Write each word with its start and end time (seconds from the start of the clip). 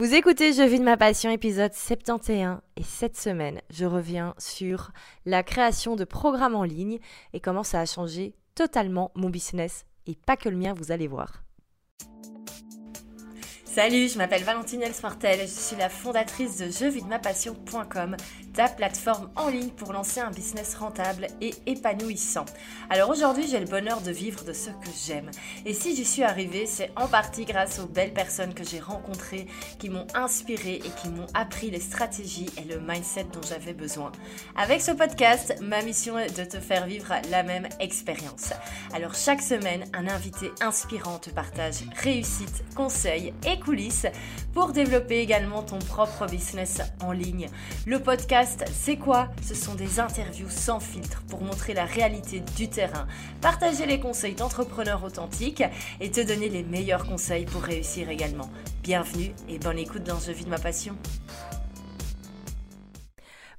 Vous 0.00 0.14
écoutez 0.14 0.54
Je 0.54 0.62
vis 0.62 0.78
de 0.78 0.84
ma 0.84 0.96
passion 0.96 1.30
épisode 1.30 1.74
71 1.74 2.60
et 2.78 2.82
cette 2.82 3.18
semaine 3.18 3.60
je 3.68 3.84
reviens 3.84 4.34
sur 4.38 4.92
la 5.26 5.42
création 5.42 5.94
de 5.94 6.04
programmes 6.04 6.54
en 6.54 6.64
ligne 6.64 7.00
et 7.34 7.40
comment 7.40 7.62
ça 7.62 7.80
a 7.80 7.84
changé 7.84 8.34
totalement 8.54 9.10
mon 9.14 9.28
business 9.28 9.84
et 10.06 10.14
pas 10.14 10.38
que 10.38 10.48
le 10.48 10.56
mien 10.56 10.72
vous 10.72 10.90
allez 10.90 11.06
voir. 11.06 11.42
Salut, 13.66 14.08
je 14.08 14.16
m'appelle 14.16 14.42
Valentine 14.42 14.82
Elsmartel 14.82 15.38
et 15.38 15.46
je 15.46 15.52
suis 15.52 15.76
la 15.76 15.90
fondatrice 15.90 16.56
de 16.56 16.70
jeuxvidemapassion.com, 16.70 18.16
ta 18.60 18.68
plateforme 18.68 19.30
en 19.36 19.48
ligne 19.48 19.70
pour 19.70 19.94
lancer 19.94 20.20
un 20.20 20.30
business 20.30 20.74
rentable 20.74 21.28
et 21.40 21.54
épanouissant. 21.64 22.44
Alors 22.90 23.08
aujourd'hui, 23.08 23.46
j'ai 23.48 23.58
le 23.58 23.64
bonheur 23.64 24.02
de 24.02 24.10
vivre 24.10 24.44
de 24.44 24.52
ce 24.52 24.68
que 24.68 24.90
j'aime. 25.06 25.30
Et 25.64 25.72
si 25.72 25.96
j'y 25.96 26.04
suis 26.04 26.24
arrivée, 26.24 26.66
c'est 26.66 26.90
en 26.94 27.06
partie 27.06 27.46
grâce 27.46 27.78
aux 27.78 27.86
belles 27.86 28.12
personnes 28.12 28.52
que 28.52 28.62
j'ai 28.62 28.78
rencontrées, 28.78 29.46
qui 29.78 29.88
m'ont 29.88 30.06
inspirée 30.12 30.74
et 30.74 30.90
qui 31.00 31.08
m'ont 31.08 31.26
appris 31.32 31.70
les 31.70 31.80
stratégies 31.80 32.50
et 32.58 32.64
le 32.70 32.80
mindset 32.80 33.28
dont 33.32 33.40
j'avais 33.48 33.72
besoin. 33.72 34.12
Avec 34.56 34.82
ce 34.82 34.90
podcast, 34.90 35.54
ma 35.62 35.80
mission 35.80 36.18
est 36.18 36.38
de 36.38 36.44
te 36.44 36.60
faire 36.60 36.84
vivre 36.84 37.14
la 37.30 37.42
même 37.42 37.66
expérience. 37.78 38.52
Alors 38.92 39.14
chaque 39.14 39.40
semaine, 39.40 39.86
un 39.94 40.06
invité 40.06 40.50
inspirant 40.60 41.18
te 41.18 41.30
partage 41.30 41.76
réussite, 41.96 42.62
conseils 42.76 43.32
et 43.46 43.58
coulisses 43.58 44.06
pour 44.52 44.72
développer 44.72 45.20
également 45.20 45.62
ton 45.62 45.78
propre 45.78 46.26
business 46.26 46.82
en 47.00 47.12
ligne. 47.12 47.48
Le 47.86 48.00
podcast, 48.00 48.49
c'est 48.72 48.96
quoi? 48.96 49.28
Ce 49.42 49.54
sont 49.54 49.74
des 49.74 50.00
interviews 50.00 50.50
sans 50.50 50.80
filtre 50.80 51.22
pour 51.28 51.42
montrer 51.42 51.74
la 51.74 51.84
réalité 51.84 52.42
du 52.56 52.68
terrain, 52.68 53.06
partager 53.40 53.86
les 53.86 54.00
conseils 54.00 54.34
d'entrepreneurs 54.34 55.04
authentiques 55.04 55.62
et 56.00 56.10
te 56.10 56.20
donner 56.20 56.48
les 56.48 56.62
meilleurs 56.62 57.06
conseils 57.06 57.44
pour 57.44 57.62
réussir 57.62 58.08
également. 58.08 58.50
Bienvenue 58.82 59.32
et 59.48 59.58
bonne 59.58 59.78
écoute 59.78 60.04
dans 60.04 60.18
Je 60.18 60.32
vis 60.32 60.44
de 60.44 60.50
ma 60.50 60.58
passion. 60.58 60.96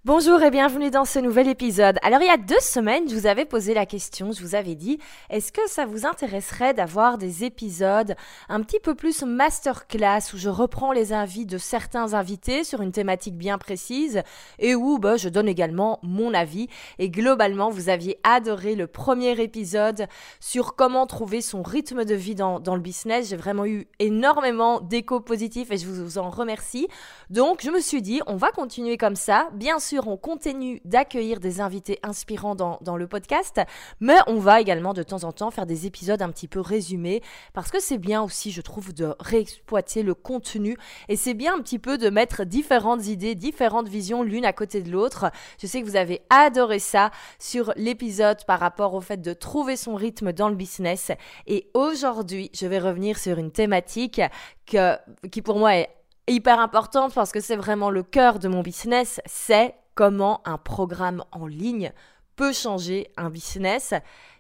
Bonjour 0.04 0.42
et 0.42 0.50
bienvenue 0.50 0.90
dans 0.90 1.06
ce 1.06 1.20
nouvel 1.20 1.48
épisode. 1.48 2.00
Alors 2.02 2.24
il 2.24 2.26
y 2.26 2.32
a 2.32 2.38
deux 2.38 2.60
semaines, 2.60 3.08
je 3.08 3.14
vous 3.14 3.28
avais 3.28 3.46
posé 3.46 3.76
la 3.76 3.86
question, 3.86 4.32
je 4.32 4.42
vous 4.42 4.56
avais 4.56 4.74
dit, 4.74 4.98
est-ce 5.30 5.52
que 5.52 5.62
ça 5.68 5.86
vous 5.86 6.08
intéresserait 6.08 6.74
d'avoir 6.74 7.20
des 7.20 7.44
épisodes 7.44 8.16
un 8.50 8.64
petit 8.64 8.80
peu 8.80 8.96
plus 8.96 9.22
masterclass 9.22 10.34
où 10.34 10.38
je 10.38 10.50
reprends 10.50 10.92
les 10.92 11.14
avis 11.14 11.46
de 11.46 11.60
certains 11.60 12.16
invités 12.16 12.64
sur 12.64 12.82
une 12.82 12.92
thématique 12.92 13.38
bien 13.38 13.60
précise 13.60 14.24
et 14.58 14.74
où 14.74 14.98
bah, 14.98 15.18
je 15.18 15.30
donne 15.30 15.48
également 15.48 16.00
mon 16.02 16.34
avis. 16.34 16.68
Et 16.98 17.12
globalement, 17.12 17.70
vous 17.70 17.88
aviez 17.88 18.18
adoré 18.24 18.74
le 18.74 18.88
premier 18.88 19.40
épisode 19.40 20.08
sur 20.40 20.76
comment 20.76 21.06
trouver 21.06 21.42
son 21.42 21.62
rythme 21.62 22.06
de 22.06 22.16
vie 22.16 22.34
dans, 22.34 22.60
dans 22.60 22.74
le 22.74 22.82
business. 22.82 23.30
J'ai 23.30 23.38
vraiment 23.38 23.68
eu 23.68 23.86
énormément 24.00 24.82
d'échos 24.82 25.20
positifs 25.20 25.70
et 25.70 25.78
je 25.78 25.86
vous 25.86 26.18
en 26.18 26.32
remercie. 26.32 26.88
Donc 27.30 27.62
je 27.64 27.70
me 27.70 27.80
suis 27.80 28.02
dit, 28.02 28.20
on 28.26 28.36
va 28.36 28.50
continuer 28.50 28.98
comme 28.98 29.16
ça. 29.16 29.48
Bien 29.54 29.78
sûr, 29.78 29.91
on 30.00 30.18
continue 30.18 30.82
d'accueillir 30.86 31.40
des 31.40 31.62
invités 31.62 32.00
inspirants 32.04 32.56
dans, 32.56 32.98
le 32.98 33.08
podcast, 33.08 33.62
mais 34.00 34.18
on 34.28 34.38
va 34.38 34.60
également 34.60 34.94
de 34.94 35.04
temps 35.04 35.24
en 35.24 35.32
temps 35.32 35.52
faire 35.52 35.66
des 35.66 35.86
épisodes 35.86 36.22
un 36.22 36.30
petit 36.30 36.48
peu 36.48 36.60
résumés, 36.60 37.22
parce 37.54 37.72
que 37.72 37.80
c'est 37.80 37.98
bien 37.98 38.22
aussi, 38.22 38.52
je 38.52 38.62
trouve, 38.62 38.94
de 38.94 39.16
réexploiter 39.20 40.04
le 40.04 40.14
contenu, 40.14 40.78
et 41.08 41.16
c'est 41.16 41.34
bien 41.34 41.56
un 41.56 41.62
petit 41.62 41.80
peu 41.80 41.98
de 41.98 42.10
mettre 42.10 42.44
différentes 42.44 43.08
idées, 43.08 43.36
différentes 43.36 43.88
visions 43.88 44.24
l'une 44.24 44.46
à 44.46 44.54
côté 44.54 44.82
de 44.82 44.92
l'autre. 44.92 45.32
Je 45.62 45.68
sais 45.68 45.82
que 45.82 45.86
vous 45.86 45.96
avez 45.96 46.22
adoré 46.30 46.80
ça 46.80 47.12
sur 47.40 47.74
l'épisode 47.76 48.46
par 48.46 48.60
rapport 48.60 48.94
au 48.94 49.02
fait 49.02 49.22
de 49.22 49.34
trouver 49.34 49.78
son 49.78 49.96
rythme 49.96 50.34
dans 50.34 50.50
le 50.50 50.56
business, 50.56 51.12
et 51.48 51.70
aujourd'hui, 51.74 52.52
je 52.54 52.68
vais 52.68 52.80
revenir 52.80 53.18
sur 53.18 53.38
une 53.38 53.52
thématique 53.52 54.22
que, 54.66 54.98
qui 55.30 55.42
pour 55.42 55.58
moi 55.58 55.76
est 55.76 55.90
hyper 56.28 56.60
importante 56.60 57.14
parce 57.14 57.32
que 57.32 57.40
c'est 57.40 57.56
vraiment 57.56 57.90
le 57.90 58.04
cœur 58.04 58.40
de 58.40 58.48
mon 58.48 58.62
business, 58.62 59.22
c'est 59.26 59.76
comment 59.96 60.42
un 60.46 60.58
programme 60.58 61.24
en 61.32 61.48
ligne 61.48 61.92
peut 62.36 62.54
changer 62.54 63.12
un 63.18 63.30
business. 63.30 63.94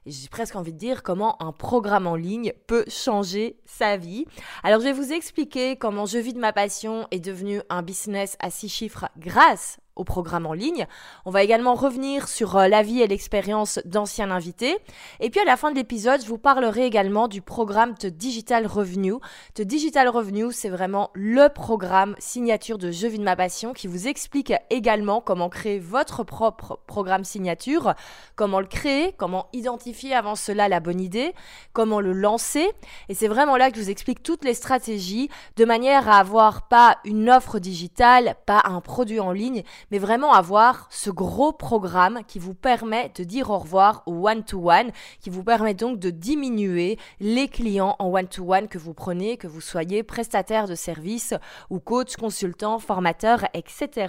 J'ai 0.07 0.29
presque 0.29 0.55
envie 0.55 0.73
de 0.73 0.79
dire 0.79 1.03
comment 1.03 1.39
un 1.43 1.51
programme 1.51 2.07
en 2.07 2.15
ligne 2.15 2.53
peut 2.65 2.85
changer 2.87 3.59
sa 3.65 3.97
vie. 3.97 4.25
Alors 4.63 4.79
je 4.79 4.85
vais 4.85 4.93
vous 4.93 5.13
expliquer 5.13 5.75
comment 5.75 6.07
Je 6.07 6.17
vis 6.17 6.33
de 6.33 6.39
ma 6.39 6.53
passion 6.53 7.07
est 7.11 7.19
devenu 7.19 7.61
un 7.69 7.83
business 7.83 8.35
à 8.39 8.49
six 8.49 8.67
chiffres 8.67 9.09
grâce 9.17 9.77
au 9.97 10.03
programme 10.03 10.47
en 10.47 10.53
ligne. 10.53 10.87
On 11.25 11.31
va 11.31 11.43
également 11.43 11.75
revenir 11.75 12.29
sur 12.29 12.55
euh, 12.55 12.67
la 12.69 12.81
vie 12.81 13.01
et 13.01 13.07
l'expérience 13.07 13.79
d'anciens 13.83 14.31
invités. 14.31 14.77
Et 15.19 15.29
puis 15.29 15.41
à 15.41 15.43
la 15.43 15.57
fin 15.57 15.69
de 15.69 15.75
l'épisode, 15.75 16.21
je 16.21 16.27
vous 16.27 16.37
parlerai 16.37 16.85
également 16.85 17.27
du 17.27 17.41
programme 17.41 17.93
de 18.01 18.07
Digital 18.07 18.65
Revenue. 18.65 19.15
The 19.53 19.63
Digital 19.63 20.07
Revenue, 20.07 20.53
c'est 20.53 20.69
vraiment 20.69 21.11
le 21.13 21.49
programme 21.49 22.15
signature 22.19 22.77
de 22.77 22.89
Je 22.89 23.05
vis 23.05 23.19
de 23.19 23.23
ma 23.23 23.35
passion 23.35 23.73
qui 23.73 23.87
vous 23.87 24.07
explique 24.07 24.53
également 24.69 25.19
comment 25.19 25.49
créer 25.49 25.77
votre 25.77 26.23
propre 26.23 26.79
programme 26.87 27.25
signature, 27.25 27.93
comment 28.37 28.61
le 28.61 28.67
créer, 28.67 29.13
comment 29.17 29.47
identifier 29.51 29.90
avant 30.13 30.35
cela 30.35 30.67
la 30.67 30.79
bonne 30.79 30.99
idée, 30.99 31.33
comment 31.73 31.99
le 31.99 32.13
lancer. 32.13 32.69
Et 33.09 33.13
c'est 33.13 33.27
vraiment 33.27 33.57
là 33.57 33.69
que 33.69 33.77
je 33.77 33.83
vous 33.83 33.89
explique 33.89 34.23
toutes 34.23 34.43
les 34.43 34.53
stratégies 34.53 35.29
de 35.57 35.65
manière 35.65 36.09
à 36.09 36.19
avoir 36.19 36.67
pas 36.67 36.97
une 37.05 37.29
offre 37.29 37.59
digitale, 37.59 38.35
pas 38.45 38.61
un 38.65 38.81
produit 38.81 39.19
en 39.19 39.31
ligne, 39.31 39.63
mais 39.91 39.99
vraiment 39.99 40.33
avoir 40.33 40.87
ce 40.89 41.09
gros 41.09 41.51
programme 41.51 42.21
qui 42.27 42.39
vous 42.39 42.53
permet 42.53 43.11
de 43.15 43.23
dire 43.23 43.49
au 43.49 43.57
revoir 43.57 44.03
au 44.05 44.27
one-to-one, 44.27 44.91
qui 45.19 45.29
vous 45.29 45.43
permet 45.43 45.73
donc 45.73 45.99
de 45.99 46.09
diminuer 46.09 46.97
les 47.19 47.47
clients 47.47 47.95
en 47.99 48.07
one-to-one 48.07 48.67
que 48.67 48.77
vous 48.77 48.93
prenez, 48.93 49.37
que 49.37 49.47
vous 49.47 49.61
soyez 49.61 50.03
prestataire 50.03 50.67
de 50.67 50.75
services 50.75 51.33
ou 51.69 51.79
coach, 51.79 52.15
consultant, 52.15 52.79
formateur, 52.79 53.45
etc. 53.53 54.07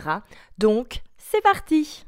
Donc, 0.59 1.03
c'est 1.17 1.43
parti 1.43 2.05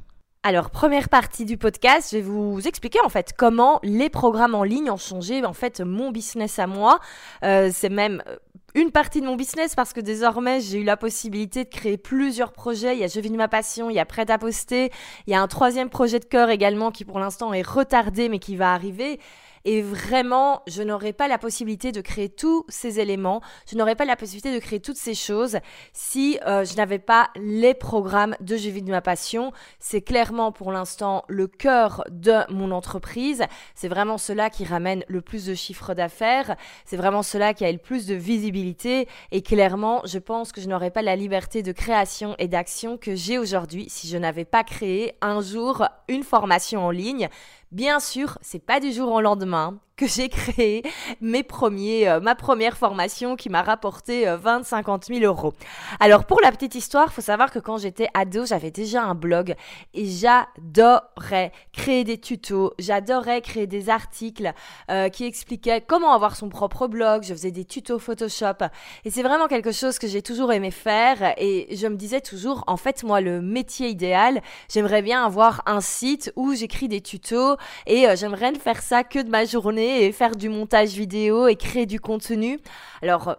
alors, 0.47 0.69
première 0.69 1.09
partie 1.09 1.43
du 1.43 1.57
podcast, 1.57 2.09
je 2.11 2.17
vais 2.17 2.21
vous 2.21 2.67
expliquer 2.67 2.99
en 3.03 3.09
fait 3.09 3.33
comment 3.35 3.79
les 3.81 4.11
programmes 4.11 4.53
en 4.53 4.61
ligne 4.61 4.91
ont 4.91 4.95
changé 4.95 5.43
en 5.43 5.53
fait 5.53 5.81
mon 5.81 6.11
business 6.11 6.59
à 6.59 6.67
moi. 6.67 6.99
Euh, 7.43 7.71
c'est 7.73 7.89
même 7.89 8.21
euh, 8.27 8.35
une 8.75 8.91
partie 8.91 9.21
de 9.21 9.25
mon 9.25 9.37
business 9.37 9.73
parce 9.73 9.91
que 9.91 10.01
désormais 10.01 10.61
j'ai 10.61 10.81
eu 10.81 10.83
la 10.83 10.97
possibilité 10.97 11.63
de 11.63 11.69
créer 11.69 11.97
plusieurs 11.97 12.51
projets. 12.51 12.95
Il 12.95 12.99
y 12.99 13.03
a 13.03 13.07
Je 13.07 13.19
vis 13.19 13.31
de 13.31 13.37
ma 13.37 13.47
passion, 13.47 13.89
il 13.89 13.95
y 13.95 13.99
a 13.99 14.05
Prêt 14.05 14.29
à 14.29 14.37
poster, 14.37 14.91
il 15.25 15.33
y 15.33 15.35
a 15.35 15.41
un 15.41 15.47
troisième 15.47 15.89
projet 15.89 16.19
de 16.19 16.25
cœur 16.25 16.51
également 16.51 16.91
qui 16.91 17.05
pour 17.05 17.17
l'instant 17.17 17.51
est 17.51 17.67
retardé 17.67 18.29
mais 18.29 18.37
qui 18.37 18.55
va 18.55 18.71
arriver. 18.71 19.19
Et 19.65 19.81
vraiment, 19.81 20.61
je 20.67 20.83
n'aurais 20.83 21.11
pas 21.11 21.27
la 21.27 21.39
possibilité 21.39 21.91
de 21.91 22.01
créer 22.01 22.29
tous 22.29 22.65
ces 22.69 22.99
éléments, 22.99 23.41
je 23.69 23.75
n'aurais 23.75 23.95
pas 23.95 24.05
la 24.05 24.15
possibilité 24.15 24.53
de 24.53 24.59
créer 24.59 24.79
toutes 24.79 24.95
ces 24.95 25.15
choses 25.15 25.57
si 25.91 26.39
euh, 26.45 26.63
je 26.63 26.75
n'avais 26.75 26.99
pas 26.99 27.29
les 27.35 27.73
programmes 27.73 28.35
de 28.41 28.57
Je 28.57 28.69
vis 28.69 28.83
de 28.83 28.91
ma 28.91 29.01
passion. 29.01 29.51
C'est 29.79 30.01
clairement 30.01 30.51
pour 30.51 30.71
l'instant 30.71 31.23
le 31.27 31.47
cœur 31.47 32.03
de 32.11 32.35
mon 32.53 32.71
entreprise. 32.71 33.43
C'est 33.73 33.87
vraiment 33.87 34.19
cela 34.19 34.51
qui 34.51 34.65
ramène 34.65 35.03
le 35.07 35.21
plus 35.21 35.45
de 35.45 35.55
chiffres 35.55 35.95
d'affaires. 35.95 36.55
C'est 36.85 36.97
vraiment 36.97 37.23
cela 37.23 37.53
qui 37.53 37.65
a 37.65 37.71
le 37.71 37.79
plus 37.79 38.05
de 38.05 38.13
visibilité. 38.13 39.07
Et 39.31 39.41
clairement, 39.41 40.01
je 40.05 40.19
pense 40.19 40.51
que 40.51 40.61
je 40.61 40.67
n'aurais 40.67 40.91
pas 40.91 41.01
la 41.01 41.15
liberté 41.15 41.63
de 41.63 41.71
création 41.71 42.35
et 42.37 42.47
d'action 42.47 42.97
que 42.97 43.15
j'ai 43.15 43.39
aujourd'hui 43.39 43.87
si 43.89 44.07
je 44.07 44.17
n'avais 44.17 44.45
pas 44.45 44.63
créé 44.63 45.15
un 45.21 45.41
jour 45.41 45.87
une 46.07 46.23
formation 46.23 46.85
en 46.85 46.91
ligne 46.91 47.29
Bien 47.75 47.99
sûr, 47.99 48.37
c'est 48.41 48.65
pas 48.65 48.79
du 48.79 48.93
jour 48.93 49.11
au 49.11 49.19
lendemain 49.19 49.77
que 49.97 50.07
j'ai 50.07 50.27
créé 50.29 50.83
mes 51.21 51.43
premiers, 51.43 52.09
euh, 52.09 52.19
ma 52.19 52.35
première 52.35 52.77
formation 52.77 53.35
qui 53.35 53.49
m'a 53.49 53.61
rapporté 53.61 54.25
20-50 54.25 55.11
euh, 55.11 55.19
000 55.19 55.25
euros. 55.25 55.53
Alors 55.99 56.25
pour 56.25 56.41
la 56.41 56.51
petite 56.51 56.75
histoire, 56.75 57.13
faut 57.13 57.21
savoir 57.21 57.49
que 57.49 57.59
quand 57.59 57.77
j'étais 57.77 58.09
ado, 58.13 58.45
j'avais 58.45 58.71
déjà 58.71 59.03
un 59.03 59.15
blog 59.15 59.55
et 59.93 60.05
j'adorais 60.05 61.51
créer 61.71 62.03
des 62.03 62.17
tutos, 62.17 62.73
j'adorais 62.77 63.41
créer 63.41 63.67
des 63.67 63.89
articles 63.89 64.53
euh, 64.91 65.07
qui 65.07 65.25
expliquaient 65.25 65.81
comment 65.81 66.13
avoir 66.13 66.35
son 66.35 66.49
propre 66.49 66.87
blog. 66.87 67.23
Je 67.23 67.33
faisais 67.33 67.51
des 67.51 67.65
tutos 67.65 67.99
Photoshop 67.99 68.65
et 69.05 69.11
c'est 69.11 69.23
vraiment 69.23 69.47
quelque 69.47 69.71
chose 69.71 69.97
que 69.97 70.07
j'ai 70.07 70.21
toujours 70.21 70.51
aimé 70.51 70.71
faire 70.71 71.33
et 71.37 71.73
je 71.75 71.87
me 71.87 71.95
disais 71.95 72.21
toujours, 72.21 72.65
en 72.67 72.77
fait 72.77 73.03
moi 73.03 73.21
le 73.21 73.41
métier 73.41 73.87
idéal, 73.87 74.41
j'aimerais 74.69 75.01
bien 75.01 75.25
avoir 75.25 75.61
un 75.65 75.79
site 75.79 76.33
où 76.35 76.53
j'écris 76.53 76.89
des 76.89 77.01
tutos 77.01 77.55
et 77.87 78.07
j'aimerais 78.15 78.51
ne 78.51 78.59
faire 78.59 78.81
ça 78.81 79.03
que 79.03 79.19
de 79.19 79.29
ma 79.29 79.45
journée 79.45 79.84
et 79.85 80.11
faire 80.11 80.35
du 80.35 80.49
montage 80.49 80.89
vidéo 80.89 81.47
et 81.47 81.55
créer 81.55 81.85
du 81.85 81.99
contenu. 81.99 82.59
Alors, 83.01 83.35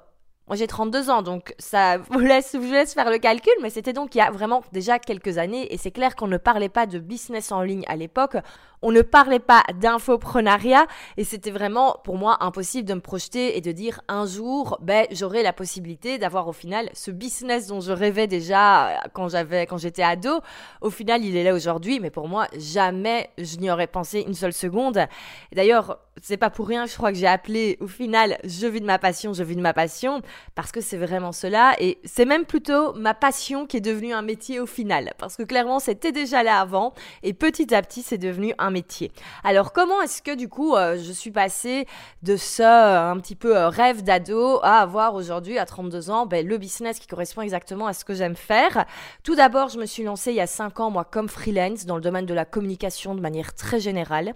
moi 0.46 0.56
j'ai 0.56 0.66
32 0.66 1.10
ans, 1.10 1.22
donc 1.22 1.54
ça 1.58 1.98
vous 2.10 2.20
laisse 2.20 2.54
faire 2.94 3.10
le 3.10 3.18
calcul, 3.18 3.52
mais 3.62 3.70
c'était 3.70 3.92
donc 3.92 4.14
il 4.14 4.18
y 4.18 4.20
a 4.20 4.30
vraiment 4.30 4.62
déjà 4.72 4.98
quelques 4.98 5.38
années, 5.38 5.72
et 5.72 5.76
c'est 5.76 5.90
clair 5.90 6.16
qu'on 6.16 6.28
ne 6.28 6.38
parlait 6.38 6.68
pas 6.68 6.86
de 6.86 6.98
business 6.98 7.52
en 7.52 7.62
ligne 7.62 7.84
à 7.88 7.96
l'époque. 7.96 8.36
On 8.82 8.92
ne 8.92 9.02
parlait 9.02 9.38
pas 9.38 9.62
d'infoprenariat 9.74 10.86
et 11.16 11.24
c'était 11.24 11.50
vraiment 11.50 11.96
pour 12.04 12.16
moi 12.16 12.38
impossible 12.40 12.88
de 12.88 12.94
me 12.94 13.00
projeter 13.00 13.56
et 13.56 13.60
de 13.60 13.72
dire 13.72 14.00
un 14.08 14.26
jour, 14.26 14.78
ben, 14.80 15.06
j'aurai 15.10 15.42
la 15.42 15.52
possibilité 15.52 16.18
d'avoir 16.18 16.48
au 16.48 16.52
final 16.52 16.88
ce 16.92 17.10
business 17.10 17.66
dont 17.66 17.80
je 17.80 17.92
rêvais 17.92 18.26
déjà 18.26 18.88
euh, 18.88 18.96
quand 19.12 19.28
j'avais, 19.28 19.66
quand 19.66 19.78
j'étais 19.78 20.02
ado. 20.02 20.40
Au 20.80 20.90
final, 20.90 21.24
il 21.24 21.36
est 21.36 21.44
là 21.44 21.54
aujourd'hui, 21.54 22.00
mais 22.00 22.10
pour 22.10 22.28
moi, 22.28 22.46
jamais 22.56 23.30
je 23.38 23.56
n'y 23.58 23.70
aurais 23.70 23.86
pensé 23.86 24.24
une 24.26 24.34
seule 24.34 24.52
seconde. 24.52 25.06
D'ailleurs, 25.52 25.98
c'est 26.22 26.36
pas 26.36 26.50
pour 26.50 26.66
rien, 26.66 26.86
je 26.86 26.94
crois 26.94 27.12
que 27.12 27.18
j'ai 27.18 27.26
appelé 27.26 27.76
au 27.80 27.86
final 27.86 28.38
je 28.44 28.66
vis 28.66 28.80
de 28.80 28.86
ma 28.86 28.98
passion, 28.98 29.32
je 29.32 29.42
vis 29.42 29.56
de 29.56 29.60
ma 29.60 29.74
passion, 29.74 30.22
parce 30.54 30.72
que 30.72 30.80
c'est 30.80 30.96
vraiment 30.96 31.32
cela 31.32 31.74
et 31.78 31.98
c'est 32.04 32.24
même 32.24 32.44
plutôt 32.44 32.94
ma 32.94 33.14
passion 33.14 33.66
qui 33.66 33.76
est 33.76 33.80
devenue 33.80 34.12
un 34.12 34.22
métier 34.22 34.60
au 34.60 34.66
final, 34.66 35.12
parce 35.18 35.36
que 35.36 35.42
clairement 35.42 35.78
c'était 35.78 36.12
déjà 36.12 36.42
là 36.42 36.60
avant 36.60 36.94
et 37.22 37.34
petit 37.34 37.74
à 37.74 37.82
petit 37.82 38.02
c'est 38.02 38.18
devenu 38.18 38.54
un 38.58 38.65
métier. 38.70 39.12
Alors 39.44 39.72
comment 39.72 40.00
est-ce 40.02 40.22
que 40.22 40.34
du 40.34 40.48
coup 40.48 40.74
euh, 40.74 40.96
je 40.96 41.12
suis 41.12 41.30
passée 41.30 41.86
de 42.22 42.36
ce 42.36 42.62
euh, 42.62 43.10
un 43.10 43.18
petit 43.18 43.34
peu 43.34 43.56
euh, 43.56 43.68
rêve 43.68 44.02
d'ado 44.02 44.60
à 44.62 44.80
avoir 44.80 45.14
aujourd'hui 45.14 45.58
à 45.58 45.66
32 45.66 46.10
ans 46.10 46.26
ben, 46.26 46.46
le 46.46 46.58
business 46.58 46.98
qui 46.98 47.06
correspond 47.06 47.42
exactement 47.42 47.86
à 47.86 47.92
ce 47.92 48.04
que 48.04 48.14
j'aime 48.14 48.36
faire? 48.36 48.86
Tout 49.22 49.34
d'abord 49.34 49.68
je 49.68 49.78
me 49.78 49.86
suis 49.86 50.02
lancée 50.02 50.30
il 50.30 50.36
y 50.36 50.40
a 50.40 50.46
5 50.46 50.80
ans 50.80 50.90
moi 50.90 51.04
comme 51.04 51.28
freelance 51.28 51.86
dans 51.86 51.96
le 51.96 52.02
domaine 52.02 52.26
de 52.26 52.34
la 52.34 52.44
communication 52.44 53.14
de 53.14 53.20
manière 53.20 53.54
très 53.54 53.80
générale 53.80 54.34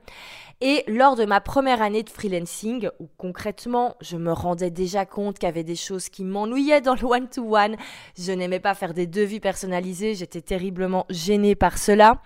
et 0.61 0.85
lors 0.89 1.17
de 1.17 1.25
ma 1.25 1.41
première 1.41 1.81
année 1.81 2.03
de 2.03 2.11
freelancing, 2.11 2.91
où 2.99 3.09
concrètement 3.17 3.97
je 4.01 4.17
me 4.17 4.33
rendais 4.33 4.71
déjà 4.71 5.07
compte 5.07 5.39
qu'il 5.39 5.47
y 5.47 5.51
avait 5.51 5.65
des 5.65 5.77
choses 5.77 6.09
qui 6.09 6.25
m'ennuyaient 6.25 6.83
dans 6.83 6.95
le 6.95 7.05
one-to-one, 7.05 7.77
je 8.19 8.33
n'aimais 8.33 8.61
pas 8.61 8.75
faire 8.75 8.93
des 8.93 9.07
devis 9.07 9.41
personnalisés, 9.41 10.15
j'étais 10.15 10.43
terriblement 10.43 11.07
gênée 11.09 11.55
par 11.55 11.79
cela. 11.79 12.21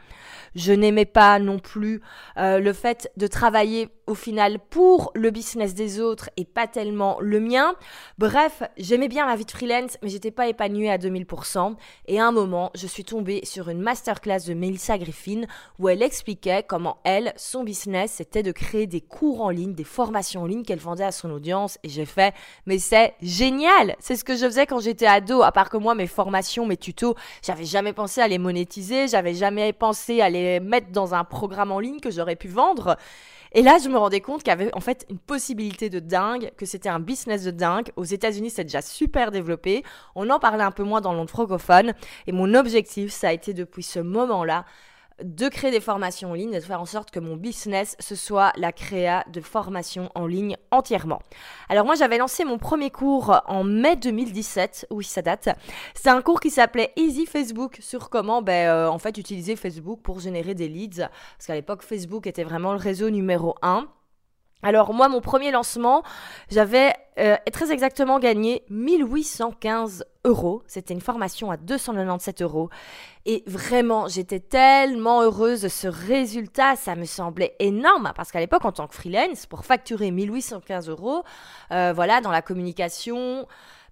Je 0.55 0.73
n'aimais 0.73 1.05
pas 1.05 1.39
non 1.39 1.59
plus 1.59 2.01
euh, 2.37 2.61
le 2.61 2.73
fait 2.73 3.11
de 3.17 3.27
travailler 3.27 3.89
au 4.06 4.15
final 4.15 4.59
pour 4.59 5.11
le 5.15 5.31
business 5.31 5.75
des 5.75 6.01
autres 6.01 6.31
et 6.37 6.45
pas 6.45 6.67
tellement 6.67 7.19
le 7.21 7.41
mien. 7.41 7.75
Bref, 8.19 8.62
j'aimais 8.77 9.09
bien 9.09 9.27
ma 9.27 9.37
vie 9.37 9.45
de 9.45 9.51
freelance, 9.51 9.99
mais 10.03 10.09
j'étais 10.09 10.31
pas 10.31 10.49
épanouie 10.49 10.89
à 10.89 10.99
2000%. 10.99 11.77
Et 12.06 12.21
à 12.21 12.27
un 12.27 12.33
moment, 12.33 12.71
je 12.75 12.87
suis 12.87 13.05
tombée 13.05 13.41
sur 13.45 13.69
une 13.69 13.81
masterclass 13.81 14.41
de 14.47 14.55
Melissa 14.55 14.99
Griffin 14.99 15.43
où 15.79 15.89
elle 15.89 16.03
expliquait 16.03 16.65
comment 16.67 16.99
elle, 17.05 17.33
son 17.37 17.65
business, 17.65 18.12
c'était 18.12 18.43
de 18.43 18.53
créer 18.53 18.87
des 18.87 19.01
cours 19.01 19.43
en 19.43 19.51
ligne, 19.51 19.75
des 19.75 19.85
formations 19.85 20.43
en 20.43 20.47
ligne 20.47 20.62
qu'elle 20.62 20.79
vendait 20.79 21.05
à 21.05 21.12
son 21.12 21.31
audience. 21.31 21.79
Et 21.83 21.89
j'ai 21.89 22.06
fait, 22.06 22.35
mais 22.67 22.79
c'est 22.79 23.15
génial! 23.23 23.97
C'est 23.99 24.17
ce 24.17 24.25
que 24.25 24.37
je 24.37 24.45
faisais 24.47 24.67
quand 24.67 24.81
j'étais 24.81 25.06
ado, 25.06 25.43
à 25.43 25.53
part 25.53 25.71
que 25.71 25.77
moi, 25.77 25.95
mes 25.95 26.06
formations, 26.06 26.67
mes 26.67 26.77
tutos, 26.77 27.15
j'avais 27.43 27.65
jamais 27.65 27.93
pensé 27.93 28.21
à 28.21 28.29
les 28.29 28.39
monétiser, 28.39 29.09
j'avais 29.09 29.35
jamais 29.35 29.73
pensé 29.73 30.21
à 30.21 30.31
les 30.31 30.61
mettre 30.61 30.91
dans 30.91 31.15
un 31.15 31.25
programme 31.25 31.73
en 31.73 31.81
ligne 31.81 32.01
que 32.01 32.11
j'aurais 32.11 32.37
pu 32.37 32.49
vendre. 32.49 32.97
Et 33.56 33.62
là, 33.62 33.79
je 33.83 33.89
me 33.89 33.97
rendais 33.97 34.21
compte 34.21 34.43
qu'il 34.43 34.49
y 34.49 34.53
avait 34.53 34.75
en 34.75 34.81
fait 34.81 35.06
une 35.09 35.19
possibilité 35.19 35.89
de 35.89 36.01
dingue, 36.01 36.51
que 36.56 36.67
c'était 36.67 36.89
un 36.89 36.99
business 36.99 37.45
de 37.45 37.53
dingue. 37.53 37.93
Aux 37.95 38.05
États-Unis, 38.05 38.51
c'est 38.51 38.65
déjà 38.65 38.83
super 38.83 39.31
développé. 39.31 39.85
On 40.17 40.29
en 40.31 40.41
parlait 40.41 40.65
un 40.65 40.73
peu 40.73 40.83
moins 40.83 41.01
dans 41.01 41.12
le 41.12 41.19
monde 41.19 41.31
francophone. 41.31 41.95
Et 42.27 42.33
mon 42.33 42.53
objectif, 42.55 43.12
ça 43.12 43.29
a 43.29 43.33
été 43.33 43.55
depuis 43.55 43.85
ce 43.85 44.01
moment-là 44.01 44.65
de 45.23 45.49
créer 45.49 45.71
des 45.71 45.81
formations 45.81 46.33
en 46.33 46.35
ligne 46.35 46.53
de 46.55 46.61
faire 46.61 46.81
en 46.81 46.87
sorte 46.87 47.11
que 47.11 47.21
mon 47.21 47.37
business 47.37 47.97
ce 48.01 48.15
soit 48.15 48.53
la 48.57 48.73
créa 48.73 49.25
de 49.33 49.41
formations 49.41 50.11
en 50.15 50.27
ligne 50.27 50.57
entièrement. 50.71 51.21
Alors 51.69 51.87
moi 51.87 51.95
j'avais 51.95 52.19
lancé 52.19 52.45
mon 52.45 52.59
premier 52.59 52.91
cours 52.91 53.41
en 53.47 53.65
mai 53.65 53.97
2017, 53.97 54.89
oui 54.91 55.05
ça 55.05 55.23
date. 55.23 55.49
C'est 55.95 56.11
un 56.11 56.23
cours 56.23 56.41
qui 56.41 56.51
s'appelait 56.51 56.93
Easy 56.97 57.27
Facebook 57.27 57.79
sur 57.81 58.11
comment 58.11 58.43
ben, 58.43 58.69
euh, 58.69 58.89
en 58.89 58.99
fait 58.99 59.17
utiliser 59.17 59.57
Facebook 59.57 60.01
pour 60.03 60.21
générer 60.21 60.55
des 60.55 60.69
leads 60.69 61.09
parce 61.37 61.47
qu'à 61.47 61.55
l'époque 61.55 61.83
Facebook 61.83 62.27
était 62.27 62.45
vraiment 62.45 62.73
le 62.73 62.79
réseau 62.79 63.11
numéro 63.11 63.55
1. 63.63 63.87
Alors 64.65 64.95
moi, 64.95 65.11
mon 65.11 65.21
premier 65.21 65.51
lancement, 65.51 66.03
j'avais 66.51 66.95
euh, 67.19 67.37
très 67.53 67.71
exactement 67.71 68.19
gagné 68.19 68.65
1815 68.71 70.07
euros. 70.25 70.63
C'était 70.67 70.95
une 70.95 71.03
formation 71.03 71.51
à 71.51 71.59
297 71.59 72.41
euros. 72.41 72.71
Et 73.27 73.45
vraiment, 73.47 74.09
j'étais 74.09 74.41
tellement 74.41 75.21
heureuse 75.21 75.61
de 75.61 75.69
ce 75.69 75.87
résultat. 75.87 76.77
Ça 76.77 76.97
me 76.97 77.05
semblait 77.05 77.55
énorme 77.59 78.13
parce 78.17 78.33
qu'à 78.33 78.41
l'époque, 78.41 78.65
en 78.65 78.73
tant 78.73 78.89
que 78.89 78.95
freelance, 78.95 79.45
pour 79.45 79.67
facturer 79.67 80.11
1815 80.11 80.89
euros, 80.89 81.25
euh, 81.71 81.93
voilà, 81.95 82.23
dans 82.23 82.31
la 82.31 82.41
communication, 82.41 83.47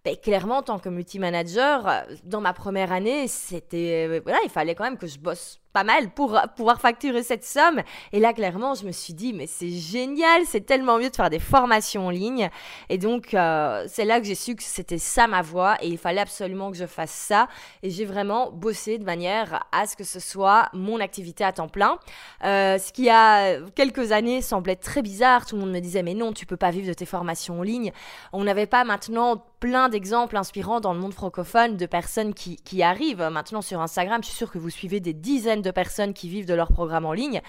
ben, 0.06 0.16
clairement, 0.16 0.56
en 0.56 0.62
tant 0.62 0.78
que 0.78 0.88
multi-manager, 0.88 2.06
dans 2.24 2.40
ma 2.40 2.54
première 2.54 2.92
année, 2.92 3.28
c'était, 3.28 4.08
euh, 4.08 4.20
voilà, 4.24 4.38
il 4.42 4.50
fallait 4.50 4.74
quand 4.74 4.84
même 4.84 4.96
que 4.96 5.06
je 5.06 5.18
bosse 5.18 5.61
pas 5.72 5.84
mal 5.84 6.10
pour 6.10 6.38
pouvoir 6.56 6.80
facturer 6.80 7.22
cette 7.22 7.44
somme. 7.44 7.82
Et 8.12 8.20
là, 8.20 8.32
clairement, 8.32 8.74
je 8.74 8.84
me 8.84 8.92
suis 8.92 9.14
dit, 9.14 9.32
mais 9.32 9.46
c'est 9.46 9.70
génial, 9.70 10.42
c'est 10.46 10.66
tellement 10.66 10.98
mieux 10.98 11.10
de 11.10 11.16
faire 11.16 11.30
des 11.30 11.38
formations 11.38 12.06
en 12.06 12.10
ligne. 12.10 12.50
Et 12.88 12.98
donc, 12.98 13.34
euh, 13.34 13.84
c'est 13.88 14.04
là 14.04 14.20
que 14.20 14.26
j'ai 14.26 14.34
su 14.34 14.54
que 14.54 14.62
c'était 14.62 14.98
ça 14.98 15.26
ma 15.26 15.42
voie 15.42 15.76
et 15.80 15.88
il 15.88 15.98
fallait 15.98 16.20
absolument 16.20 16.70
que 16.70 16.76
je 16.76 16.86
fasse 16.86 17.10
ça. 17.10 17.48
Et 17.82 17.90
j'ai 17.90 18.04
vraiment 18.04 18.50
bossé 18.50 18.98
de 18.98 19.04
manière 19.04 19.64
à 19.72 19.86
ce 19.86 19.96
que 19.96 20.04
ce 20.04 20.20
soit 20.20 20.68
mon 20.72 21.00
activité 21.00 21.44
à 21.44 21.52
temps 21.52 21.68
plein. 21.68 21.98
Euh, 22.44 22.78
ce 22.78 22.92
qui 22.92 23.08
a 23.08 23.58
quelques 23.74 24.12
années 24.12 24.42
semblait 24.42 24.76
très 24.76 25.02
bizarre. 25.02 25.46
Tout 25.46 25.56
le 25.56 25.62
monde 25.62 25.72
me 25.72 25.80
disait, 25.80 26.02
mais 26.02 26.14
non, 26.14 26.32
tu 26.32 26.46
peux 26.46 26.56
pas 26.56 26.70
vivre 26.70 26.88
de 26.88 26.94
tes 26.94 27.06
formations 27.06 27.60
en 27.60 27.62
ligne. 27.62 27.92
On 28.32 28.44
n'avait 28.44 28.66
pas 28.66 28.84
maintenant 28.84 29.44
plein 29.60 29.88
d'exemples 29.88 30.36
inspirants 30.36 30.80
dans 30.80 30.92
le 30.92 30.98
monde 30.98 31.14
francophone 31.14 31.76
de 31.76 31.86
personnes 31.86 32.34
qui, 32.34 32.56
qui 32.56 32.82
arrivent 32.82 33.28
maintenant 33.30 33.62
sur 33.62 33.80
Instagram. 33.80 34.20
Je 34.22 34.28
suis 34.28 34.36
sûre 34.36 34.50
que 34.50 34.58
vous 34.58 34.70
suivez 34.70 35.00
des 35.00 35.12
dizaines 35.12 35.61
de 35.62 35.70
personnes 35.70 36.14
qui 36.14 36.28
vivent 36.28 36.46
de 36.46 36.54
leur 36.54 36.68
programme 36.68 37.06
en 37.06 37.12
ligne. 37.12 37.40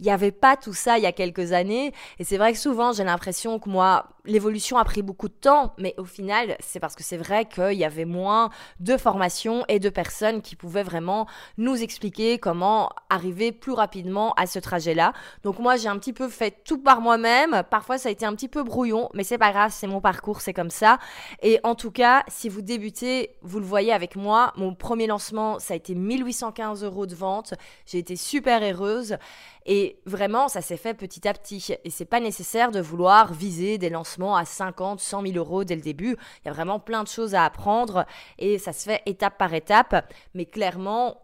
Il 0.00 0.04
n'y 0.04 0.12
avait 0.12 0.32
pas 0.32 0.56
tout 0.56 0.72
ça 0.72 0.96
il 0.96 1.02
y 1.02 1.06
a 1.06 1.12
quelques 1.12 1.52
années. 1.52 1.92
Et 2.18 2.24
c'est 2.24 2.38
vrai 2.38 2.52
que 2.52 2.58
souvent, 2.58 2.92
j'ai 2.92 3.04
l'impression 3.04 3.58
que 3.58 3.68
moi, 3.68 4.06
l'évolution 4.24 4.78
a 4.78 4.84
pris 4.84 5.02
beaucoup 5.02 5.28
de 5.28 5.34
temps, 5.34 5.74
mais 5.78 5.94
au 5.98 6.04
final, 6.04 6.56
c'est 6.60 6.80
parce 6.80 6.94
que 6.94 7.02
c'est 7.02 7.16
vrai 7.16 7.46
qu'il 7.46 7.72
y 7.72 7.84
avait 7.84 8.04
moins 8.04 8.50
de 8.80 8.96
formations 8.96 9.64
et 9.68 9.78
de 9.78 9.88
personnes 9.88 10.42
qui 10.42 10.56
pouvaient 10.56 10.82
vraiment 10.82 11.26
nous 11.58 11.82
expliquer 11.82 12.38
comment 12.38 12.90
arriver 13.08 13.52
plus 13.52 13.72
rapidement 13.72 14.32
à 14.34 14.46
ce 14.46 14.58
trajet-là. 14.58 15.12
Donc 15.42 15.58
moi, 15.58 15.76
j'ai 15.76 15.88
un 15.88 15.98
petit 15.98 16.12
peu 16.12 16.28
fait 16.28 16.62
tout 16.64 16.78
par 16.78 17.00
moi-même. 17.00 17.62
Parfois, 17.70 17.98
ça 17.98 18.08
a 18.08 18.12
été 18.12 18.26
un 18.26 18.34
petit 18.34 18.48
peu 18.48 18.62
brouillon, 18.62 19.08
mais 19.14 19.24
c'est 19.24 19.38
pas 19.38 19.52
grave, 19.52 19.72
c'est 19.74 19.86
mon 19.86 20.00
parcours, 20.00 20.40
c'est 20.40 20.54
comme 20.54 20.70
ça. 20.70 20.98
Et 21.42 21.60
en 21.64 21.74
tout 21.74 21.90
cas, 21.90 22.24
si 22.28 22.48
vous 22.48 22.62
débutez, 22.62 23.36
vous 23.42 23.60
le 23.60 23.66
voyez 23.66 23.92
avec 23.92 24.16
moi, 24.16 24.52
mon 24.56 24.74
premier 24.74 25.06
lancement, 25.06 25.58
ça 25.58 25.74
a 25.74 25.76
été 25.76 25.94
1815 25.94 26.84
euros 26.84 27.06
de 27.06 27.14
vente. 27.14 27.54
J'ai 27.86 27.98
été 27.98 28.16
super 28.16 28.62
heureuse. 28.62 29.16
Et 29.66 30.00
vraiment, 30.06 30.48
ça 30.48 30.62
s'est 30.62 30.76
fait 30.76 30.94
petit 30.94 31.28
à 31.28 31.34
petit. 31.34 31.74
Et 31.84 31.90
c'est 31.90 32.04
pas 32.04 32.20
nécessaire 32.20 32.70
de 32.70 32.80
vouloir 32.80 33.32
viser 33.32 33.78
des 33.78 33.90
lancements 33.90 34.09
à 34.18 34.44
50, 34.44 35.00
100 35.00 35.22
000 35.22 35.34
euros 35.36 35.64
dès 35.64 35.76
le 35.76 35.82
début. 35.82 36.16
Il 36.42 36.46
y 36.46 36.50
a 36.50 36.52
vraiment 36.52 36.80
plein 36.80 37.02
de 37.02 37.08
choses 37.08 37.34
à 37.34 37.44
apprendre 37.44 38.06
et 38.38 38.58
ça 38.58 38.72
se 38.72 38.84
fait 38.84 39.02
étape 39.06 39.38
par 39.38 39.54
étape. 39.54 40.12
Mais 40.34 40.46
clairement, 40.46 41.20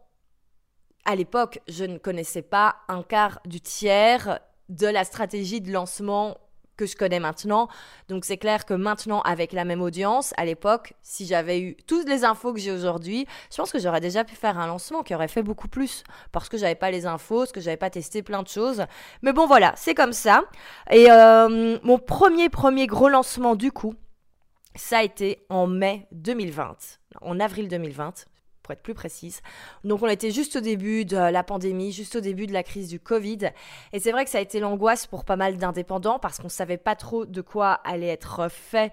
à 1.05 1.15
l'époque, 1.15 1.61
je 1.69 1.85
ne 1.85 1.99
connaissais 1.99 2.43
pas 2.43 2.77
un 2.89 3.03
quart 3.03 3.41
du 3.45 3.61
tiers 3.61 4.41
de 4.69 4.87
la 4.87 5.05
stratégie 5.05 5.61
de 5.61 5.73
lancement 5.73 6.37
que 6.77 6.87
je 6.87 6.97
connais 6.97 7.21
maintenant. 7.21 7.69
Donc 8.09 8.25
c'est 8.25 8.37
clair 8.37 8.65
que 8.65 8.75
maintenant, 8.75 9.21
avec 9.23 9.53
la 9.53 9.65
même 9.65 9.83
audience, 9.83 10.33
à 10.37 10.45
l'époque, 10.45 10.95
si 11.03 11.27
j'avais 11.27 11.61
eu 11.61 11.77
toutes 11.87 12.09
les 12.09 12.25
infos 12.25 12.53
que 12.53 12.61
j'ai 12.61 12.73
aujourd'hui, 12.73 13.27
je 13.51 13.57
pense 13.57 13.73
que 13.73 13.79
j'aurais 13.79 14.01
déjà 14.01 14.25
pu 14.25 14.35
faire 14.35 14.59
un 14.59 14.67
lancement 14.67 15.03
qui 15.03 15.15
aurait 15.15 15.29
fait 15.29 15.43
beaucoup 15.43 15.69
plus 15.69 16.05
parce 16.33 16.49
que 16.49 16.57
j'avais 16.57 16.75
pas 16.75 16.91
les 16.91 17.07
infos, 17.07 17.39
parce 17.39 17.53
que 17.53 17.61
j'avais 17.61 17.77
pas 17.77 17.91
testé 17.91 18.23
plein 18.23 18.43
de 18.43 18.49
choses. 18.49 18.85
Mais 19.23 19.33
bon, 19.33 19.47
voilà, 19.47 19.73
c'est 19.77 19.95
comme 19.95 20.13
ça. 20.13 20.45
Et 20.91 21.11
euh, 21.11 21.79
mon 21.83 21.99
premier, 21.99 22.49
premier 22.49 22.87
gros 22.87 23.09
lancement 23.09 23.57
du 23.57 23.73
coup, 23.73 23.95
ça 24.75 24.99
a 24.99 25.03
été 25.03 25.45
en 25.49 25.67
mai 25.67 26.07
2020, 26.13 26.77
en 27.23 27.41
avril 27.41 27.69
2020 27.69 28.27
pour 28.67 28.73
être 28.73 28.83
plus 28.83 28.95
précise. 28.95 29.43
Donc 29.85 30.03
on 30.03 30.09
était 30.09 30.33
juste 30.33 30.57
au 30.57 30.61
début 30.61 31.05
de 31.05 31.17
la 31.17 31.45
pandémie, 31.45 31.93
juste 31.93 32.17
au 32.17 32.21
début 32.21 32.49
de 32.49 32.53
la 32.53 32.65
crise 32.65 32.89
du 32.89 32.99
Covid. 32.99 33.51
Et 33.93 34.01
c'est 34.01 34.11
vrai 34.11 34.25
que 34.25 34.31
ça 34.31 34.39
a 34.39 34.41
été 34.41 34.59
l'angoisse 34.59 35.07
pour 35.07 35.25
pas 35.25 35.37
mal 35.37 35.57
d'indépendants 35.57 36.19
parce 36.19 36.39
qu'on 36.39 36.49
savait 36.49 36.77
pas 36.77 36.97
trop 36.97 37.27
de 37.27 37.41
quoi 37.41 37.75
allait 37.85 38.09
être 38.09 38.51
fait. 38.51 38.93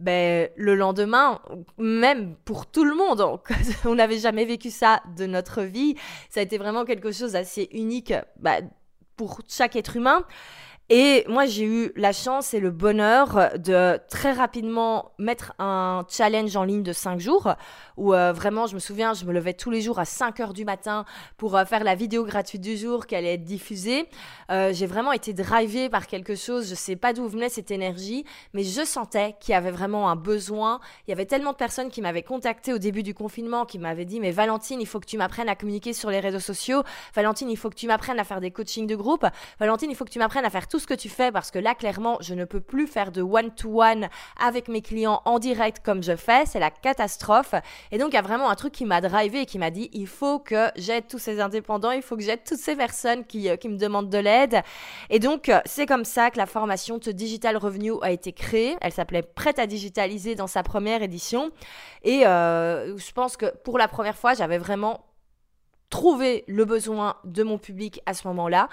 Ben, 0.00 0.48
le 0.56 0.74
lendemain, 0.74 1.40
même 1.78 2.34
pour 2.44 2.66
tout 2.66 2.82
le 2.82 2.96
monde, 2.96 3.24
on 3.84 3.94
n'avait 3.94 4.18
jamais 4.18 4.44
vécu 4.44 4.70
ça 4.70 5.00
de 5.16 5.26
notre 5.26 5.62
vie. 5.62 5.94
Ça 6.28 6.40
a 6.40 6.42
été 6.42 6.58
vraiment 6.58 6.84
quelque 6.84 7.12
chose 7.12 7.32
d'assez 7.32 7.68
unique 7.70 8.12
ben, 8.40 8.68
pour 9.16 9.40
chaque 9.48 9.76
être 9.76 9.96
humain. 9.96 10.24
Et 10.94 11.24
moi, 11.26 11.46
j'ai 11.46 11.64
eu 11.64 11.90
la 11.96 12.12
chance 12.12 12.52
et 12.52 12.60
le 12.60 12.70
bonheur 12.70 13.48
de 13.56 13.98
très 14.10 14.30
rapidement 14.30 15.12
mettre 15.16 15.54
un 15.58 16.04
challenge 16.06 16.54
en 16.54 16.64
ligne 16.64 16.82
de 16.82 16.92
5 16.92 17.18
jours 17.18 17.54
où 17.96 18.12
euh, 18.12 18.34
vraiment, 18.34 18.66
je 18.66 18.74
me 18.74 18.78
souviens, 18.78 19.14
je 19.14 19.24
me 19.24 19.32
levais 19.32 19.54
tous 19.54 19.70
les 19.70 19.80
jours 19.80 19.98
à 19.98 20.04
5 20.04 20.40
heures 20.40 20.52
du 20.52 20.66
matin 20.66 21.06
pour 21.38 21.56
euh, 21.56 21.64
faire 21.64 21.82
la 21.82 21.94
vidéo 21.94 22.24
gratuite 22.24 22.60
du 22.60 22.76
jour 22.76 23.06
qui 23.06 23.16
allait 23.16 23.32
être 23.34 23.44
diffusée. 23.44 24.06
Euh, 24.50 24.74
j'ai 24.74 24.84
vraiment 24.84 25.12
été 25.12 25.32
drivée 25.32 25.88
par 25.88 26.06
quelque 26.06 26.34
chose, 26.34 26.68
je 26.68 26.74
sais 26.74 26.96
pas 26.96 27.14
d'où 27.14 27.26
venait 27.26 27.48
cette 27.48 27.70
énergie, 27.70 28.26
mais 28.52 28.62
je 28.62 28.84
sentais 28.84 29.34
qu'il 29.40 29.52
y 29.52 29.54
avait 29.54 29.70
vraiment 29.70 30.10
un 30.10 30.16
besoin. 30.16 30.78
Il 31.06 31.10
y 31.10 31.14
avait 31.14 31.24
tellement 31.24 31.52
de 31.52 31.56
personnes 31.56 31.88
qui 31.88 32.02
m'avaient 32.02 32.22
contacté 32.22 32.74
au 32.74 32.78
début 32.78 33.02
du 33.02 33.14
confinement, 33.14 33.64
qui 33.64 33.78
m'avaient 33.78 34.04
dit, 34.04 34.20
mais 34.20 34.30
Valentine, 34.30 34.78
il 34.78 34.86
faut 34.86 35.00
que 35.00 35.06
tu 35.06 35.16
m'apprennes 35.16 35.48
à 35.48 35.56
communiquer 35.56 35.94
sur 35.94 36.10
les 36.10 36.20
réseaux 36.20 36.38
sociaux. 36.38 36.82
Valentine, 37.14 37.48
il 37.48 37.56
faut 37.56 37.70
que 37.70 37.76
tu 37.76 37.86
m'apprennes 37.86 38.20
à 38.20 38.24
faire 38.24 38.42
des 38.42 38.50
coachings 38.50 38.86
de 38.86 38.94
groupe. 38.94 39.24
Valentine, 39.58 39.90
il 39.90 39.96
faut 39.96 40.04
que 40.04 40.10
tu 40.10 40.18
m'apprennes 40.18 40.44
à 40.44 40.50
faire 40.50 40.68
tout 40.68 40.81
ce 40.82 40.86
que 40.86 40.94
tu 40.94 41.08
fais 41.08 41.32
parce 41.32 41.50
que 41.50 41.58
là, 41.58 41.74
clairement, 41.74 42.18
je 42.20 42.34
ne 42.34 42.44
peux 42.44 42.60
plus 42.60 42.86
faire 42.86 43.12
de 43.12 43.22
one-to-one 43.22 44.08
avec 44.38 44.68
mes 44.68 44.82
clients 44.82 45.22
en 45.24 45.38
direct 45.38 45.80
comme 45.82 46.02
je 46.02 46.16
fais. 46.16 46.44
C'est 46.46 46.60
la 46.60 46.70
catastrophe. 46.70 47.54
Et 47.90 47.98
donc, 47.98 48.10
il 48.10 48.14
y 48.14 48.18
a 48.18 48.22
vraiment 48.22 48.50
un 48.50 48.54
truc 48.54 48.72
qui 48.72 48.84
m'a 48.84 49.00
drivé 49.00 49.42
et 49.42 49.46
qui 49.46 49.58
m'a 49.58 49.70
dit, 49.70 49.88
il 49.92 50.06
faut 50.06 50.38
que 50.38 50.68
j'aide 50.76 51.06
tous 51.08 51.18
ces 51.18 51.40
indépendants, 51.40 51.90
il 51.90 52.02
faut 52.02 52.16
que 52.16 52.22
j'aide 52.22 52.44
toutes 52.44 52.58
ces 52.58 52.76
personnes 52.76 53.24
qui, 53.24 53.48
euh, 53.48 53.56
me 53.64 53.78
demandent 53.78 54.10
de 54.10 54.18
l'aide. 54.18 54.60
Et 55.08 55.18
donc, 55.18 55.48
euh, 55.48 55.60
c'est 55.64 55.86
comme 55.86 56.04
ça 56.04 56.30
que 56.30 56.38
la 56.38 56.46
formation 56.46 56.98
The 56.98 57.10
Digital 57.10 57.56
Revenue 57.56 57.94
a 58.02 58.10
été 58.10 58.32
créée. 58.32 58.76
Elle 58.80 58.92
s'appelait 58.92 59.22
Prête 59.22 59.58
à 59.58 59.66
digitaliser 59.66 60.34
dans 60.34 60.46
sa 60.46 60.62
première 60.62 61.02
édition. 61.02 61.50
Et 62.02 62.26
euh, 62.26 62.96
je 62.98 63.12
pense 63.12 63.36
que 63.36 63.46
pour 63.64 63.78
la 63.78 63.88
première 63.88 64.16
fois, 64.16 64.34
j'avais 64.34 64.58
vraiment 64.58 65.06
trouvé 65.92 66.42
le 66.48 66.64
besoin 66.64 67.16
de 67.24 67.42
mon 67.42 67.58
public 67.58 68.00
à 68.06 68.14
ce 68.14 68.26
moment-là. 68.28 68.68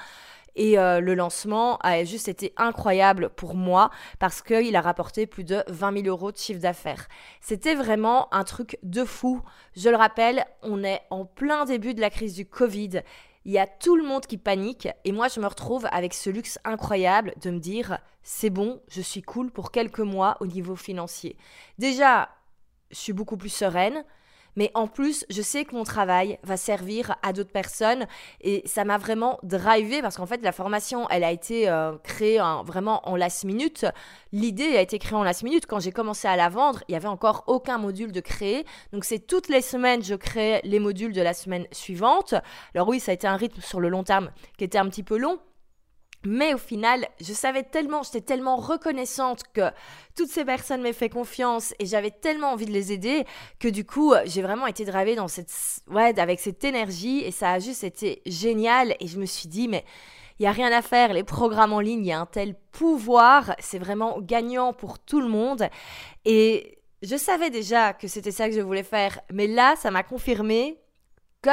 Et 0.59 0.77
euh, 0.77 0.99
le 0.99 1.15
lancement 1.15 1.77
a 1.77 2.03
juste 2.03 2.27
été 2.27 2.51
incroyable 2.57 3.29
pour 3.29 3.55
moi 3.55 3.91
parce 4.19 4.41
qu'il 4.41 4.75
a 4.75 4.81
rapporté 4.81 5.25
plus 5.25 5.45
de 5.45 5.63
20 5.69 6.03
000 6.03 6.07
euros 6.07 6.33
de 6.33 6.37
chiffre 6.37 6.59
d'affaires. 6.59 7.07
C'était 7.39 7.75
vraiment 7.75 8.31
un 8.33 8.43
truc 8.43 8.77
de 8.83 9.05
fou. 9.05 9.41
Je 9.77 9.89
le 9.89 9.95
rappelle, 9.95 10.45
on 10.61 10.83
est 10.83 10.99
en 11.11 11.23
plein 11.23 11.63
début 11.63 11.93
de 11.93 12.01
la 12.01 12.09
crise 12.09 12.35
du 12.35 12.45
Covid. 12.45 13.03
Il 13.45 13.53
y 13.53 13.57
a 13.57 13.67
tout 13.67 13.95
le 13.95 14.03
monde 14.03 14.25
qui 14.25 14.37
panique 14.37 14.89
et 15.05 15.13
moi 15.13 15.29
je 15.29 15.39
me 15.39 15.47
retrouve 15.47 15.87
avec 15.93 16.13
ce 16.13 16.29
luxe 16.29 16.59
incroyable 16.65 17.33
de 17.41 17.51
me 17.51 17.59
dire 17.59 17.99
c'est 18.21 18.49
bon, 18.49 18.81
je 18.89 18.99
suis 18.99 19.21
cool 19.21 19.51
pour 19.51 19.71
quelques 19.71 19.99
mois 19.99 20.35
au 20.41 20.45
niveau 20.45 20.75
financier. 20.75 21.37
Déjà, 21.77 22.27
je 22.91 22.97
suis 22.97 23.13
beaucoup 23.13 23.37
plus 23.37 23.47
sereine, 23.47 24.03
mais 24.55 24.71
en 24.73 24.87
plus, 24.87 25.25
je 25.29 25.41
sais 25.41 25.65
que 25.65 25.75
mon 25.75 25.83
travail 25.83 26.39
va 26.43 26.57
servir 26.57 27.15
à 27.23 27.33
d'autres 27.33 27.51
personnes 27.51 28.07
et 28.41 28.61
ça 28.65 28.85
m'a 28.85 28.97
vraiment 28.97 29.39
drivé 29.43 30.01
parce 30.01 30.17
qu'en 30.17 30.25
fait, 30.25 30.41
la 30.41 30.51
formation, 30.51 31.07
elle 31.09 31.23
a 31.23 31.31
été 31.31 31.69
euh, 31.69 31.97
créée 32.03 32.39
vraiment 32.65 33.07
en 33.07 33.15
last 33.15 33.43
minute. 33.43 33.85
L'idée 34.31 34.77
a 34.77 34.81
été 34.81 34.99
créée 34.99 35.17
en 35.17 35.23
last 35.23 35.43
minute. 35.43 35.65
Quand 35.65 35.79
j'ai 35.79 35.91
commencé 35.91 36.27
à 36.27 36.35
la 36.35 36.49
vendre, 36.49 36.83
il 36.87 36.91
n'y 36.91 36.97
avait 36.97 37.07
encore 37.07 37.43
aucun 37.47 37.77
module 37.77 38.11
de 38.11 38.19
créer. 38.19 38.65
Donc, 38.93 39.05
c'est 39.05 39.19
toutes 39.19 39.49
les 39.49 39.61
semaines, 39.61 40.03
je 40.03 40.15
crée 40.15 40.61
les 40.63 40.79
modules 40.79 41.13
de 41.13 41.21
la 41.21 41.33
semaine 41.33 41.65
suivante. 41.71 42.35
Alors 42.75 42.87
oui, 42.87 42.99
ça 42.99 43.11
a 43.11 43.13
été 43.13 43.27
un 43.27 43.35
rythme 43.35 43.61
sur 43.61 43.79
le 43.79 43.89
long 43.89 44.03
terme 44.03 44.31
qui 44.57 44.63
était 44.63 44.77
un 44.77 44.89
petit 44.89 45.03
peu 45.03 45.17
long, 45.17 45.39
mais 46.25 46.53
au 46.53 46.57
final, 46.57 47.07
je 47.21 47.33
savais 47.33 47.63
tellement, 47.63 48.03
j'étais 48.03 48.21
tellement 48.21 48.57
reconnaissante 48.57 49.43
que 49.53 49.71
toutes 50.15 50.29
ces 50.29 50.43
personnes 50.43 50.81
m'aient 50.81 50.93
fait 50.93 51.09
confiance 51.09 51.73
et 51.79 51.85
j'avais 51.85 52.11
tellement 52.11 52.51
envie 52.51 52.65
de 52.65 52.71
les 52.71 52.91
aider 52.91 53.25
que 53.59 53.67
du 53.67 53.85
coup, 53.85 54.13
j'ai 54.25 54.41
vraiment 54.41 54.67
été 54.67 54.83
dravée 54.83 55.15
dans 55.15 55.27
cette, 55.27 55.53
ouais, 55.87 56.19
avec 56.19 56.39
cette 56.39 56.63
énergie 56.63 57.19
et 57.19 57.31
ça 57.31 57.51
a 57.51 57.59
juste 57.59 57.83
été 57.83 58.21
génial 58.25 58.95
et 58.99 59.07
je 59.07 59.17
me 59.17 59.25
suis 59.25 59.47
dit, 59.47 59.67
mais 59.67 59.85
il 60.39 60.43
y 60.43 60.47
a 60.47 60.51
rien 60.51 60.71
à 60.71 60.81
faire, 60.81 61.13
les 61.13 61.23
programmes 61.23 61.73
en 61.73 61.79
ligne, 61.79 62.05
il 62.05 62.07
y 62.07 62.11
a 62.11 62.19
un 62.19 62.25
tel 62.25 62.55
pouvoir, 62.71 63.55
c'est 63.59 63.79
vraiment 63.79 64.19
gagnant 64.19 64.73
pour 64.73 64.99
tout 64.99 65.21
le 65.21 65.27
monde 65.27 65.67
et 66.25 66.79
je 67.01 67.15
savais 67.15 67.49
déjà 67.49 67.93
que 67.93 68.07
c'était 68.07 68.31
ça 68.31 68.49
que 68.49 68.55
je 68.55 68.61
voulais 68.61 68.83
faire, 68.83 69.19
mais 69.31 69.47
là, 69.47 69.75
ça 69.77 69.89
m'a 69.89 70.03
confirmé 70.03 70.77
que 71.41 71.49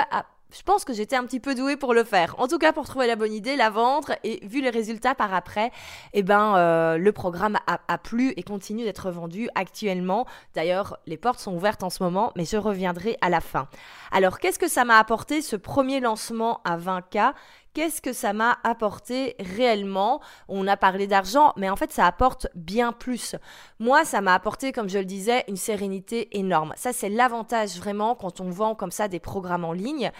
je 0.57 0.63
pense 0.63 0.85
que 0.85 0.93
j'étais 0.93 1.17
un 1.17 1.25
petit 1.25 1.41
peu 1.41 1.55
douée 1.55 1.77
pour 1.77 1.93
le 1.93 2.05
faire. 2.05 2.35
En 2.39 2.49
tout 2.49 2.59
cas, 2.59 2.73
pour 2.73 2.87
trouver 2.87 3.07
la 3.07 3.17
bonne 3.17 3.33
idée, 3.33 3.57
la 3.57 3.71
vendre 3.71 4.13
et 4.25 4.45
vu 4.47 4.63
les 4.63 4.71
résultats 4.71 5.15
par 5.15 5.35
après, 5.35 5.71
eh 6.15 6.23
ben 6.23 6.57
euh, 6.57 6.99
le 6.99 7.13
programme 7.13 7.59
a, 7.67 7.81
a, 7.89 7.99
plu 7.99 8.33
et 8.37 8.43
continue 8.43 8.85
d'être 8.85 9.11
vendu 9.11 9.49
actuellement. 9.55 10.27
D'ailleurs, 10.55 10.99
les 11.07 11.17
portes 11.17 11.41
sont 11.41 11.55
ouvertes 11.55 11.83
en 11.83 11.91
ce 11.91 12.03
moment, 12.03 12.33
mais 12.37 12.45
je 12.45 12.57
reviendrai 12.57 13.19
à 13.21 13.29
la 13.29 13.41
fin. 13.41 13.69
Alors, 14.13 14.39
qu'est-ce 14.39 14.59
que 14.59 14.69
ça 14.69 14.85
m'a 14.85 14.99
apporté 14.99 15.43
ce 15.43 15.57
premier 15.57 16.01
lancement 16.01 16.61
à 16.65 16.79
20K 16.79 17.35
Qu'est-ce 17.77 18.01
que 18.01 18.15
ça 18.15 18.33
m'a 18.33 18.57
apporté 18.65 19.37
réellement? 19.39 20.23
On 20.49 20.67
a 20.67 20.79
parlé 20.79 21.07
d'argent, 21.07 21.53
mais 21.59 21.69
en 21.69 21.77
fait, 21.77 21.93
ça 21.93 22.07
apporte 22.07 22.47
bien 22.55 22.91
plus. 22.91 23.37
Moi, 23.81 24.07
ça 24.07 24.23
m'a 24.23 24.33
apporté, 24.33 24.73
comme 24.73 24.89
je 24.89 24.97
le 24.97 25.05
disais, 25.05 25.45
une 25.47 25.59
sérénité 25.59 26.39
énorme. 26.39 26.73
Ça, 26.77 26.95
c'est 26.95 27.11
l'avantage 27.11 27.77
vraiment 27.77 28.15
quand 28.15 28.41
on 28.41 28.49
vend 28.49 28.75
comme 28.75 28.91
ça 28.91 29.09
des 29.09 29.21
programmes 29.21 29.67
en 29.67 29.75
ligne. 29.75 30.11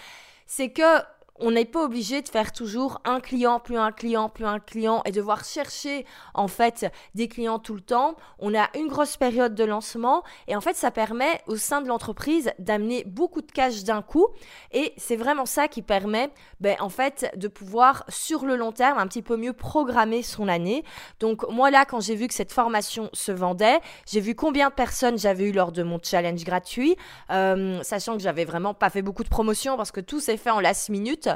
C'est 0.47 0.69
que 0.69 1.03
on 1.39 1.51
n'est 1.51 1.65
pas 1.65 1.83
obligé 1.83 2.21
de 2.21 2.29
faire 2.29 2.51
toujours 2.51 2.99
un 3.05 3.19
client, 3.19 3.59
plus 3.59 3.77
un 3.77 3.91
client, 3.91 4.29
plus 4.29 4.45
un 4.45 4.59
client 4.59 5.01
et 5.05 5.11
devoir 5.11 5.43
chercher 5.43 6.05
en 6.33 6.47
fait 6.47 6.91
des 7.15 7.27
clients 7.27 7.59
tout 7.59 7.75
le 7.75 7.81
temps. 7.81 8.15
On 8.39 8.55
a 8.55 8.69
une 8.75 8.87
grosse 8.87 9.17
période 9.17 9.55
de 9.55 9.63
lancement 9.63 10.23
et 10.47 10.55
en 10.55 10.61
fait 10.61 10.75
ça 10.75 10.91
permet 10.91 11.41
au 11.47 11.55
sein 11.55 11.81
de 11.81 11.87
l'entreprise 11.87 12.51
d'amener 12.59 13.03
beaucoup 13.05 13.41
de 13.41 13.51
cash 13.51 13.83
d'un 13.83 14.01
coup 14.01 14.27
et 14.71 14.93
c'est 14.97 15.15
vraiment 15.15 15.45
ça 15.45 15.67
qui 15.67 15.81
permet 15.81 16.29
ben, 16.59 16.75
en 16.79 16.89
fait 16.89 17.31
de 17.35 17.47
pouvoir 17.47 18.03
sur 18.09 18.45
le 18.45 18.55
long 18.55 18.71
terme 18.71 18.97
un 18.97 19.07
petit 19.07 19.21
peu 19.21 19.37
mieux 19.37 19.53
programmer 19.53 20.23
son 20.23 20.47
année. 20.47 20.83
Donc 21.19 21.47
moi 21.49 21.71
là 21.71 21.85
quand 21.85 21.99
j'ai 21.99 22.15
vu 22.15 22.27
que 22.27 22.33
cette 22.33 22.51
formation 22.51 23.09
se 23.13 23.31
vendait, 23.31 23.79
j'ai 24.07 24.19
vu 24.19 24.35
combien 24.35 24.69
de 24.69 24.73
personnes 24.73 25.17
j'avais 25.17 25.45
eu 25.45 25.51
lors 25.51 25.71
de 25.71 25.83
mon 25.83 25.99
challenge 26.01 26.43
gratuit, 26.43 26.95
euh, 27.31 27.81
sachant 27.83 28.13
que 28.13 28.23
j'avais 28.23 28.45
vraiment 28.45 28.73
pas 28.73 28.89
fait 28.89 29.01
beaucoup 29.01 29.23
de 29.23 29.29
promotions 29.29 29.77
parce 29.77 29.91
que 29.91 30.01
tout 30.01 30.19
s'est 30.19 30.37
fait 30.37 30.49
en 30.49 30.59
last 30.59 30.89
minute. 30.89 31.26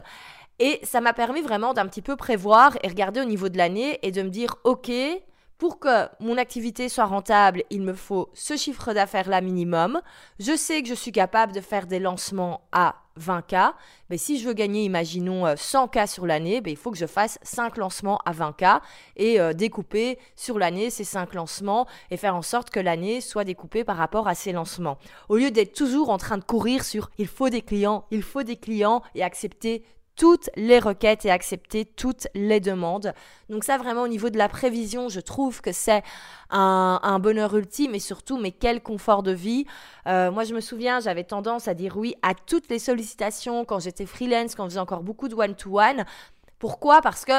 Et 0.59 0.79
ça 0.83 1.01
m'a 1.01 1.13
permis 1.13 1.41
vraiment 1.41 1.73
d'un 1.73 1.87
petit 1.87 2.01
peu 2.01 2.15
prévoir 2.15 2.77
et 2.83 2.87
regarder 2.87 3.19
au 3.19 3.25
niveau 3.25 3.49
de 3.49 3.57
l'année 3.57 3.99
et 4.03 4.11
de 4.11 4.21
me 4.21 4.29
dire, 4.29 4.55
OK, 4.63 4.91
pour 5.61 5.77
que 5.77 6.07
mon 6.19 6.39
activité 6.39 6.89
soit 6.89 7.05
rentable, 7.05 7.61
il 7.69 7.83
me 7.83 7.93
faut 7.93 8.31
ce 8.33 8.57
chiffre 8.57 8.93
d'affaires 8.93 9.29
là 9.29 9.41
minimum. 9.41 10.01
Je 10.39 10.55
sais 10.57 10.81
que 10.81 10.89
je 10.89 10.95
suis 10.95 11.11
capable 11.11 11.53
de 11.53 11.61
faire 11.61 11.85
des 11.85 11.99
lancements 11.99 12.61
à 12.71 12.95
20K. 13.19 13.73
Mais 14.09 14.17
si 14.17 14.39
je 14.39 14.47
veux 14.47 14.53
gagner, 14.53 14.83
imaginons 14.85 15.45
100K 15.45 15.99
euh, 15.99 16.07
sur 16.07 16.25
l'année, 16.25 16.61
ben, 16.61 16.71
il 16.71 16.77
faut 16.77 16.89
que 16.89 16.97
je 16.97 17.05
fasse 17.05 17.37
5 17.43 17.77
lancements 17.77 18.17
à 18.25 18.31
20K 18.31 18.79
et 19.17 19.39
euh, 19.39 19.53
découper 19.53 20.17
sur 20.35 20.57
l'année 20.57 20.89
ces 20.89 21.03
5 21.03 21.35
lancements 21.35 21.85
et 22.09 22.17
faire 22.17 22.35
en 22.35 22.41
sorte 22.41 22.71
que 22.71 22.79
l'année 22.79 23.21
soit 23.21 23.43
découpée 23.43 23.83
par 23.83 23.97
rapport 23.97 24.27
à 24.27 24.33
ces 24.33 24.53
lancements. 24.53 24.97
Au 25.29 25.37
lieu 25.37 25.51
d'être 25.51 25.73
toujours 25.73 26.09
en 26.09 26.17
train 26.17 26.39
de 26.39 26.43
courir 26.43 26.83
sur 26.83 27.11
il 27.19 27.27
faut 27.27 27.49
des 27.49 27.61
clients, 27.61 28.05
il 28.09 28.23
faut 28.23 28.41
des 28.41 28.55
clients 28.55 29.03
et 29.13 29.21
accepter 29.21 29.83
toutes 30.21 30.51
les 30.55 30.77
requêtes 30.77 31.25
et 31.25 31.31
accepter 31.31 31.83
toutes 31.83 32.27
les 32.35 32.59
demandes. 32.59 33.11
Donc 33.49 33.63
ça 33.63 33.79
vraiment 33.79 34.03
au 34.03 34.07
niveau 34.07 34.29
de 34.29 34.37
la 34.37 34.49
prévision, 34.49 35.09
je 35.09 35.19
trouve 35.19 35.61
que 35.61 35.71
c'est 35.71 36.03
un, 36.51 37.17
bonheur 37.19 37.55
ultime 37.55 37.95
et 37.95 37.99
surtout 37.99 38.37
mais 38.37 38.51
quel 38.51 38.83
confort 38.83 39.23
de 39.23 39.31
vie. 39.31 39.65
Euh, 40.05 40.29
moi 40.29 40.43
je 40.43 40.53
me 40.53 40.61
souviens, 40.61 40.99
j'avais 40.99 41.23
tendance 41.23 41.67
à 41.67 41.73
dire 41.73 41.97
oui 41.97 42.13
à 42.21 42.35
toutes 42.35 42.69
les 42.69 42.77
sollicitations 42.77 43.65
quand 43.65 43.79
j'étais 43.79 44.05
freelance, 44.05 44.53
quand 44.53 44.65
je 44.65 44.69
faisais 44.69 44.79
encore 44.79 45.01
beaucoup 45.01 45.27
de 45.27 45.33
one-to-one. 45.33 46.05
Pourquoi? 46.59 47.01
Parce 47.01 47.25
que 47.25 47.33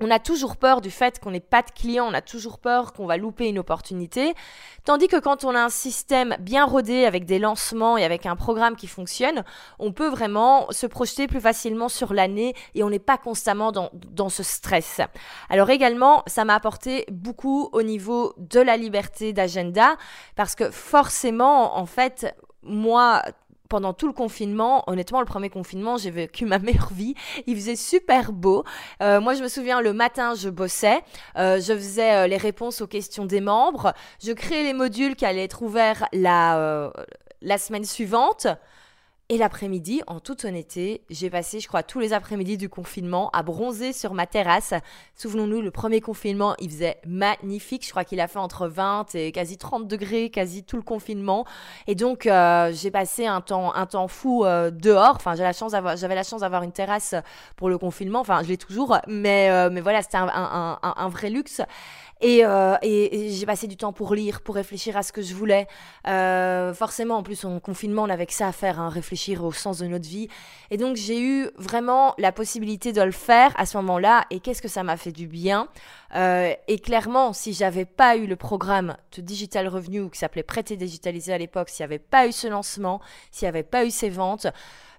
on 0.00 0.10
a 0.10 0.18
toujours 0.18 0.56
peur 0.56 0.80
du 0.80 0.90
fait 0.90 1.18
qu'on 1.18 1.30
n'ait 1.30 1.40
pas 1.40 1.62
de 1.62 1.70
clients, 1.70 2.06
on 2.08 2.14
a 2.14 2.20
toujours 2.20 2.58
peur 2.58 2.92
qu'on 2.92 3.06
va 3.06 3.16
louper 3.16 3.48
une 3.48 3.58
opportunité. 3.58 4.34
Tandis 4.84 5.08
que 5.08 5.18
quand 5.18 5.44
on 5.44 5.54
a 5.54 5.60
un 5.60 5.70
système 5.70 6.36
bien 6.38 6.64
rodé 6.64 7.06
avec 7.06 7.24
des 7.24 7.38
lancements 7.38 7.96
et 7.96 8.04
avec 8.04 8.26
un 8.26 8.36
programme 8.36 8.76
qui 8.76 8.86
fonctionne, 8.86 9.42
on 9.78 9.92
peut 9.92 10.08
vraiment 10.08 10.66
se 10.70 10.86
projeter 10.86 11.26
plus 11.26 11.40
facilement 11.40 11.88
sur 11.88 12.12
l'année 12.12 12.54
et 12.74 12.82
on 12.82 12.90
n'est 12.90 12.98
pas 12.98 13.16
constamment 13.16 13.72
dans, 13.72 13.90
dans 13.92 14.28
ce 14.28 14.42
stress. 14.42 15.00
Alors 15.48 15.70
également, 15.70 16.22
ça 16.26 16.44
m'a 16.44 16.54
apporté 16.54 17.06
beaucoup 17.10 17.70
au 17.72 17.82
niveau 17.82 18.34
de 18.36 18.60
la 18.60 18.76
liberté 18.76 19.32
d'agenda 19.32 19.96
parce 20.34 20.54
que 20.54 20.70
forcément, 20.70 21.78
en 21.78 21.86
fait, 21.86 22.34
moi, 22.62 23.22
pendant 23.68 23.92
tout 23.92 24.06
le 24.06 24.12
confinement, 24.12 24.84
honnêtement, 24.86 25.20
le 25.20 25.26
premier 25.26 25.50
confinement, 25.50 25.96
j'ai 25.96 26.10
vécu 26.10 26.44
ma 26.46 26.58
meilleure 26.58 26.92
vie. 26.92 27.14
Il 27.46 27.56
faisait 27.56 27.76
super 27.76 28.32
beau. 28.32 28.64
Euh, 29.02 29.20
moi, 29.20 29.34
je 29.34 29.42
me 29.42 29.48
souviens, 29.48 29.80
le 29.80 29.92
matin, 29.92 30.34
je 30.34 30.48
bossais. 30.48 31.00
Euh, 31.36 31.60
je 31.60 31.72
faisais 31.72 32.12
euh, 32.12 32.26
les 32.26 32.36
réponses 32.36 32.80
aux 32.80 32.86
questions 32.86 33.24
des 33.24 33.40
membres. 33.40 33.92
Je 34.22 34.32
créais 34.32 34.62
les 34.62 34.72
modules 34.72 35.16
qui 35.16 35.24
allaient 35.24 35.44
être 35.44 35.62
ouverts 35.62 36.06
la, 36.12 36.92
la 37.42 37.58
semaine 37.58 37.84
suivante. 37.84 38.46
Et 39.28 39.38
l'après-midi, 39.38 40.02
en 40.06 40.20
toute 40.20 40.44
honnêteté, 40.44 41.02
j'ai 41.10 41.30
passé, 41.30 41.58
je 41.58 41.66
crois, 41.66 41.82
tous 41.82 41.98
les 41.98 42.12
après-midi 42.12 42.56
du 42.56 42.68
confinement 42.68 43.28
à 43.32 43.42
bronzer 43.42 43.92
sur 43.92 44.14
ma 44.14 44.24
terrasse. 44.24 44.72
Souvenons-nous, 45.16 45.62
le 45.62 45.72
premier 45.72 46.00
confinement, 46.00 46.54
il 46.60 46.70
faisait 46.70 46.98
magnifique. 47.04 47.84
Je 47.84 47.90
crois 47.90 48.04
qu'il 48.04 48.20
a 48.20 48.28
fait 48.28 48.38
entre 48.38 48.68
20 48.68 49.16
et 49.16 49.32
quasi 49.32 49.58
30 49.58 49.88
degrés, 49.88 50.30
quasi 50.30 50.62
tout 50.62 50.76
le 50.76 50.82
confinement. 50.82 51.44
Et 51.88 51.96
donc, 51.96 52.26
euh, 52.28 52.70
j'ai 52.72 52.92
passé 52.92 53.26
un 53.26 53.40
temps, 53.40 53.74
un 53.74 53.86
temps 53.86 54.06
fou 54.06 54.44
euh, 54.44 54.70
dehors. 54.70 55.16
Enfin, 55.16 55.32
j'avais 55.32 55.48
la 55.48 55.52
chance 55.52 55.72
d'avoir, 55.72 55.96
j'avais 55.96 56.14
la 56.14 56.22
chance 56.22 56.42
d'avoir 56.42 56.62
une 56.62 56.70
terrasse 56.70 57.16
pour 57.56 57.68
le 57.68 57.78
confinement. 57.78 58.20
Enfin, 58.20 58.44
je 58.44 58.48
l'ai 58.48 58.58
toujours, 58.58 58.96
mais, 59.08 59.50
euh, 59.50 59.70
mais 59.72 59.80
voilà, 59.80 60.02
c'était 60.02 60.18
un, 60.18 60.28
un, 60.28 60.78
un, 60.84 60.94
un 60.96 61.08
vrai 61.08 61.30
luxe. 61.30 61.62
Euh, 62.24 62.76
et, 62.82 63.26
et, 63.26 63.30
j'ai 63.30 63.46
passé 63.46 63.66
du 63.66 63.76
temps 63.76 63.92
pour 63.92 64.14
lire, 64.14 64.40
pour 64.40 64.54
réfléchir 64.54 64.96
à 64.96 65.02
ce 65.02 65.12
que 65.12 65.22
je 65.22 65.34
voulais. 65.34 65.66
Euh, 66.06 66.72
forcément, 66.72 67.16
en 67.16 67.22
plus, 67.22 67.44
en 67.44 67.60
confinement, 67.60 68.04
on 68.04 68.08
avait 68.08 68.26
que 68.26 68.32
ça 68.32 68.48
à 68.48 68.52
faire, 68.52 68.80
hein, 68.80 68.88
réfléchir 68.88 69.44
au 69.44 69.52
sens 69.52 69.78
de 69.78 69.86
notre 69.86 70.08
vie. 70.08 70.28
Et 70.70 70.78
donc, 70.78 70.96
j'ai 70.96 71.20
eu 71.20 71.50
vraiment 71.56 72.14
la 72.18 72.32
possibilité 72.32 72.92
de 72.92 73.02
le 73.02 73.12
faire 73.12 73.52
à 73.56 73.66
ce 73.66 73.76
moment-là. 73.78 74.24
Et 74.30 74.40
qu'est-ce 74.40 74.62
que 74.62 74.68
ça 74.68 74.82
m'a 74.82 74.96
fait 74.96 75.12
du 75.12 75.26
bien? 75.26 75.68
Euh, 76.14 76.54
Et 76.68 76.78
clairement, 76.78 77.32
si 77.32 77.52
j'avais 77.52 77.84
pas 77.84 78.16
eu 78.16 78.26
le 78.26 78.36
programme 78.36 78.96
de 79.16 79.20
Digital 79.20 79.68
Revenue 79.68 80.08
qui 80.10 80.18
s'appelait 80.18 80.42
Prêter 80.42 80.76
Digitalisé 80.76 81.32
à 81.32 81.38
l'époque, 81.38 81.68
s'il 81.68 81.84
n'y 81.84 81.92
avait 81.92 81.98
pas 81.98 82.26
eu 82.26 82.32
ce 82.32 82.46
lancement, 82.46 83.00
s'il 83.30 83.46
n'y 83.46 83.50
avait 83.50 83.62
pas 83.62 83.84
eu 83.84 83.90
ces 83.90 84.08
ventes, 84.08 84.46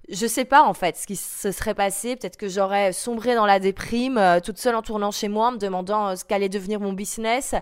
je 0.10 0.26
sais 0.26 0.46
pas 0.46 0.64
en 0.64 0.74
fait 0.74 0.96
ce 0.96 1.06
qui 1.06 1.16
se 1.16 1.52
serait 1.52 1.74
passé. 1.74 2.16
Peut-être 2.16 2.38
que 2.38 2.48
j'aurais 2.48 2.94
sombré 2.94 3.36
dans 3.36 3.46
la 3.46 3.60
déprime, 3.60 4.18
euh, 4.18 4.40
toute 4.40 4.58
seule 4.58 4.76
en 4.76 4.82
tournant 4.82 5.12
chez 5.12 5.28
moi, 5.28 5.52
me 5.52 5.58
demandant 5.58 6.10
euh, 6.10 6.16
ce 6.16 6.24
qu'allait 6.24 6.48
devenir 6.48 6.80
mon 6.80 6.94
business. 6.94 7.56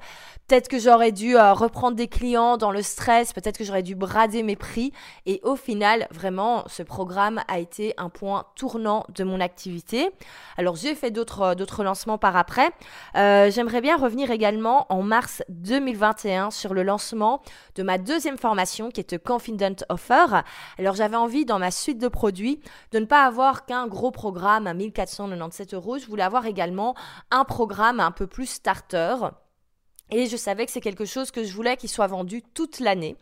Peut-être 0.47 0.67
que 0.67 0.77
j'aurais 0.77 1.11
dû 1.11 1.35
euh, 1.35 1.53
reprendre 1.53 1.95
des 1.95 2.07
clients 2.07 2.57
dans 2.57 2.69
le 2.69 2.83
stress. 2.83 3.33
Peut-être 3.33 3.57
que 3.57 3.63
j'aurais 3.63 3.81
dû 3.81 3.95
brader 3.95 4.43
mes 4.43 4.55
prix. 4.55 4.91
Et 5.25 5.41
au 5.43 5.55
final, 5.55 6.07
vraiment, 6.11 6.63
ce 6.67 6.83
programme 6.83 7.41
a 7.47 7.57
été 7.57 7.95
un 7.97 8.09
point 8.09 8.45
tournant 8.55 9.05
de 9.09 9.23
mon 9.23 9.39
activité. 9.39 10.11
Alors 10.57 10.75
j'ai 10.75 10.93
fait 10.93 11.11
d'autres 11.11 11.55
d'autres 11.55 11.83
lancements 11.83 12.17
par 12.17 12.37
après. 12.37 12.69
J'aimerais 13.15 13.81
bien 13.81 13.97
revenir 13.97 14.31
également 14.31 14.85
en 14.89 15.01
mars 15.01 15.43
2021 15.49 16.51
sur 16.51 16.73
le 16.73 16.83
lancement 16.83 17.41
de 17.75 17.83
ma 17.83 17.97
deuxième 17.97 18.37
formation 18.37 18.91
qui 18.91 19.01
est 19.01 19.17
Confident 19.17 19.75
Offer. 19.89 20.41
Alors 20.77 20.95
j'avais 20.95 21.17
envie 21.17 21.45
dans 21.45 21.59
ma 21.59 21.71
suite 21.71 21.97
de 21.97 22.07
produits 22.07 22.34
de 22.91 22.99
ne 22.99 23.05
pas 23.05 23.25
avoir 23.25 23.65
qu'un 23.65 23.87
gros 23.87 24.11
programme 24.11 24.67
à 24.67 24.73
1497 24.73 25.73
euros. 25.73 25.97
Je 25.97 26.07
voulais 26.07 26.23
avoir 26.23 26.45
également 26.45 26.95
un 27.31 27.43
programme 27.43 27.99
un 27.99 28.11
peu 28.11 28.27
plus 28.27 28.47
starter 28.47 29.15
et 30.11 30.27
je 30.27 30.37
savais 30.37 30.65
que 30.65 30.71
c'est 30.71 30.81
quelque 30.81 31.05
chose 31.05 31.31
que 31.31 31.43
je 31.43 31.51
voulais 31.53 31.77
qu'il 31.77 31.89
soit 31.89 32.05
vendu 32.05 32.43
toute 32.53 32.79
l'année, 32.79 33.15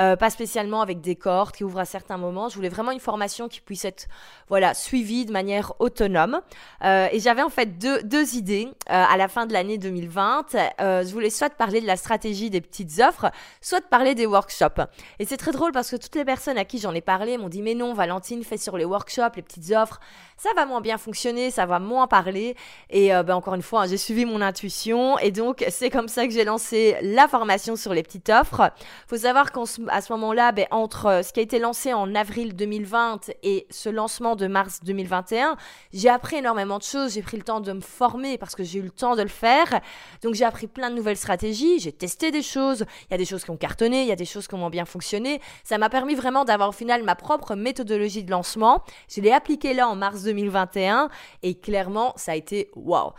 euh, 0.00 0.16
pas 0.16 0.30
spécialement 0.30 0.80
avec 0.80 1.00
des 1.00 1.14
cordes 1.14 1.52
qui 1.52 1.62
ouvrent 1.62 1.78
à 1.78 1.84
certains 1.84 2.16
moments. 2.16 2.48
Je 2.48 2.56
voulais 2.56 2.68
vraiment 2.68 2.90
une 2.90 3.00
formation 3.00 3.48
qui 3.48 3.60
puisse 3.60 3.84
être 3.84 4.08
voilà 4.48 4.74
suivie 4.74 5.26
de 5.26 5.32
manière 5.32 5.72
autonome. 5.78 6.40
Euh, 6.84 7.08
et 7.12 7.20
j'avais 7.20 7.42
en 7.42 7.48
fait 7.50 7.78
deux, 7.78 8.02
deux 8.02 8.34
idées 8.34 8.66
euh, 8.90 9.04
à 9.08 9.16
la 9.16 9.28
fin 9.28 9.46
de 9.46 9.52
l'année 9.52 9.78
2020. 9.78 10.54
Euh, 10.80 11.04
je 11.04 11.12
voulais 11.12 11.30
soit 11.30 11.50
parler 11.50 11.80
de 11.80 11.86
la 11.86 11.96
stratégie 11.96 12.50
des 12.50 12.60
petites 12.60 12.98
offres, 13.00 13.30
soit 13.60 13.80
parler 13.80 14.14
des 14.14 14.26
workshops. 14.26 14.82
Et 15.20 15.24
c'est 15.24 15.36
très 15.36 15.52
drôle 15.52 15.72
parce 15.72 15.90
que 15.90 15.96
toutes 15.96 16.16
les 16.16 16.24
personnes 16.24 16.58
à 16.58 16.64
qui 16.64 16.78
j'en 16.78 16.94
ai 16.94 17.00
parlé 17.00 17.38
m'ont 17.38 17.48
dit 17.48 17.62
mais 17.62 17.74
non 17.74 17.94
Valentine 17.94 18.42
fais 18.42 18.56
sur 18.56 18.76
les 18.76 18.84
workshops, 18.84 19.36
les 19.36 19.42
petites 19.42 19.70
offres, 19.70 20.00
ça 20.36 20.50
va 20.56 20.66
moins 20.66 20.80
bien 20.80 20.98
fonctionner, 20.98 21.50
ça 21.52 21.64
va 21.64 21.78
moins 21.78 22.08
parler. 22.08 22.56
Et 22.90 23.10
ben, 23.10 23.34
encore 23.34 23.54
une 23.54 23.62
fois, 23.62 23.82
hein, 23.82 23.86
j'ai 23.86 23.96
suivi 23.96 24.24
mon 24.24 24.40
intuition 24.40 25.18
et 25.18 25.30
donc 25.30 25.64
c'est 25.68 25.90
comme 25.90 26.08
ça 26.08 26.23
que 26.26 26.32
j'ai 26.32 26.44
lancé 26.44 26.96
la 27.02 27.28
formation 27.28 27.76
sur 27.76 27.94
les 27.94 28.02
petites 28.02 28.30
offres. 28.30 28.72
Faut 29.08 29.16
savoir 29.16 29.52
qu'à 29.52 29.64
ce 30.00 30.12
moment-là, 30.12 30.52
ben, 30.52 30.66
entre 30.70 31.06
euh, 31.06 31.22
ce 31.22 31.32
qui 31.32 31.40
a 31.40 31.42
été 31.42 31.58
lancé 31.58 31.92
en 31.92 32.14
avril 32.14 32.54
2020 32.54 33.30
et 33.42 33.66
ce 33.70 33.88
lancement 33.88 34.36
de 34.36 34.46
mars 34.46 34.80
2021, 34.84 35.56
j'ai 35.92 36.08
appris 36.08 36.36
énormément 36.36 36.78
de 36.78 36.82
choses. 36.82 37.14
J'ai 37.14 37.22
pris 37.22 37.36
le 37.36 37.42
temps 37.42 37.60
de 37.60 37.72
me 37.72 37.80
former 37.80 38.38
parce 38.38 38.54
que 38.54 38.64
j'ai 38.64 38.78
eu 38.78 38.82
le 38.82 38.90
temps 38.90 39.16
de 39.16 39.22
le 39.22 39.28
faire. 39.28 39.80
Donc 40.22 40.34
j'ai 40.34 40.44
appris 40.44 40.66
plein 40.66 40.90
de 40.90 40.94
nouvelles 40.94 41.16
stratégies. 41.16 41.78
J'ai 41.78 41.92
testé 41.92 42.30
des 42.30 42.42
choses. 42.42 42.84
Il 43.08 43.12
y 43.12 43.14
a 43.14 43.18
des 43.18 43.24
choses 43.24 43.44
qui 43.44 43.50
ont 43.50 43.56
cartonné, 43.56 44.02
il 44.02 44.08
y 44.08 44.12
a 44.12 44.16
des 44.16 44.24
choses 44.24 44.46
qui 44.46 44.54
ont 44.54 44.70
bien 44.70 44.84
fonctionné. 44.84 45.40
Ça 45.62 45.78
m'a 45.78 45.88
permis 45.88 46.14
vraiment 46.14 46.44
d'avoir 46.44 46.70
au 46.70 46.72
final 46.72 47.02
ma 47.02 47.14
propre 47.14 47.54
méthodologie 47.54 48.24
de 48.24 48.30
lancement. 48.30 48.82
Je 49.08 49.20
l'ai 49.20 49.32
appliquée 49.32 49.74
là 49.74 49.88
en 49.88 49.96
mars 49.96 50.22
2021 50.22 51.08
et 51.42 51.54
clairement, 51.54 52.12
ça 52.16 52.32
a 52.32 52.34
été 52.36 52.70
waouh. 52.74 53.12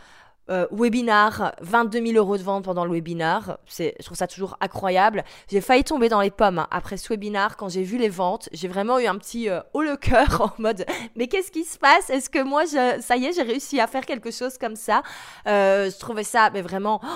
Euh, 0.48 0.66
webinar, 0.70 1.52
22 1.60 2.06
000 2.06 2.18
euros 2.18 2.36
de 2.36 2.42
vente 2.42 2.64
pendant 2.64 2.84
le 2.84 2.92
webinar. 2.92 3.58
C'est, 3.66 3.96
je 3.98 4.04
trouve 4.04 4.16
ça 4.16 4.28
toujours 4.28 4.56
incroyable. 4.60 5.24
J'ai 5.50 5.60
failli 5.60 5.82
tomber 5.82 6.08
dans 6.08 6.20
les 6.20 6.30
pommes 6.30 6.60
hein. 6.60 6.68
après 6.70 6.96
ce 6.96 7.08
webinar 7.08 7.56
quand 7.56 7.68
j'ai 7.68 7.82
vu 7.82 7.98
les 7.98 8.08
ventes. 8.08 8.48
J'ai 8.52 8.68
vraiment 8.68 9.00
eu 9.00 9.06
un 9.06 9.16
petit 9.16 9.48
euh, 9.48 9.60
haut 9.74 9.82
le 9.82 9.96
cœur 9.96 10.40
en 10.40 10.62
mode 10.62 10.86
mais 11.16 11.26
qu'est-ce 11.26 11.50
qui 11.50 11.64
se 11.64 11.78
passe? 11.78 12.10
Est-ce 12.10 12.30
que 12.30 12.42
moi, 12.42 12.64
ça 12.66 13.16
y 13.16 13.24
est, 13.24 13.32
j'ai 13.32 13.42
réussi 13.42 13.80
à 13.80 13.88
faire 13.88 14.06
quelque 14.06 14.30
chose 14.30 14.56
comme 14.56 14.76
ça? 14.76 15.02
Euh, 15.48 15.90
Je 15.90 15.98
trouvais 15.98 16.24
ça 16.24 16.50
mais 16.52 16.62
vraiment. 16.62 17.00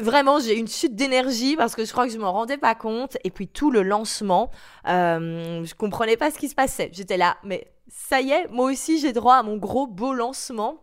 Vraiment, 0.00 0.40
j'ai 0.40 0.58
une 0.58 0.68
chute 0.68 0.96
d'énergie 0.96 1.54
parce 1.54 1.74
que 1.74 1.84
je 1.84 1.92
crois 1.92 2.06
que 2.06 2.12
je 2.14 2.16
m'en 2.16 2.32
rendais 2.32 2.56
pas 2.56 2.74
compte. 2.74 3.18
Et 3.24 3.30
puis 3.30 3.46
tout 3.46 3.70
le 3.70 3.82
lancement, 3.82 4.50
euh, 4.88 5.62
je 5.66 5.74
comprenais 5.74 6.16
pas 6.16 6.30
ce 6.30 6.38
qui 6.38 6.48
se 6.48 6.54
passait. 6.54 6.88
J'étais 6.94 7.18
là, 7.18 7.36
mais 7.44 7.70
ça 7.88 8.22
y 8.22 8.30
est, 8.30 8.48
moi 8.48 8.70
aussi 8.70 8.98
j'ai 8.98 9.12
droit 9.12 9.34
à 9.34 9.42
mon 9.42 9.58
gros 9.58 9.86
beau 9.86 10.14
lancement. 10.14 10.80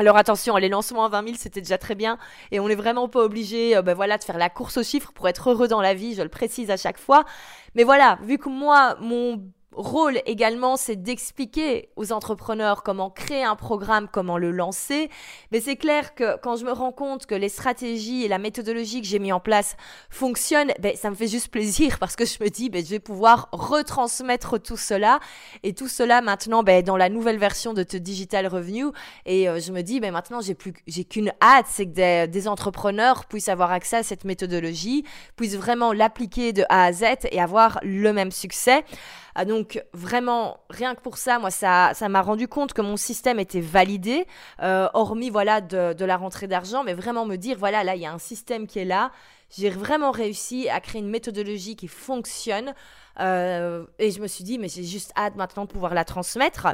Alors 0.00 0.16
attention, 0.16 0.56
les 0.56 0.70
lancements 0.70 1.04
à 1.04 1.10
20 1.10 1.24
000, 1.24 1.36
c'était 1.38 1.60
déjà 1.60 1.76
très 1.76 1.94
bien. 1.94 2.16
Et 2.52 2.58
on 2.58 2.68
n'est 2.68 2.74
vraiment 2.74 3.06
pas 3.06 3.20
obligé 3.20 3.76
euh, 3.76 3.82
ben 3.82 3.92
voilà, 3.92 4.16
de 4.16 4.24
faire 4.24 4.38
la 4.38 4.48
course 4.48 4.78
aux 4.78 4.82
chiffres 4.82 5.12
pour 5.12 5.28
être 5.28 5.50
heureux 5.50 5.68
dans 5.68 5.82
la 5.82 5.92
vie, 5.92 6.14
je 6.14 6.22
le 6.22 6.30
précise 6.30 6.70
à 6.70 6.78
chaque 6.78 6.96
fois. 6.96 7.26
Mais 7.74 7.84
voilà, 7.84 8.18
vu 8.22 8.38
que 8.38 8.48
moi, 8.48 8.96
mon 9.02 9.44
rôle 9.72 10.20
également, 10.26 10.76
c'est 10.76 10.96
d'expliquer 10.96 11.90
aux 11.96 12.12
entrepreneurs 12.12 12.82
comment 12.82 13.08
créer 13.08 13.44
un 13.44 13.56
programme, 13.56 14.08
comment 14.12 14.36
le 14.36 14.50
lancer. 14.50 15.10
Mais 15.52 15.60
c'est 15.60 15.76
clair 15.76 16.14
que 16.14 16.36
quand 16.38 16.56
je 16.56 16.64
me 16.64 16.72
rends 16.72 16.92
compte 16.92 17.26
que 17.26 17.34
les 17.34 17.48
stratégies 17.48 18.24
et 18.24 18.28
la 18.28 18.38
méthodologie 18.38 19.00
que 19.00 19.06
j'ai 19.06 19.20
mis 19.20 19.32
en 19.32 19.40
place 19.40 19.76
fonctionnent, 20.10 20.72
ben, 20.80 20.96
ça 20.96 21.10
me 21.10 21.14
fait 21.14 21.28
juste 21.28 21.48
plaisir 21.48 21.98
parce 21.98 22.16
que 22.16 22.24
je 22.24 22.42
me 22.42 22.48
dis, 22.48 22.68
ben, 22.68 22.84
je 22.84 22.90
vais 22.90 22.98
pouvoir 22.98 23.48
retransmettre 23.52 24.60
tout 24.60 24.76
cela 24.76 25.20
et 25.62 25.72
tout 25.72 25.88
cela 25.88 26.20
maintenant 26.20 26.62
ben, 26.62 26.82
dans 26.82 26.96
la 26.96 27.08
nouvelle 27.08 27.38
version 27.38 27.72
de 27.72 27.82
The 27.82 27.96
Digital 27.96 28.48
Revenue. 28.48 28.86
Et 29.24 29.48
euh, 29.48 29.60
je 29.60 29.72
me 29.72 29.82
dis, 29.82 30.00
ben, 30.00 30.12
maintenant, 30.12 30.40
j'ai 30.40 30.54
plus, 30.54 30.74
j'ai 30.88 31.04
qu'une 31.04 31.32
hâte, 31.40 31.66
c'est 31.68 31.86
que 31.86 31.92
des, 31.92 32.26
des 32.28 32.48
entrepreneurs 32.48 33.26
puissent 33.26 33.48
avoir 33.48 33.70
accès 33.70 33.98
à 33.98 34.02
cette 34.02 34.24
méthodologie, 34.24 35.04
puissent 35.36 35.56
vraiment 35.56 35.92
l'appliquer 35.92 36.52
de 36.52 36.64
A 36.68 36.86
à 36.86 36.92
Z 36.92 37.04
et 37.30 37.40
avoir 37.40 37.78
le 37.82 38.12
même 38.12 38.32
succès. 38.32 38.84
Ah, 39.34 39.44
donc 39.44 39.82
vraiment, 39.92 40.58
rien 40.70 40.94
que 40.94 41.00
pour 41.00 41.18
ça, 41.18 41.38
moi, 41.38 41.50
ça, 41.50 41.92
m'a 42.08 42.22
rendu 42.22 42.48
compte 42.48 42.72
que 42.72 42.82
mon 42.82 42.96
système 42.96 43.38
était 43.38 43.60
validé, 43.60 44.26
euh, 44.62 44.88
hormis 44.94 45.30
voilà 45.30 45.60
de, 45.60 46.04
la 46.04 46.16
rentrée 46.16 46.46
d'argent, 46.46 46.82
mais 46.84 46.94
vraiment 46.94 47.26
me 47.26 47.36
dire 47.36 47.56
voilà 47.58 47.84
là, 47.84 47.94
il 47.94 48.02
y 48.02 48.06
a 48.06 48.12
un 48.12 48.18
système 48.18 48.66
qui 48.66 48.78
est 48.78 48.84
là. 48.84 49.12
J'ai 49.56 49.70
vraiment 49.70 50.12
réussi 50.12 50.68
à 50.68 50.80
créer 50.80 51.00
une 51.00 51.10
méthodologie 51.10 51.74
qui 51.74 51.88
fonctionne. 51.88 52.72
Euh, 53.18 53.84
et 53.98 54.12
je 54.12 54.20
me 54.20 54.28
suis 54.28 54.44
dit, 54.44 54.58
mais 54.58 54.68
j'ai 54.68 54.84
juste 54.84 55.12
hâte 55.16 55.34
maintenant 55.34 55.64
de 55.64 55.70
pouvoir 55.70 55.92
la 55.92 56.04
transmettre. 56.04 56.68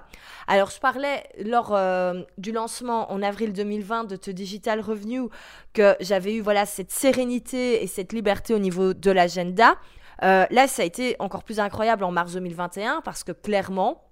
Alors, 0.47 0.71
je 0.71 0.79
parlais 0.79 1.25
lors 1.43 1.75
euh, 1.75 2.23
du 2.37 2.53
lancement 2.53 3.11
en 3.11 3.23
avril 3.23 3.53
2020 3.55 4.05
de 4.05 4.17
The 4.17 4.31
Digital 4.31 4.81
Revenue 4.81 5.29
que 5.73 5.97
j'avais 6.01 6.35
eu 6.35 6.41
voilà 6.41 6.67
cette 6.67 6.91
sérénité 6.91 7.83
et 7.83 7.87
cette 7.87 8.13
liberté 8.13 8.55
au 8.55 8.59
niveau 8.59 8.93
de 8.93 9.11
l'agenda. 9.11 9.77
Euh, 10.23 10.47
là, 10.51 10.67
ça 10.67 10.83
a 10.83 10.85
été 10.85 11.17
encore 11.19 11.45
plus 11.45 11.61
incroyable 11.61 12.05
en 12.05 12.11
mars 12.11 12.33
2021 12.33 13.03
parce 13.03 13.25
que 13.25 13.33
clairement, 13.33 14.03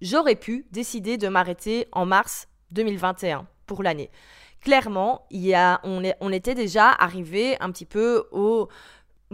j'aurais 0.00 0.34
pu 0.34 0.66
décider 0.72 1.16
de 1.16 1.28
m'arrêter 1.28 1.88
en 1.92 2.06
mars 2.06 2.48
2021 2.72 3.46
pour 3.66 3.82
l'année. 3.82 4.10
Clairement, 4.60 5.26
il 5.30 5.42
y 5.42 5.54
a, 5.54 5.80
on, 5.84 6.02
est, 6.04 6.16
était 6.32 6.54
déjà 6.54 6.90
arrivé 6.90 7.56
un 7.60 7.70
petit 7.70 7.86
peu 7.86 8.28
au 8.32 8.68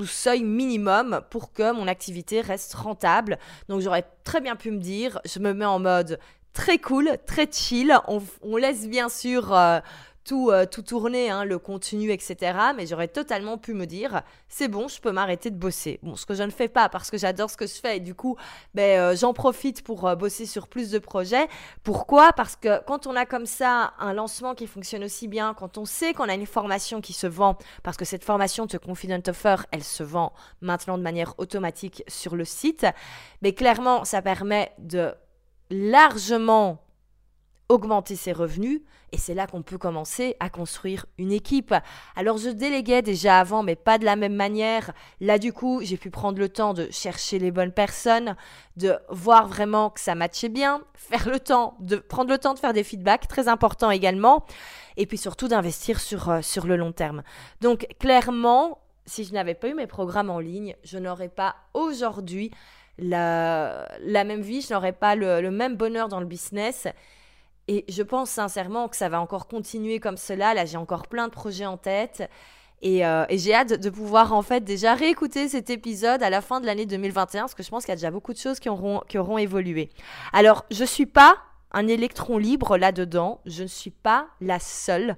seuil 0.06 0.42
minimum 0.42 1.20
pour 1.30 1.52
que 1.52 1.72
mon 1.72 1.88
activité 1.88 2.40
reste 2.40 2.74
rentable. 2.74 3.38
Donc 3.68 3.80
j'aurais 3.80 4.06
très 4.24 4.40
bien 4.40 4.56
pu 4.56 4.70
me 4.70 4.78
dire, 4.78 5.20
je 5.24 5.38
me 5.38 5.52
mets 5.52 5.64
en 5.64 5.78
mode 5.78 6.18
très 6.52 6.78
cool, 6.78 7.18
très 7.26 7.50
chill. 7.50 7.96
On, 8.42 8.56
laisse 8.56 8.88
bien 8.88 9.08
sûr 9.08 9.54
euh, 9.54 9.80
tout, 10.28 10.50
euh, 10.50 10.66
tout 10.66 10.82
tourner, 10.82 11.30
hein, 11.30 11.44
le 11.44 11.58
contenu, 11.58 12.12
etc. 12.12 12.58
Mais 12.76 12.86
j'aurais 12.86 13.08
totalement 13.08 13.56
pu 13.56 13.72
me 13.72 13.86
dire, 13.86 14.20
c'est 14.48 14.68
bon, 14.68 14.86
je 14.86 15.00
peux 15.00 15.10
m'arrêter 15.10 15.50
de 15.50 15.56
bosser. 15.56 15.98
Bon, 16.02 16.16
ce 16.16 16.26
que 16.26 16.34
je 16.34 16.42
ne 16.42 16.50
fais 16.50 16.68
pas 16.68 16.90
parce 16.90 17.10
que 17.10 17.16
j'adore 17.16 17.48
ce 17.48 17.56
que 17.56 17.66
je 17.66 17.72
fais 17.72 17.96
et 17.96 18.00
du 18.00 18.14
coup, 18.14 18.36
ben, 18.74 19.00
euh, 19.00 19.16
j'en 19.16 19.32
profite 19.32 19.82
pour 19.82 20.06
euh, 20.06 20.16
bosser 20.16 20.44
sur 20.44 20.68
plus 20.68 20.90
de 20.90 20.98
projets. 20.98 21.48
Pourquoi? 21.82 22.34
Parce 22.34 22.56
que 22.56 22.82
quand 22.84 23.06
on 23.06 23.16
a 23.16 23.24
comme 23.24 23.46
ça 23.46 23.94
un 23.98 24.12
lancement 24.12 24.54
qui 24.54 24.66
fonctionne 24.66 25.02
aussi 25.02 25.28
bien, 25.28 25.54
quand 25.54 25.78
on 25.78 25.86
sait 25.86 26.12
qu'on 26.12 26.28
a 26.28 26.34
une 26.34 26.46
formation 26.46 27.00
qui 27.00 27.14
se 27.14 27.26
vend, 27.26 27.56
parce 27.82 27.96
que 27.96 28.04
cette 28.04 28.24
formation 28.24 28.66
de 28.66 28.76
Confident 28.76 29.22
Offer, 29.26 29.56
elle 29.70 29.84
se 29.84 30.02
vend 30.02 30.34
maintenant 30.60 30.98
de 30.98 31.02
manière 31.02 31.34
automatique 31.38 32.04
sur 32.06 32.36
le 32.36 32.44
site, 32.44 32.86
mais 33.40 33.54
clairement, 33.54 34.04
ça 34.04 34.20
permet 34.20 34.72
de 34.78 35.14
largement 35.70 36.82
augmenter 37.68 38.16
ses 38.16 38.32
revenus 38.32 38.80
et 39.12 39.18
c'est 39.18 39.34
là 39.34 39.46
qu'on 39.46 39.62
peut 39.62 39.78
commencer 39.78 40.36
à 40.40 40.50
construire 40.50 41.06
une 41.18 41.32
équipe. 41.32 41.74
Alors 42.16 42.38
je 42.38 42.50
déléguais 42.50 43.02
déjà 43.02 43.38
avant 43.38 43.62
mais 43.62 43.76
pas 43.76 43.98
de 43.98 44.04
la 44.04 44.16
même 44.16 44.34
manière. 44.34 44.92
Là 45.20 45.38
du 45.38 45.52
coup 45.52 45.80
j'ai 45.82 45.96
pu 45.96 46.10
prendre 46.10 46.38
le 46.38 46.48
temps 46.48 46.74
de 46.74 46.88
chercher 46.90 47.38
les 47.38 47.50
bonnes 47.50 47.72
personnes, 47.72 48.36
de 48.76 48.96
voir 49.10 49.48
vraiment 49.48 49.90
que 49.90 50.00
ça 50.00 50.14
matchait 50.14 50.48
bien, 50.48 50.82
faire 50.94 51.28
le 51.28 51.40
temps 51.40 51.76
de 51.80 51.96
prendre 51.96 52.30
le 52.30 52.38
temps 52.38 52.54
de 52.54 52.58
faire 52.58 52.72
des 52.72 52.84
feedbacks, 52.84 53.28
très 53.28 53.48
important 53.48 53.90
également, 53.90 54.44
et 54.96 55.06
puis 55.06 55.18
surtout 55.18 55.48
d'investir 55.48 56.00
sur, 56.00 56.30
euh, 56.30 56.42
sur 56.42 56.66
le 56.66 56.76
long 56.76 56.92
terme. 56.92 57.22
Donc 57.60 57.86
clairement, 57.98 58.78
si 59.06 59.24
je 59.24 59.32
n'avais 59.32 59.54
pas 59.54 59.68
eu 59.68 59.74
mes 59.74 59.86
programmes 59.86 60.30
en 60.30 60.38
ligne, 60.38 60.74
je 60.84 60.98
n'aurais 60.98 61.28
pas 61.28 61.56
aujourd'hui 61.74 62.50
la, 62.98 63.88
la 64.00 64.24
même 64.24 64.40
vie, 64.40 64.60
je 64.60 64.74
n'aurais 64.74 64.92
pas 64.92 65.14
le 65.14 65.50
même 65.50 65.76
bonheur 65.76 66.08
dans 66.08 66.20
le 66.20 66.26
business 66.26 66.88
et 67.68 67.84
je 67.88 68.02
pense 68.02 68.30
sincèrement 68.30 68.88
que 68.88 68.96
ça 68.96 69.08
va 69.08 69.20
encore 69.20 69.46
continuer 69.46 70.00
comme 70.00 70.16
cela. 70.16 70.54
Là, 70.54 70.64
j'ai 70.64 70.78
encore 70.78 71.06
plein 71.06 71.28
de 71.28 71.32
projets 71.32 71.66
en 71.66 71.76
tête. 71.76 72.28
Euh, 72.84 73.26
et, 73.28 73.38
j'ai 73.38 73.54
hâte 73.54 73.72
de 73.80 73.90
pouvoir 73.90 74.32
en 74.32 74.42
fait 74.42 74.62
déjà 74.62 74.94
réécouter 74.94 75.48
cet 75.48 75.68
épisode 75.68 76.22
à 76.22 76.30
la 76.30 76.40
fin 76.40 76.60
de 76.60 76.66
l'année 76.66 76.86
2021 76.86 77.42
parce 77.42 77.54
que 77.54 77.64
je 77.64 77.70
pense 77.70 77.84
qu'il 77.84 77.90
y 77.90 77.92
a 77.92 77.96
déjà 77.96 78.10
beaucoup 78.10 78.32
de 78.32 78.38
choses 78.38 78.60
qui 78.60 78.68
auront, 78.68 79.02
qui 79.08 79.18
auront 79.18 79.36
évolué. 79.36 79.90
Alors, 80.32 80.64
je 80.70 80.82
ne 80.82 80.86
suis 80.86 81.06
pas 81.06 81.36
un 81.72 81.86
électron 81.88 82.38
libre 82.38 82.78
là-dedans. 82.78 83.40
Je 83.46 83.64
ne 83.64 83.68
suis 83.68 83.90
pas 83.90 84.28
la 84.40 84.60
seule 84.60 85.16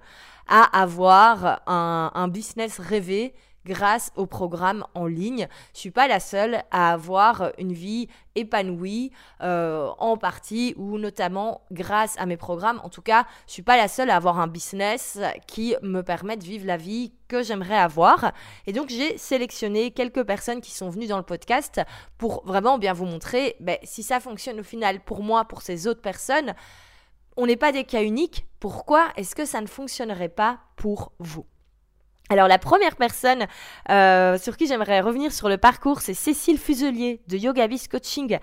à 0.48 0.80
avoir 0.80 1.62
un 1.66 2.26
business 2.26 2.80
rêvé 2.80 3.34
grâce 3.64 4.12
au 4.16 4.26
programme 4.26 4.84
en 4.94 5.06
ligne. 5.06 5.48
Je 5.74 5.80
suis 5.80 5.90
pas 5.90 6.08
la 6.08 6.20
seule 6.20 6.62
à 6.70 6.92
avoir 6.92 7.52
une 7.58 7.72
vie 7.72 8.08
épanouie 8.34 9.10
euh, 9.42 9.88
en 9.98 10.16
partie 10.16 10.74
ou 10.76 10.98
notamment 10.98 11.62
grâce 11.70 12.18
à 12.18 12.26
mes 12.26 12.36
programmes. 12.36 12.80
En 12.84 12.88
tout 12.88 13.02
cas, 13.02 13.26
je 13.46 13.52
suis 13.52 13.62
pas 13.62 13.76
la 13.76 13.88
seule 13.88 14.10
à 14.10 14.16
avoir 14.16 14.38
un 14.38 14.46
business 14.46 15.18
qui 15.46 15.74
me 15.82 16.02
permet 16.02 16.36
de 16.36 16.44
vivre 16.44 16.66
la 16.66 16.76
vie 16.76 17.12
que 17.28 17.42
j'aimerais 17.42 17.78
avoir. 17.78 18.32
Et 18.66 18.72
donc 18.72 18.88
j'ai 18.88 19.18
sélectionné 19.18 19.90
quelques 19.90 20.24
personnes 20.24 20.60
qui 20.60 20.72
sont 20.72 20.90
venues 20.90 21.06
dans 21.06 21.18
le 21.18 21.22
podcast 21.22 21.80
pour 22.18 22.44
vraiment 22.44 22.78
bien 22.78 22.92
vous 22.92 23.06
montrer 23.06 23.56
ben, 23.60 23.78
si 23.82 24.02
ça 24.02 24.20
fonctionne 24.20 24.60
au 24.60 24.64
final 24.64 25.00
pour 25.00 25.22
moi, 25.22 25.44
pour 25.44 25.62
ces 25.62 25.86
autres 25.86 26.02
personnes. 26.02 26.54
On 27.36 27.46
n'est 27.46 27.56
pas 27.56 27.72
des 27.72 27.84
cas 27.84 28.02
uniques. 28.02 28.46
Pourquoi 28.58 29.08
est-ce 29.16 29.34
que 29.34 29.44
ça 29.44 29.60
ne 29.60 29.66
fonctionnerait 29.66 30.28
pas 30.28 30.58
pour 30.76 31.12
vous? 31.18 31.46
Alors 32.30 32.46
la 32.46 32.58
première 32.58 32.94
personne 32.94 33.46
euh, 33.90 34.38
sur 34.38 34.56
qui 34.56 34.68
j'aimerais 34.68 35.00
revenir 35.00 35.32
sur 35.32 35.48
le 35.48 35.58
parcours, 35.58 36.00
c'est 36.00 36.14
Cécile 36.14 36.58
Fuselier 36.58 37.20
de 37.26 37.36
Yogabis 37.36 37.88
Coaching. 37.90 38.38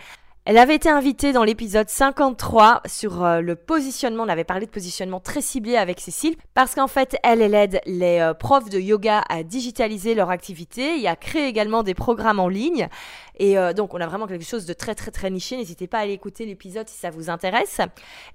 Elle 0.49 0.57
avait 0.57 0.75
été 0.75 0.89
invitée 0.89 1.33
dans 1.33 1.43
l'épisode 1.43 1.89
53 1.89 2.81
sur 2.85 3.21
euh, 3.21 3.41
le 3.41 3.55
positionnement. 3.57 4.23
On 4.23 4.29
avait 4.29 4.45
parlé 4.45 4.65
de 4.65 4.71
positionnement 4.71 5.19
très 5.19 5.41
ciblé 5.41 5.75
avec 5.75 5.99
Cécile 5.99 6.35
parce 6.53 6.73
qu'en 6.73 6.87
fait, 6.87 7.17
elle, 7.23 7.41
elle 7.41 7.53
aide 7.53 7.81
les 7.85 8.19
euh, 8.19 8.33
profs 8.33 8.69
de 8.69 8.79
yoga 8.79 9.23
à 9.27 9.43
digitaliser 9.43 10.15
leur 10.15 10.29
activité 10.29 11.01
et 11.01 11.07
à 11.09 11.17
créer 11.17 11.47
également 11.47 11.83
des 11.83 11.93
programmes 11.93 12.39
en 12.39 12.47
ligne. 12.47 12.87
Et 13.37 13.57
euh, 13.57 13.73
donc, 13.73 13.93
on 13.93 14.01
a 14.01 14.07
vraiment 14.07 14.27
quelque 14.27 14.45
chose 14.45 14.65
de 14.65 14.73
très, 14.73 14.95
très, 14.95 15.11
très 15.11 15.29
niché. 15.29 15.57
N'hésitez 15.57 15.87
pas 15.87 15.99
à 15.99 16.01
aller 16.01 16.13
écouter 16.13 16.45
l'épisode 16.45 16.87
si 16.87 16.97
ça 16.97 17.09
vous 17.09 17.29
intéresse. 17.29 17.81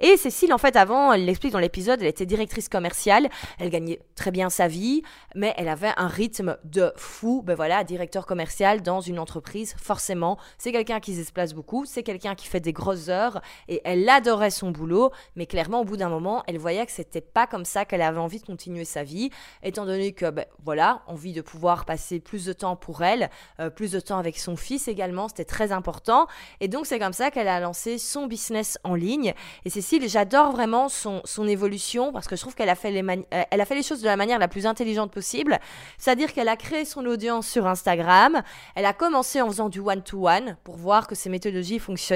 Et 0.01 0.17
Cécile, 0.17 0.53
en 0.53 0.59
fait, 0.59 0.77
avant, 0.77 1.13
elle 1.13 1.25
l'explique 1.25 1.53
dans 1.53 1.59
l'épisode, 1.59 2.01
elle 2.01 2.09
était 2.09 2.27
directrice 2.27 2.69
commerciale. 2.69 3.29
Elle 3.59 3.71
gagnait 3.71 4.01
très 4.15 4.31
bien 4.31 4.51
sa 4.51 4.69
vie, 4.69 5.03
mais 5.35 5.55
elle 5.57 5.69
avait 5.69 5.93
un 5.97 6.09
rythme 6.09 6.57
de 6.65 6.93
fou. 6.97 7.43
Ben 7.45 7.55
voilà, 7.55 7.85
directeur 7.85 8.27
commercial 8.27 8.83
dans 8.83 9.01
une 9.01 9.19
entreprise, 9.19 9.75
forcément, 9.79 10.39
c'est 10.59 10.73
quelqu'un 10.73 11.01
qui 11.01 11.15
se 11.15 11.33
place 11.33 11.55
beaucoup. 11.55 11.85
C'est 11.85 12.03
quelqu'un 12.03 12.35
qui 12.35 12.47
fait 12.47 12.61
des 12.61 12.73
grosses 12.73 13.09
heures 13.09 13.41
et 13.69 13.81
elle 13.85 14.09
adorait 14.09 14.51
son 14.51 14.71
boulot, 14.71 15.11
mais 15.37 15.47
clairement 15.47 15.81
au 15.81 15.85
bout 15.85 15.97
d'un 15.97 16.09
moment, 16.09 16.43
elle 16.47 16.59
voyait 16.59 16.85
que 16.87 16.93
c'était 16.93 17.21
pas 17.21 17.47
comme 17.47 17.65
ça 17.65 17.85
qu'elle 17.85 18.03
avait 18.03 18.19
envie 18.19 18.41
de 18.41 18.47
continuer 18.47 18.85
sa 18.85 19.03
vie, 19.03 19.31
étant 19.63 19.87
donné 19.87 20.13
que 20.13 20.31
ben, 20.31 20.47
voilà, 20.65 21.03
envie 21.07 21.33
de 21.33 21.41
pouvoir 21.41 21.85
passer 21.85 22.21
plus 22.21 22.45
de 22.45 22.53
temps 22.53 22.77
pour 22.77 23.03
elle, 23.03 23.31
euh, 23.61 23.71
plus 23.71 23.93
de 23.93 24.01
temps 24.01 24.19
avec 24.19 24.39
son 24.39 24.57
fils 24.57 24.89
également, 24.93 25.27
c'était 25.29 25.45
très 25.45 25.73
important. 25.73 26.29
Et 26.61 26.69
donc 26.69 26.87
c'est 26.87 27.01
comme 27.01 27.13
ça 27.13 27.33
qu'elle 27.33 27.49
a 27.49 27.59
lancé 27.59 27.99
son 27.99 28.27
business 28.27 28.79
en 28.85 28.95
ligne. 28.95 29.35
Et 29.65 29.71
Cécile, 29.71 30.09
j'adore 30.09 30.53
vraiment 30.53 30.89
son, 30.89 31.21
son 31.25 31.49
évolution 31.49 32.13
parce 32.13 32.29
que 32.29 32.37
je 32.37 32.41
trouve 32.41 32.55
qu'elle 32.55 32.69
a 32.69 32.77
fait 32.77 32.93
les 32.93 33.03
euh, 33.03 33.43
a 33.51 33.65
fait 33.65 33.75
les 33.75 33.83
choses 33.83 34.01
de 34.01 34.07
la 34.07 34.17
manière 34.17 34.39
la 34.39 34.49
plus 34.49 34.67
intelligente 34.67 35.11
possible, 35.11 35.59
c'est-à-dire 35.99 36.33
qu'elle 36.33 36.49
a 36.49 36.57
créé 36.57 36.85
son 36.85 37.05
audience 37.07 37.49
sur 37.49 37.67
Instagram, 37.67 38.43
elle 38.75 38.87
a 38.87 38.93
commencé 38.93 39.41
en 39.41 39.49
faisant 39.49 39.69
du 39.69 39.81
one 39.81 40.03
to 40.03 40.29
-one 40.29 40.57
pour 40.63 40.77
voir 40.77 41.07
que 41.07 41.15
ses 41.15 41.31
méthodologies 41.31 41.79
fonctionnent 41.79 42.13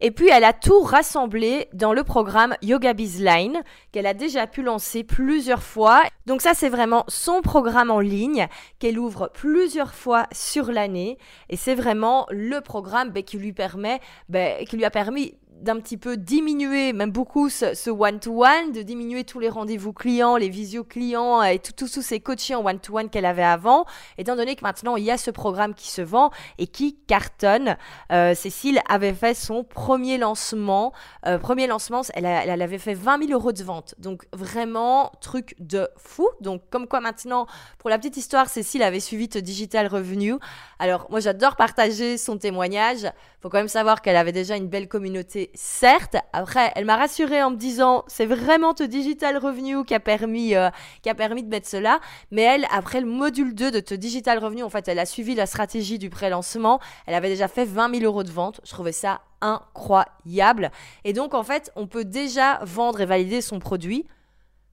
et 0.00 0.10
puis 0.10 0.28
elle 0.28 0.44
a 0.44 0.52
tout 0.52 0.80
rassemblé 0.80 1.68
dans 1.72 1.92
le 1.92 2.04
programme 2.04 2.54
Yoga 2.62 2.92
Bizline 2.92 3.62
qu'elle 3.92 4.06
a 4.06 4.14
déjà 4.14 4.46
pu 4.46 4.62
lancer 4.62 5.04
plusieurs 5.04 5.62
fois. 5.62 6.02
Donc 6.26 6.40
ça 6.42 6.54
c'est 6.54 6.68
vraiment 6.68 7.04
son 7.08 7.42
programme 7.42 7.90
en 7.90 8.00
ligne 8.00 8.46
qu'elle 8.78 8.98
ouvre 8.98 9.30
plusieurs 9.32 9.94
fois 9.94 10.26
sur 10.32 10.72
l'année 10.72 11.18
et 11.50 11.56
c'est 11.56 11.74
vraiment 11.74 12.05
le 12.30 12.60
programme 12.60 13.10
ben, 13.10 13.22
qui 13.22 13.38
lui 13.38 13.52
permet, 13.52 14.00
ben, 14.28 14.64
qui 14.64 14.76
lui 14.76 14.84
a 14.84 14.90
permis 14.90 15.34
d'un 15.60 15.80
petit 15.80 15.96
peu 15.96 16.16
diminuer, 16.16 16.92
même 16.92 17.10
beaucoup, 17.10 17.48
ce 17.48 17.90
one-to-one, 17.90 18.72
de 18.72 18.82
diminuer 18.82 19.24
tous 19.24 19.40
les 19.40 19.48
rendez-vous 19.48 19.92
clients, 19.92 20.36
les 20.36 20.48
visio 20.48 20.84
clients 20.84 21.42
et 21.42 21.58
tous 21.58 21.86
ces 21.86 22.20
coachings 22.20 22.56
one-to-one 22.56 23.08
qu'elle 23.08 23.24
avait 23.24 23.42
avant, 23.42 23.84
étant 24.18 24.36
donné 24.36 24.56
que 24.56 24.62
maintenant 24.62 24.96
il 24.96 25.04
y 25.04 25.10
a 25.10 25.18
ce 25.18 25.30
programme 25.30 25.74
qui 25.74 25.88
se 25.90 26.02
vend 26.02 26.30
et 26.58 26.66
qui 26.66 26.96
cartonne. 27.06 27.76
Euh, 28.12 28.34
Cécile 28.34 28.80
avait 28.88 29.14
fait 29.14 29.34
son 29.34 29.64
premier 29.64 30.18
lancement, 30.18 30.92
euh, 31.26 31.38
premier 31.38 31.66
lancement, 31.66 32.02
elle, 32.14 32.26
elle, 32.26 32.62
avait 32.62 32.78
fait 32.78 32.94
20 32.94 33.26
000 33.26 33.32
euros 33.32 33.52
de 33.52 33.62
vente, 33.62 33.94
donc 33.98 34.26
vraiment 34.32 35.12
truc 35.20 35.54
de 35.58 35.88
fou. 35.96 36.28
Donc 36.40 36.62
comme 36.70 36.86
quoi 36.86 37.00
maintenant, 37.00 37.46
pour 37.78 37.90
la 37.90 37.98
petite 37.98 38.16
histoire, 38.16 38.48
Cécile 38.48 38.82
avait 38.82 39.00
suivi 39.00 39.28
The 39.28 39.38
Digital 39.38 39.86
Revenue. 39.86 40.34
Alors 40.78 41.06
moi 41.10 41.20
j'adore 41.20 41.56
partager 41.56 42.18
son 42.18 42.38
témoignage. 42.38 43.06
Faut 43.40 43.48
quand 43.48 43.58
même 43.58 43.68
savoir 43.68 44.02
qu'elle 44.02 44.16
avait 44.16 44.32
déjà 44.32 44.56
une 44.56 44.68
belle 44.68 44.88
communauté 44.88 45.45
certes. 45.54 46.16
Après, 46.32 46.72
elle 46.74 46.84
m'a 46.84 46.96
rassurée 46.96 47.42
en 47.42 47.50
me 47.50 47.56
disant 47.56 48.04
c'est 48.06 48.26
vraiment 48.26 48.74
te 48.74 48.82
Digital 48.82 49.36
Revenue 49.38 49.84
qui 49.84 49.94
a 49.94 50.00
permis 50.00 50.54
euh, 50.54 50.70
qui 51.02 51.08
a 51.08 51.14
permis 51.14 51.42
de 51.42 51.48
mettre 51.48 51.68
cela. 51.68 52.00
Mais 52.30 52.42
elle, 52.42 52.66
après 52.70 53.00
le 53.00 53.06
module 53.06 53.54
2 53.54 53.70
de 53.70 53.80
te 53.80 53.94
Digital 53.94 54.38
Revenue, 54.38 54.62
en 54.62 54.70
fait, 54.70 54.88
elle 54.88 54.98
a 54.98 55.06
suivi 55.06 55.34
la 55.34 55.46
stratégie 55.46 55.98
du 55.98 56.10
pré-lancement. 56.10 56.80
Elle 57.06 57.14
avait 57.14 57.28
déjà 57.28 57.48
fait 57.48 57.64
20 57.64 57.94
000 57.98 58.04
euros 58.04 58.22
de 58.22 58.30
vente. 58.30 58.60
Je 58.64 58.70
trouvais 58.70 58.92
ça 58.92 59.20
incroyable. 59.40 60.70
Et 61.04 61.12
donc, 61.12 61.34
en 61.34 61.42
fait, 61.42 61.70
on 61.76 61.86
peut 61.86 62.04
déjà 62.04 62.60
vendre 62.62 63.00
et 63.00 63.06
valider 63.06 63.40
son 63.40 63.58
produit 63.58 64.06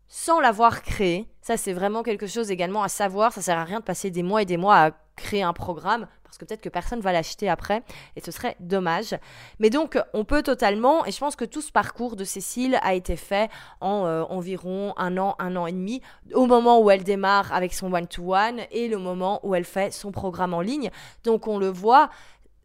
sans 0.08 0.40
l'avoir 0.40 0.84
créé. 0.84 1.28
Ça, 1.42 1.58
c'est 1.58 1.74
vraiment 1.74 2.04
quelque 2.04 2.28
chose 2.28 2.52
également 2.52 2.84
à 2.84 2.90
savoir. 2.90 3.34
Ça 3.34 3.42
sert 3.42 3.58
à 3.58 3.64
rien 3.64 3.80
de 3.80 3.86
passer 3.86 4.12
des 4.12 4.24
mois 4.24 4.42
et 4.42 4.46
des 4.46 4.58
mois 4.58 4.78
à 4.78 4.92
créer 5.16 5.44
un 5.44 5.54
programme 5.54 6.08
parce 6.34 6.40
que 6.40 6.46
peut-être 6.46 6.62
que 6.62 6.70
personne 6.70 7.00
va 7.00 7.12
l'acheter 7.12 7.48
après 7.48 7.84
et 8.16 8.22
ce 8.22 8.32
serait 8.32 8.56
dommage. 8.60 9.16
Mais 9.60 9.70
donc 9.70 10.02
on 10.14 10.26
peut 10.26 10.42
totalement, 10.42 11.06
et 11.06 11.12
je 11.12 11.20
pense 11.20 11.36
que 11.36 11.46
tout 11.46 11.62
ce 11.62 11.72
parcours 11.72 12.16
de 12.16 12.24
Cécile 12.24 12.80
a 12.82 12.96
été 12.96 13.16
fait 13.16 13.52
en 13.82 14.08
euh, 14.08 14.24
environ 14.24 14.96
un 14.98 15.16
an, 15.20 15.36
un 15.38 15.56
an 15.56 15.68
et 15.68 15.72
demi, 15.72 16.02
au 16.34 16.48
moment 16.48 16.80
où 16.82 16.90
elle 16.90 17.04
démarre 17.04 17.54
avec 17.54 17.74
son 17.76 17.94
one-to-one 17.94 18.62
et 18.72 18.88
le 18.88 18.98
moment 18.98 19.42
où 19.44 19.54
elle 19.54 19.64
fait 19.64 19.94
son 19.94 20.12
programme 20.12 20.56
en 20.56 20.62
ligne. 20.62 20.90
Donc 21.24 21.48
on 21.48 21.60
le 21.60 21.68
voit, 21.68 22.10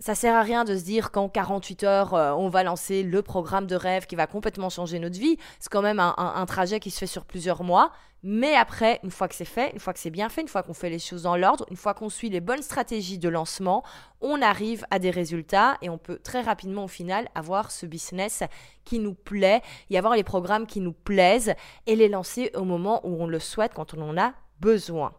ça 0.01 0.15
sert 0.15 0.35
à 0.35 0.43
rien 0.43 0.65
de 0.65 0.77
se 0.77 0.85
dire 0.85 1.11
qu'en 1.11 1.29
48 1.29 1.85
heures, 1.85 2.15
euh, 2.15 2.33
on 2.33 2.49
va 2.49 2.63
lancer 2.63 3.03
le 3.03 3.21
programme 3.23 3.67
de 3.67 3.75
rêve 3.75 4.07
qui 4.07 4.15
va 4.15 4.29
complètement 4.29 4.71
changer 4.71 4.99
notre 5.01 5.19
vie. 5.19 5.39
C'est 5.59 5.71
quand 5.71 5.83
même 5.83 5.99
un, 5.99 6.47
trajet 6.47 6.79
qui 6.79 6.91
se 6.91 6.99
fait 6.99 7.07
sur 7.07 7.25
plusieurs 7.25 7.65
mois. 7.65 7.91
Mais 8.23 8.55
après, 8.55 9.01
une 9.05 9.11
fois 9.11 9.29
que 9.29 9.35
c'est 9.35 9.45
fait, 9.45 9.71
une 9.73 9.79
fois 9.79 9.93
que 9.93 9.99
c'est 10.01 10.11
bien 10.11 10.29
fait, 10.29 10.41
une 10.41 10.49
fois 10.49 10.65
qu'on 10.65 10.75
fait 10.75 10.91
les 10.91 10.99
choses 10.99 11.23
dans 11.23 11.37
l'ordre, 11.37 11.67
une 11.71 11.77
fois 11.77 11.95
qu'on 11.95 12.09
suit 12.09 12.31
les 12.31 12.41
bonnes 12.41 12.63
stratégies 12.63 13.19
de 13.19 13.29
lancement, 13.29 13.85
on 14.21 14.43
arrive 14.43 14.85
à 14.91 14.99
des 14.99 15.11
résultats 15.11 15.77
et 15.83 15.89
on 15.89 15.99
peut 15.99 16.19
très 16.19 16.43
rapidement 16.43 16.85
au 16.85 16.89
final 16.89 17.29
avoir 17.37 17.71
ce 17.71 17.87
business 17.87 18.43
qui 18.85 18.99
nous 18.99 19.15
plaît, 19.15 19.63
y 19.91 19.97
avoir 19.97 20.17
les 20.17 20.25
programmes 20.25 20.67
qui 20.67 20.81
nous 20.81 20.93
plaisent 20.93 21.55
et 21.87 21.95
les 21.95 22.09
lancer 22.09 22.51
au 22.55 22.65
moment 22.65 23.01
où 23.07 23.23
on 23.23 23.29
le 23.29 23.39
souhaite, 23.39 23.73
quand 23.75 23.95
on 23.95 24.01
en 24.03 24.19
a 24.19 24.33
besoin. 24.61 25.13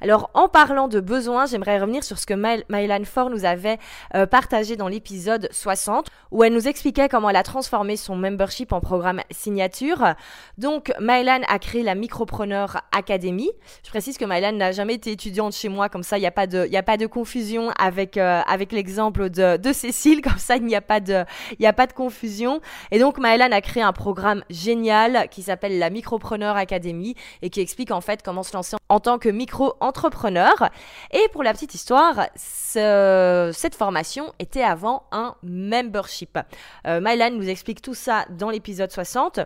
Alors, 0.00 0.30
en 0.34 0.48
parlant 0.48 0.88
de 0.88 1.00
besoins, 1.00 1.46
j'aimerais 1.46 1.80
revenir 1.80 2.04
sur 2.04 2.18
ce 2.18 2.26
que 2.26 2.34
Mylan 2.34 3.04
Ford 3.04 3.30
nous 3.30 3.44
avait 3.44 3.78
euh, 4.14 4.26
partagé 4.26 4.76
dans 4.76 4.88
l'épisode 4.88 5.48
60, 5.50 6.08
où 6.30 6.44
elle 6.44 6.52
nous 6.52 6.68
expliquait 6.68 7.08
comment 7.08 7.30
elle 7.30 7.36
a 7.36 7.42
transformé 7.42 7.96
son 7.96 8.16
membership 8.16 8.72
en 8.72 8.80
programme 8.80 9.22
signature. 9.30 10.14
Donc, 10.58 10.92
Mylan 11.00 11.40
a 11.48 11.58
créé 11.58 11.82
la 11.82 11.94
Micropreneur 11.94 12.82
Academy. 12.92 13.50
Je 13.84 13.90
précise 13.90 14.18
que 14.18 14.24
Mylan 14.24 14.52
n'a 14.52 14.72
jamais 14.72 14.94
été 14.94 15.12
étudiante 15.12 15.54
chez 15.54 15.68
moi, 15.68 15.88
comme 15.88 16.02
ça, 16.02 16.18
il 16.18 16.20
n'y 16.20 16.26
a 16.26 16.32
pas 16.32 16.46
de, 16.46 16.68
a 16.74 16.82
pas 16.82 16.96
de 16.96 17.06
confusion 17.06 17.70
avec, 17.78 18.16
euh, 18.16 18.42
avec 18.46 18.72
l'exemple 18.72 19.30
de, 19.30 19.56
de 19.56 19.72
Cécile, 19.72 20.20
comme 20.22 20.38
ça, 20.38 20.56
il 20.56 20.64
n'y 20.64 20.76
a 20.76 20.82
pas 20.82 21.00
de, 21.00 21.24
il 21.52 21.60
n'y 21.60 21.66
a 21.66 21.72
pas 21.72 21.86
de 21.86 21.92
confusion. 21.92 22.60
Et 22.90 22.98
donc, 22.98 23.18
Mylan 23.18 23.52
a 23.52 23.60
créé 23.60 23.82
un 23.82 23.92
programme 23.92 24.44
génial 24.50 25.28
qui 25.30 25.42
s'appelle 25.42 25.78
la 25.78 25.90
Micropreneur 25.90 26.56
Academy 26.56 27.14
et 27.40 27.50
qui 27.50 27.60
explique 27.60 27.90
en 27.90 28.00
fait 28.00 28.22
comment 28.22 28.42
se 28.42 28.52
lancer 28.52 28.76
en 28.88 29.00
tant 29.00 29.18
que 29.18 29.28
micro 29.28 29.74
entrepreneur. 29.86 30.70
Et 31.12 31.28
pour 31.32 31.42
la 31.42 31.52
petite 31.52 31.74
histoire, 31.74 32.28
cette 32.36 33.74
formation 33.74 34.32
était 34.38 34.62
avant 34.62 35.04
un 35.12 35.34
membership. 35.42 36.38
Euh, 36.86 37.00
Mylan 37.02 37.30
nous 37.30 37.48
explique 37.48 37.80
tout 37.80 37.94
ça 37.94 38.24
dans 38.30 38.50
l'épisode 38.50 38.90
60. 38.90 39.40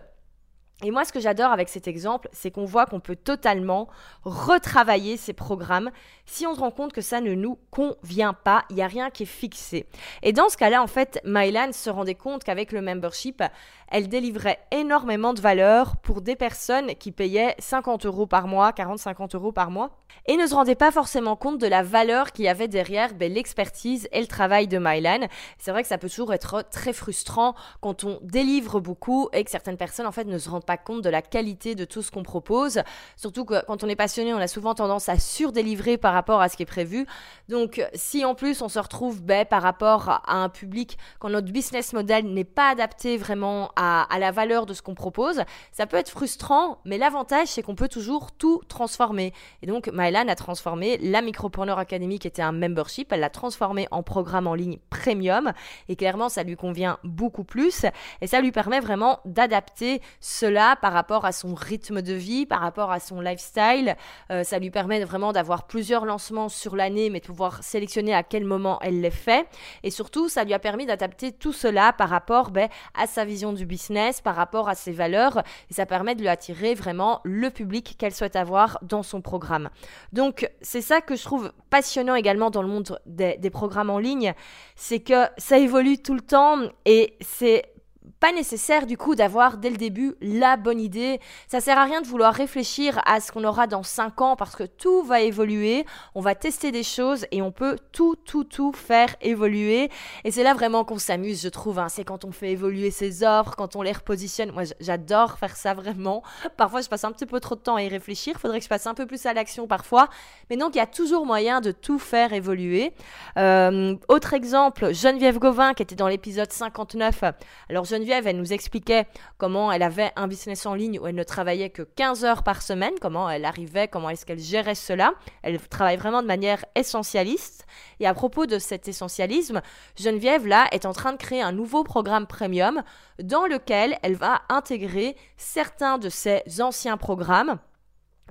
Et 0.83 0.91
moi, 0.91 1.05
ce 1.05 1.13
que 1.13 1.19
j'adore 1.19 1.51
avec 1.51 1.69
cet 1.69 1.87
exemple, 1.87 2.27
c'est 2.31 2.51
qu'on 2.51 2.65
voit 2.65 2.85
qu'on 2.85 2.99
peut 2.99 3.15
totalement 3.15 3.87
retravailler 4.23 5.17
ces 5.17 5.33
programmes 5.33 5.91
si 6.31 6.47
on 6.47 6.55
se 6.55 6.61
rend 6.61 6.71
compte 6.71 6.93
que 6.93 7.01
ça 7.01 7.19
ne 7.19 7.33
nous 7.33 7.57
convient 7.71 8.33
pas, 8.33 8.63
il 8.69 8.77
n'y 8.77 8.81
a 8.81 8.87
rien 8.87 9.09
qui 9.09 9.23
est 9.23 9.25
fixé. 9.25 9.85
Et 10.23 10.31
dans 10.31 10.47
ce 10.47 10.55
cas-là, 10.55 10.81
en 10.81 10.87
fait, 10.87 11.19
Mylan 11.25 11.73
se 11.73 11.89
rendait 11.89 12.15
compte 12.15 12.45
qu'avec 12.45 12.71
le 12.71 12.81
membership, 12.81 13.43
elle 13.89 14.07
délivrait 14.07 14.59
énormément 14.71 15.33
de 15.33 15.41
valeur 15.41 15.97
pour 15.97 16.21
des 16.21 16.37
personnes 16.37 16.95
qui 16.95 17.11
payaient 17.11 17.55
50 17.59 18.05
euros 18.05 18.27
par 18.27 18.47
mois, 18.47 18.71
40-50 18.71 19.35
euros 19.35 19.51
par 19.51 19.71
mois, 19.71 19.89
et 20.25 20.37
ne 20.37 20.47
se 20.47 20.55
rendaient 20.55 20.75
pas 20.75 20.91
forcément 20.91 21.35
compte 21.35 21.57
de 21.57 21.67
la 21.67 21.83
valeur 21.83 22.31
qu'il 22.31 22.45
y 22.45 22.47
avait 22.47 22.69
derrière 22.69 23.13
ben, 23.13 23.31
l'expertise 23.33 24.07
et 24.13 24.21
le 24.21 24.27
travail 24.27 24.69
de 24.69 24.77
Mylan. 24.77 25.27
C'est 25.57 25.71
vrai 25.71 25.81
que 25.81 25.89
ça 25.89 25.97
peut 25.97 26.09
toujours 26.09 26.33
être 26.33 26.63
très 26.71 26.93
frustrant 26.93 27.55
quand 27.81 28.05
on 28.05 28.19
délivre 28.21 28.79
beaucoup 28.79 29.27
et 29.33 29.43
que 29.43 29.51
certaines 29.51 29.77
personnes 29.77 30.07
en 30.07 30.13
fait 30.13 30.25
ne 30.25 30.37
se 30.37 30.49
rendent 30.49 30.65
pas 30.65 30.70
compte 30.77 31.01
de 31.01 31.09
la 31.09 31.21
qualité 31.21 31.75
de 31.75 31.85
tout 31.85 32.01
ce 32.01 32.11
qu'on 32.11 32.23
propose. 32.23 32.81
Surtout 33.15 33.45
que 33.45 33.63
quand 33.65 33.83
on 33.83 33.89
est 33.89 33.95
passionné, 33.95 34.33
on 34.33 34.37
a 34.37 34.47
souvent 34.47 34.73
tendance 34.73 35.09
à 35.09 35.17
surdélivrer 35.19 35.97
par 35.97 36.13
rapport 36.13 36.41
à 36.41 36.49
ce 36.49 36.57
qui 36.57 36.63
est 36.63 36.65
prévu. 36.65 37.05
Donc 37.49 37.81
si 37.93 38.25
en 38.25 38.35
plus 38.35 38.61
on 38.61 38.69
se 38.69 38.79
retrouve 38.79 39.21
ben, 39.21 39.45
par 39.45 39.61
rapport 39.61 40.09
à 40.09 40.35
un 40.35 40.49
public 40.49 40.97
quand 41.19 41.29
notre 41.29 41.51
business 41.51 41.93
model 41.93 42.25
n'est 42.33 42.43
pas 42.43 42.69
adapté 42.69 43.17
vraiment 43.17 43.71
à, 43.75 44.03
à 44.13 44.19
la 44.19 44.31
valeur 44.31 44.65
de 44.65 44.73
ce 44.73 44.81
qu'on 44.81 44.95
propose, 44.95 45.43
ça 45.71 45.85
peut 45.85 45.97
être 45.97 46.09
frustrant, 46.09 46.79
mais 46.85 46.97
l'avantage 46.97 47.47
c'est 47.49 47.61
qu'on 47.61 47.75
peut 47.75 47.87
toujours 47.87 48.31
tout 48.31 48.61
transformer. 48.67 49.33
Et 49.61 49.67
donc 49.67 49.89
Mylan 49.93 50.27
a 50.27 50.35
transformé 50.35 50.97
la 50.97 51.21
Micropreneur 51.21 51.79
Academy 51.79 52.19
qui 52.19 52.27
était 52.27 52.41
un 52.41 52.51
membership, 52.51 53.11
elle 53.11 53.21
l'a 53.21 53.29
transformé 53.29 53.87
en 53.91 54.03
programme 54.03 54.47
en 54.47 54.53
ligne 54.53 54.79
premium 54.89 55.53
et 55.89 55.95
clairement 55.95 56.29
ça 56.29 56.43
lui 56.43 56.55
convient 56.55 56.97
beaucoup 57.03 57.43
plus 57.43 57.85
et 58.21 58.27
ça 58.27 58.41
lui 58.41 58.51
permet 58.51 58.79
vraiment 58.79 59.19
d'adapter 59.25 60.01
cela 60.19 60.60
par 60.81 60.93
rapport 60.93 61.25
à 61.25 61.31
son 61.31 61.53
rythme 61.53 62.01
de 62.01 62.13
vie, 62.13 62.45
par 62.45 62.61
rapport 62.61 62.91
à 62.91 62.99
son 62.99 63.21
lifestyle. 63.21 63.95
Euh, 64.31 64.43
ça 64.43 64.59
lui 64.59 64.69
permet 64.69 65.03
vraiment 65.03 65.31
d'avoir 65.31 65.67
plusieurs 65.67 66.05
lancements 66.05 66.49
sur 66.49 66.75
l'année 66.75 67.09
mais 67.09 67.19
de 67.19 67.25
pouvoir 67.25 67.63
sélectionner 67.63 68.13
à 68.13 68.23
quel 68.23 68.45
moment 68.45 68.79
elle 68.81 69.01
les 69.01 69.11
fait 69.11 69.47
et 69.83 69.91
surtout 69.91 70.29
ça 70.29 70.43
lui 70.43 70.53
a 70.53 70.59
permis 70.59 70.85
d'adapter 70.85 71.31
tout 71.31 71.53
cela 71.53 71.93
par 71.93 72.09
rapport 72.09 72.51
ben, 72.51 72.69
à 72.93 73.07
sa 73.07 73.25
vision 73.25 73.53
du 73.53 73.65
business, 73.65 74.21
par 74.21 74.35
rapport 74.35 74.69
à 74.69 74.75
ses 74.75 74.91
valeurs 74.91 75.43
et 75.69 75.73
ça 75.73 75.85
permet 75.85 76.15
de 76.15 76.21
lui 76.21 76.27
attirer 76.27 76.73
vraiment 76.73 77.21
le 77.23 77.49
public 77.49 77.95
qu'elle 77.97 78.13
souhaite 78.13 78.35
avoir 78.35 78.77
dans 78.81 79.03
son 79.03 79.21
programme. 79.21 79.69
Donc 80.13 80.49
c'est 80.61 80.81
ça 80.81 81.01
que 81.01 81.15
je 81.15 81.23
trouve 81.23 81.51
passionnant 81.69 82.15
également 82.15 82.49
dans 82.49 82.61
le 82.61 82.67
monde 82.67 82.99
des, 83.05 83.37
des 83.37 83.49
programmes 83.49 83.89
en 83.89 83.99
ligne, 83.99 84.33
c'est 84.75 84.99
que 84.99 85.25
ça 85.37 85.57
évolue 85.57 85.97
tout 85.97 86.13
le 86.13 86.21
temps 86.21 86.57
et 86.85 87.17
c'est 87.21 87.70
pas 88.19 88.31
nécessaire 88.31 88.85
du 88.85 88.97
coup 88.97 89.15
d'avoir 89.15 89.57
dès 89.57 89.69
le 89.69 89.77
début 89.77 90.15
la 90.21 90.57
bonne 90.57 90.79
idée. 90.79 91.19
Ça 91.47 91.59
sert 91.59 91.77
à 91.77 91.85
rien 91.85 92.01
de 92.01 92.07
vouloir 92.07 92.33
réfléchir 92.33 92.99
à 93.05 93.19
ce 93.19 93.31
qu'on 93.31 93.43
aura 93.43 93.67
dans 93.67 93.83
5 93.83 94.21
ans 94.21 94.35
parce 94.35 94.55
que 94.55 94.63
tout 94.63 95.03
va 95.03 95.21
évoluer, 95.21 95.85
on 96.15 96.21
va 96.21 96.35
tester 96.35 96.71
des 96.71 96.83
choses 96.83 97.25
et 97.31 97.41
on 97.41 97.51
peut 97.51 97.77
tout, 97.91 98.15
tout, 98.25 98.43
tout 98.43 98.73
faire 98.73 99.15
évoluer. 99.21 99.89
Et 100.23 100.31
c'est 100.31 100.43
là 100.43 100.53
vraiment 100.53 100.83
qu'on 100.83 100.97
s'amuse, 100.97 101.41
je 101.41 101.49
trouve. 101.49 101.79
Hein. 101.79 101.89
C'est 101.89 102.03
quand 102.03 102.25
on 102.25 102.31
fait 102.31 102.51
évoluer 102.51 102.91
ses 102.91 103.23
offres, 103.23 103.55
quand 103.55 103.75
on 103.75 103.81
les 103.81 103.91
repositionne. 103.91 104.51
Moi, 104.51 104.63
j'adore 104.79 105.37
faire 105.37 105.55
ça 105.55 105.73
vraiment. 105.73 106.23
Parfois, 106.57 106.81
je 106.81 106.89
passe 106.89 107.03
un 107.03 107.11
petit 107.11 107.25
peu 107.25 107.39
trop 107.39 107.55
de 107.55 107.61
temps 107.61 107.75
à 107.75 107.83
y 107.83 107.89
réfléchir. 107.89 108.39
Faudrait 108.39 108.59
que 108.59 108.63
je 108.63 108.69
passe 108.69 108.87
un 108.87 108.93
peu 108.93 109.05
plus 109.05 109.25
à 109.25 109.33
l'action 109.33 109.67
parfois. 109.67 110.09
Mais 110.49 110.57
donc, 110.57 110.75
il 110.75 110.77
y 110.77 110.81
a 110.81 110.87
toujours 110.87 111.25
moyen 111.25 111.61
de 111.61 111.71
tout 111.71 111.99
faire 111.99 112.33
évoluer. 112.33 112.93
Euh, 113.37 113.95
autre 114.07 114.33
exemple, 114.33 114.93
Geneviève 114.93 115.39
Gauvin 115.39 115.73
qui 115.73 115.83
était 115.83 115.95
dans 115.95 116.07
l'épisode 116.07 116.51
59. 116.51 117.23
Alors, 117.69 117.85
Geneviève 117.91 118.25
elle 118.25 118.37
nous 118.37 118.53
expliquait 118.53 119.05
comment 119.37 119.71
elle 119.71 119.83
avait 119.83 120.11
un 120.15 120.27
business 120.27 120.65
en 120.65 120.73
ligne 120.73 120.97
où 120.99 121.07
elle 121.07 121.15
ne 121.15 121.23
travaillait 121.23 121.69
que 121.69 121.81
15 121.81 122.23
heures 122.23 122.43
par 122.43 122.61
semaine, 122.61 122.93
comment 123.01 123.29
elle 123.29 123.43
arrivait, 123.43 123.89
comment 123.89 124.09
est-ce 124.09 124.25
qu'elle 124.25 124.39
gérait 124.39 124.75
cela. 124.75 125.13
Elle 125.43 125.59
travaille 125.59 125.97
vraiment 125.97 126.21
de 126.21 126.27
manière 126.27 126.63
essentialiste. 126.75 127.65
Et 127.99 128.07
à 128.07 128.13
propos 128.13 128.45
de 128.45 128.59
cet 128.59 128.87
essentialisme, 128.87 129.61
Geneviève, 129.97 130.47
là, 130.47 130.67
est 130.71 130.85
en 130.85 130.93
train 130.93 131.11
de 131.11 131.17
créer 131.17 131.41
un 131.41 131.51
nouveau 131.51 131.83
programme 131.83 132.27
premium 132.27 132.81
dans 133.21 133.45
lequel 133.45 133.97
elle 134.03 134.15
va 134.15 134.41
intégrer 134.47 135.17
certains 135.35 135.97
de 135.97 136.07
ses 136.07 136.43
anciens 136.59 136.97
programmes 136.97 137.59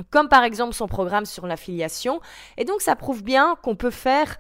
comme 0.09 0.31
par 0.31 0.45
exemple 0.45 0.73
son 0.73 0.87
programme 0.87 1.27
sur 1.27 1.47
l'affiliation. 1.47 2.23
Et 2.57 2.65
donc 2.65 2.81
ça 2.81 2.97
prouve 2.97 3.23
bien 3.23 3.57
qu'on 3.63 3.77
peut 3.77 3.91
faire 3.91 4.39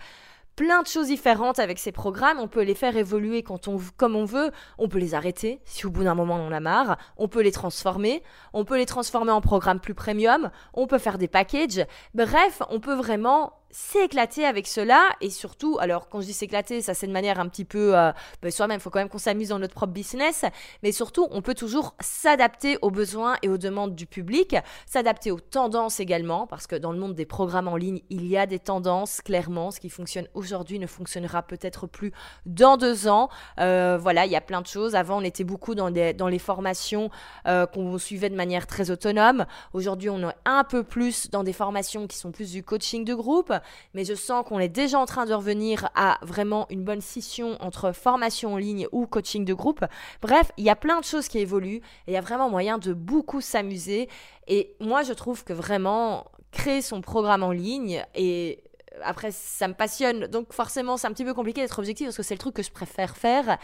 plein 0.60 0.82
de 0.82 0.86
choses 0.86 1.06
différentes 1.06 1.58
avec 1.58 1.78
ces 1.78 1.90
programmes. 1.90 2.38
On 2.38 2.46
peut 2.46 2.60
les 2.60 2.74
faire 2.74 2.94
évoluer 2.94 3.42
quand 3.42 3.66
on, 3.66 3.80
comme 3.96 4.14
on 4.14 4.26
veut. 4.26 4.50
On 4.76 4.88
peut 4.88 4.98
les 4.98 5.14
arrêter 5.14 5.62
si 5.64 5.86
au 5.86 5.90
bout 5.90 6.04
d'un 6.04 6.14
moment 6.14 6.34
on 6.34 6.48
en 6.48 6.52
a 6.52 6.60
marre. 6.60 6.98
On 7.16 7.28
peut 7.28 7.40
les 7.40 7.50
transformer. 7.50 8.22
On 8.52 8.66
peut 8.66 8.76
les 8.76 8.84
transformer 8.84 9.32
en 9.32 9.40
programmes 9.40 9.80
plus 9.80 9.94
premium. 9.94 10.50
On 10.74 10.86
peut 10.86 10.98
faire 10.98 11.16
des 11.16 11.28
packages. 11.28 11.86
Bref, 12.12 12.60
on 12.68 12.78
peut 12.78 12.94
vraiment 12.94 13.54
s'éclater 13.70 14.44
avec 14.44 14.66
cela 14.66 15.10
et 15.20 15.30
surtout, 15.30 15.78
alors 15.80 16.08
quand 16.08 16.20
je 16.20 16.26
dis 16.26 16.32
s'éclater, 16.32 16.80
ça 16.82 16.94
c'est 16.94 17.06
de 17.06 17.12
manière 17.12 17.38
un 17.40 17.48
petit 17.48 17.64
peu 17.64 17.96
euh, 17.96 18.12
ben, 18.42 18.50
soi-même, 18.50 18.78
il 18.78 18.82
faut 18.82 18.90
quand 18.90 18.98
même 18.98 19.08
qu'on 19.08 19.18
s'amuse 19.18 19.48
dans 19.48 19.58
notre 19.58 19.74
propre 19.74 19.92
business, 19.92 20.44
mais 20.82 20.92
surtout 20.92 21.28
on 21.30 21.42
peut 21.42 21.54
toujours 21.54 21.94
s'adapter 22.00 22.78
aux 22.82 22.90
besoins 22.90 23.36
et 23.42 23.48
aux 23.48 23.58
demandes 23.58 23.94
du 23.94 24.06
public, 24.06 24.56
s'adapter 24.86 25.30
aux 25.30 25.40
tendances 25.40 26.00
également, 26.00 26.46
parce 26.46 26.66
que 26.66 26.76
dans 26.76 26.92
le 26.92 26.98
monde 26.98 27.14
des 27.14 27.26
programmes 27.26 27.68
en 27.68 27.76
ligne, 27.76 28.00
il 28.10 28.26
y 28.26 28.36
a 28.36 28.46
des 28.46 28.58
tendances, 28.58 29.20
clairement, 29.20 29.70
ce 29.70 29.80
qui 29.80 29.88
fonctionne 29.88 30.26
aujourd'hui 30.34 30.78
ne 30.78 30.86
fonctionnera 30.86 31.42
peut-être 31.42 31.86
plus 31.86 32.12
dans 32.46 32.76
deux 32.76 33.08
ans. 33.08 33.28
Euh, 33.58 33.98
voilà, 34.00 34.26
il 34.26 34.32
y 34.32 34.36
a 34.36 34.40
plein 34.40 34.60
de 34.60 34.66
choses. 34.66 34.94
Avant, 34.94 35.18
on 35.18 35.24
était 35.24 35.44
beaucoup 35.44 35.74
dans, 35.74 35.90
des, 35.90 36.12
dans 36.12 36.28
les 36.28 36.38
formations 36.38 37.10
euh, 37.46 37.66
qu'on 37.66 37.98
suivait 37.98 38.30
de 38.30 38.36
manière 38.36 38.66
très 38.66 38.90
autonome. 38.90 39.46
Aujourd'hui, 39.72 40.10
on 40.10 40.28
est 40.28 40.34
un 40.44 40.64
peu 40.64 40.82
plus 40.82 41.30
dans 41.30 41.44
des 41.44 41.52
formations 41.52 42.06
qui 42.06 42.16
sont 42.16 42.32
plus 42.32 42.52
du 42.52 42.62
coaching 42.62 43.04
de 43.04 43.14
groupe 43.14 43.52
mais 43.94 44.04
je 44.04 44.14
sens 44.14 44.44
qu'on 44.46 44.58
est 44.58 44.68
déjà 44.68 44.98
en 44.98 45.06
train 45.06 45.26
de 45.26 45.34
revenir 45.34 45.88
à 45.94 46.18
vraiment 46.22 46.66
une 46.70 46.84
bonne 46.84 47.00
scission 47.00 47.56
entre 47.60 47.92
formation 47.92 48.54
en 48.54 48.56
ligne 48.56 48.86
ou 48.92 49.06
coaching 49.06 49.44
de 49.44 49.54
groupe. 49.54 49.84
Bref, 50.22 50.52
il 50.56 50.64
y 50.64 50.70
a 50.70 50.76
plein 50.76 51.00
de 51.00 51.04
choses 51.04 51.28
qui 51.28 51.38
évoluent 51.38 51.80
et 52.06 52.08
il 52.08 52.14
y 52.14 52.16
a 52.16 52.20
vraiment 52.20 52.50
moyen 52.50 52.78
de 52.78 52.92
beaucoup 52.92 53.40
s'amuser. 53.40 54.08
Et 54.48 54.74
moi, 54.80 55.02
je 55.02 55.12
trouve 55.12 55.44
que 55.44 55.52
vraiment 55.52 56.26
créer 56.52 56.82
son 56.82 57.00
programme 57.00 57.42
en 57.42 57.52
ligne 57.52 58.04
et 58.14 58.62
après, 59.02 59.30
ça 59.30 59.68
me 59.68 59.74
passionne. 59.74 60.26
Donc 60.26 60.52
forcément, 60.52 60.96
c'est 60.96 61.06
un 61.06 61.12
petit 61.12 61.24
peu 61.24 61.34
compliqué 61.34 61.60
d'être 61.60 61.78
objectif 61.78 62.08
parce 62.08 62.16
que 62.16 62.22
c'est 62.22 62.34
le 62.34 62.38
truc 62.38 62.54
que 62.54 62.62
je 62.62 62.70
préfère 62.70 63.16
faire. 63.16 63.58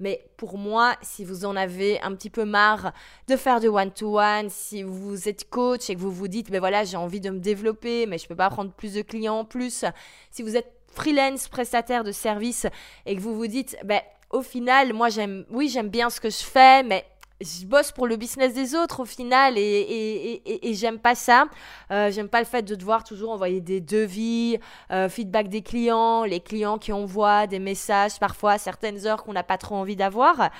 Mais 0.00 0.26
pour 0.36 0.58
moi, 0.58 0.96
si 1.02 1.24
vous 1.24 1.44
en 1.44 1.54
avez 1.56 2.00
un 2.00 2.14
petit 2.14 2.30
peu 2.30 2.44
marre 2.44 2.92
de 3.28 3.36
faire 3.36 3.60
du 3.60 3.68
one-to-one, 3.68 4.50
si 4.50 4.82
vous 4.82 5.28
êtes 5.28 5.48
coach 5.48 5.88
et 5.88 5.94
que 5.94 6.00
vous 6.00 6.10
vous 6.10 6.28
dites, 6.28 6.50
ben 6.50 6.58
voilà, 6.58 6.84
j'ai 6.84 6.96
envie 6.96 7.20
de 7.20 7.30
me 7.30 7.38
développer, 7.38 8.06
mais 8.06 8.18
je 8.18 8.24
ne 8.24 8.28
peux 8.28 8.36
pas 8.36 8.50
prendre 8.50 8.72
plus 8.72 8.94
de 8.94 9.02
clients 9.02 9.40
en 9.40 9.44
plus, 9.44 9.84
si 10.30 10.42
vous 10.42 10.56
êtes 10.56 10.72
freelance, 10.92 11.48
prestataire 11.48 12.04
de 12.04 12.12
service 12.12 12.66
et 13.06 13.16
que 13.16 13.20
vous 13.20 13.34
vous 13.34 13.46
dites, 13.46 13.76
ben 13.84 14.00
au 14.30 14.42
final, 14.42 14.92
moi 14.92 15.08
j'aime, 15.10 15.44
oui, 15.50 15.68
j'aime 15.68 15.88
bien 15.88 16.10
ce 16.10 16.20
que 16.20 16.30
je 16.30 16.42
fais, 16.42 16.82
mais 16.82 17.04
je 17.44 17.66
bosse 17.66 17.92
pour 17.92 18.06
le 18.06 18.16
business 18.16 18.54
des 18.54 18.74
autres 18.74 19.00
au 19.00 19.04
final 19.04 19.54
et, 19.56 20.72
j'aime 20.72 20.98
pas 20.98 21.14
ça. 21.14 21.46
Euh, 21.90 22.10
j'aime 22.10 22.28
pas 22.28 22.40
le 22.40 22.46
fait 22.46 22.62
de 22.62 22.74
devoir 22.74 23.04
toujours 23.04 23.32
envoyer 23.32 23.60
des 23.60 23.80
devis, 23.80 24.58
euh, 24.90 25.08
feedback 25.08 25.48
des 25.48 25.62
clients, 25.62 26.24
les 26.24 26.40
clients 26.40 26.78
qui 26.78 26.92
envoient 26.92 27.46
des 27.46 27.58
messages 27.58 28.18
parfois 28.18 28.52
à 28.52 28.58
certaines 28.58 29.06
heures 29.06 29.22
qu'on 29.22 29.32
n'a 29.32 29.42
pas 29.42 29.58
trop 29.58 29.76
envie 29.76 29.96
d'avoir. 29.96 30.50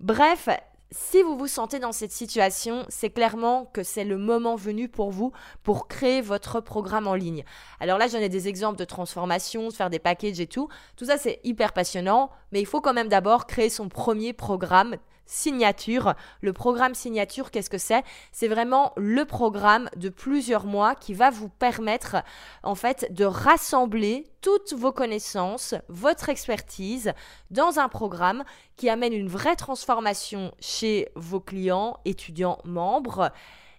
Bref, 0.00 0.48
si 0.92 1.22
vous 1.22 1.36
vous 1.36 1.46
sentez 1.46 1.78
dans 1.78 1.92
cette 1.92 2.10
situation, 2.10 2.84
c'est 2.88 3.10
clairement 3.10 3.66
que 3.72 3.84
c'est 3.84 4.04
le 4.04 4.18
moment 4.18 4.56
venu 4.56 4.88
pour 4.88 5.10
vous 5.10 5.32
pour 5.62 5.86
créer 5.86 6.20
votre 6.20 6.60
programme 6.60 7.06
en 7.06 7.14
ligne. 7.14 7.44
Alors 7.78 7.96
là, 7.96 8.08
j'en 8.08 8.18
ai 8.18 8.28
des 8.28 8.48
exemples 8.48 8.78
de 8.78 8.84
transformation, 8.84 9.68
de 9.68 9.72
faire 9.72 9.90
des 9.90 10.00
packages 10.00 10.40
et 10.40 10.48
tout. 10.48 10.68
Tout 10.96 11.04
ça, 11.04 11.16
c'est 11.16 11.38
hyper 11.44 11.72
passionnant, 11.72 12.30
mais 12.50 12.60
il 12.60 12.66
faut 12.66 12.80
quand 12.80 12.94
même 12.94 13.08
d'abord 13.08 13.46
créer 13.46 13.70
son 13.70 13.88
premier 13.88 14.32
programme 14.32 14.96
signature. 15.30 16.14
Le 16.40 16.52
programme 16.52 16.94
signature, 16.94 17.50
qu'est-ce 17.50 17.70
que 17.70 17.78
c'est? 17.78 18.02
C'est 18.32 18.48
vraiment 18.48 18.92
le 18.96 19.24
programme 19.24 19.88
de 19.96 20.08
plusieurs 20.08 20.64
mois 20.64 20.94
qui 20.96 21.14
va 21.14 21.30
vous 21.30 21.48
permettre 21.48 22.16
en 22.64 22.74
fait 22.74 23.06
de 23.14 23.24
rassembler 23.24 24.26
toutes 24.40 24.72
vos 24.72 24.92
connaissances, 24.92 25.74
votre 25.88 26.28
expertise 26.30 27.12
dans 27.50 27.78
un 27.78 27.88
programme 27.88 28.42
qui 28.76 28.88
amène 28.88 29.12
une 29.12 29.28
vraie 29.28 29.56
transformation 29.56 30.52
chez 30.58 31.10
vos 31.14 31.40
clients, 31.40 32.00
étudiants, 32.04 32.58
membres 32.64 33.30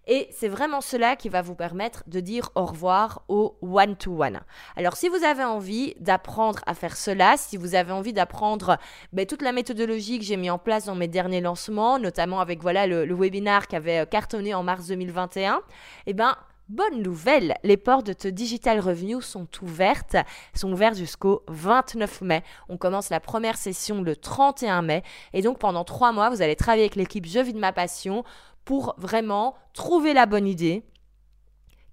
et 0.07 0.27
c'est 0.31 0.47
vraiment 0.47 0.81
cela 0.81 1.15
qui 1.15 1.29
va 1.29 1.41
vous 1.41 1.55
permettre 1.55 2.03
de 2.07 2.19
dire 2.19 2.49
au 2.55 2.65
revoir 2.65 3.23
au 3.27 3.57
one-to-one. 3.61 4.41
Alors 4.75 4.95
si 4.95 5.09
vous 5.09 5.23
avez 5.23 5.43
envie 5.43 5.93
d'apprendre 5.99 6.59
à 6.65 6.73
faire 6.73 6.97
cela, 6.97 7.37
si 7.37 7.57
vous 7.57 7.75
avez 7.75 7.91
envie 7.91 8.13
d'apprendre 8.13 8.77
ben, 9.13 9.25
toute 9.25 9.41
la 9.41 9.51
méthodologie 9.51 10.19
que 10.19 10.25
j'ai 10.25 10.37
mis 10.37 10.49
en 10.49 10.57
place 10.57 10.85
dans 10.85 10.95
mes 10.95 11.07
derniers 11.07 11.41
lancements, 11.41 11.99
notamment 11.99 12.39
avec 12.39 12.61
voilà 12.61 12.87
le, 12.87 13.13
webinaire 13.13 13.67
qui 13.67 13.75
avait 13.75 13.99
euh, 13.99 14.05
cartonné 14.05 14.53
en 14.53 14.63
mars 14.63 14.87
2021, 14.87 15.61
eh 16.07 16.13
ben 16.13 16.35
bonne 16.71 17.01
nouvelle, 17.01 17.55
les 17.63 17.75
portes 17.75 18.07
de 18.07 18.29
Digital 18.29 18.79
Revenue 18.79 19.21
sont 19.21 19.47
ouvertes, 19.61 20.15
sont 20.55 20.71
ouvertes 20.71 20.95
jusqu'au 20.95 21.43
29 21.49 22.21
mai. 22.21 22.43
On 22.69 22.77
commence 22.77 23.09
la 23.09 23.19
première 23.19 23.57
session 23.57 24.01
le 24.01 24.15
31 24.15 24.81
mai 24.81 25.03
et 25.33 25.41
donc 25.41 25.59
pendant 25.59 25.83
trois 25.83 26.13
mois, 26.13 26.29
vous 26.29 26.41
allez 26.41 26.55
travailler 26.55 26.83
avec 26.83 26.95
l'équipe 26.95 27.25
Je 27.25 27.39
vis 27.39 27.53
de 27.53 27.59
ma 27.59 27.73
passion 27.73 28.23
pour 28.65 28.95
vraiment 28.97 29.55
trouver 29.73 30.13
la 30.13 30.25
bonne 30.25 30.47
idée, 30.47 30.83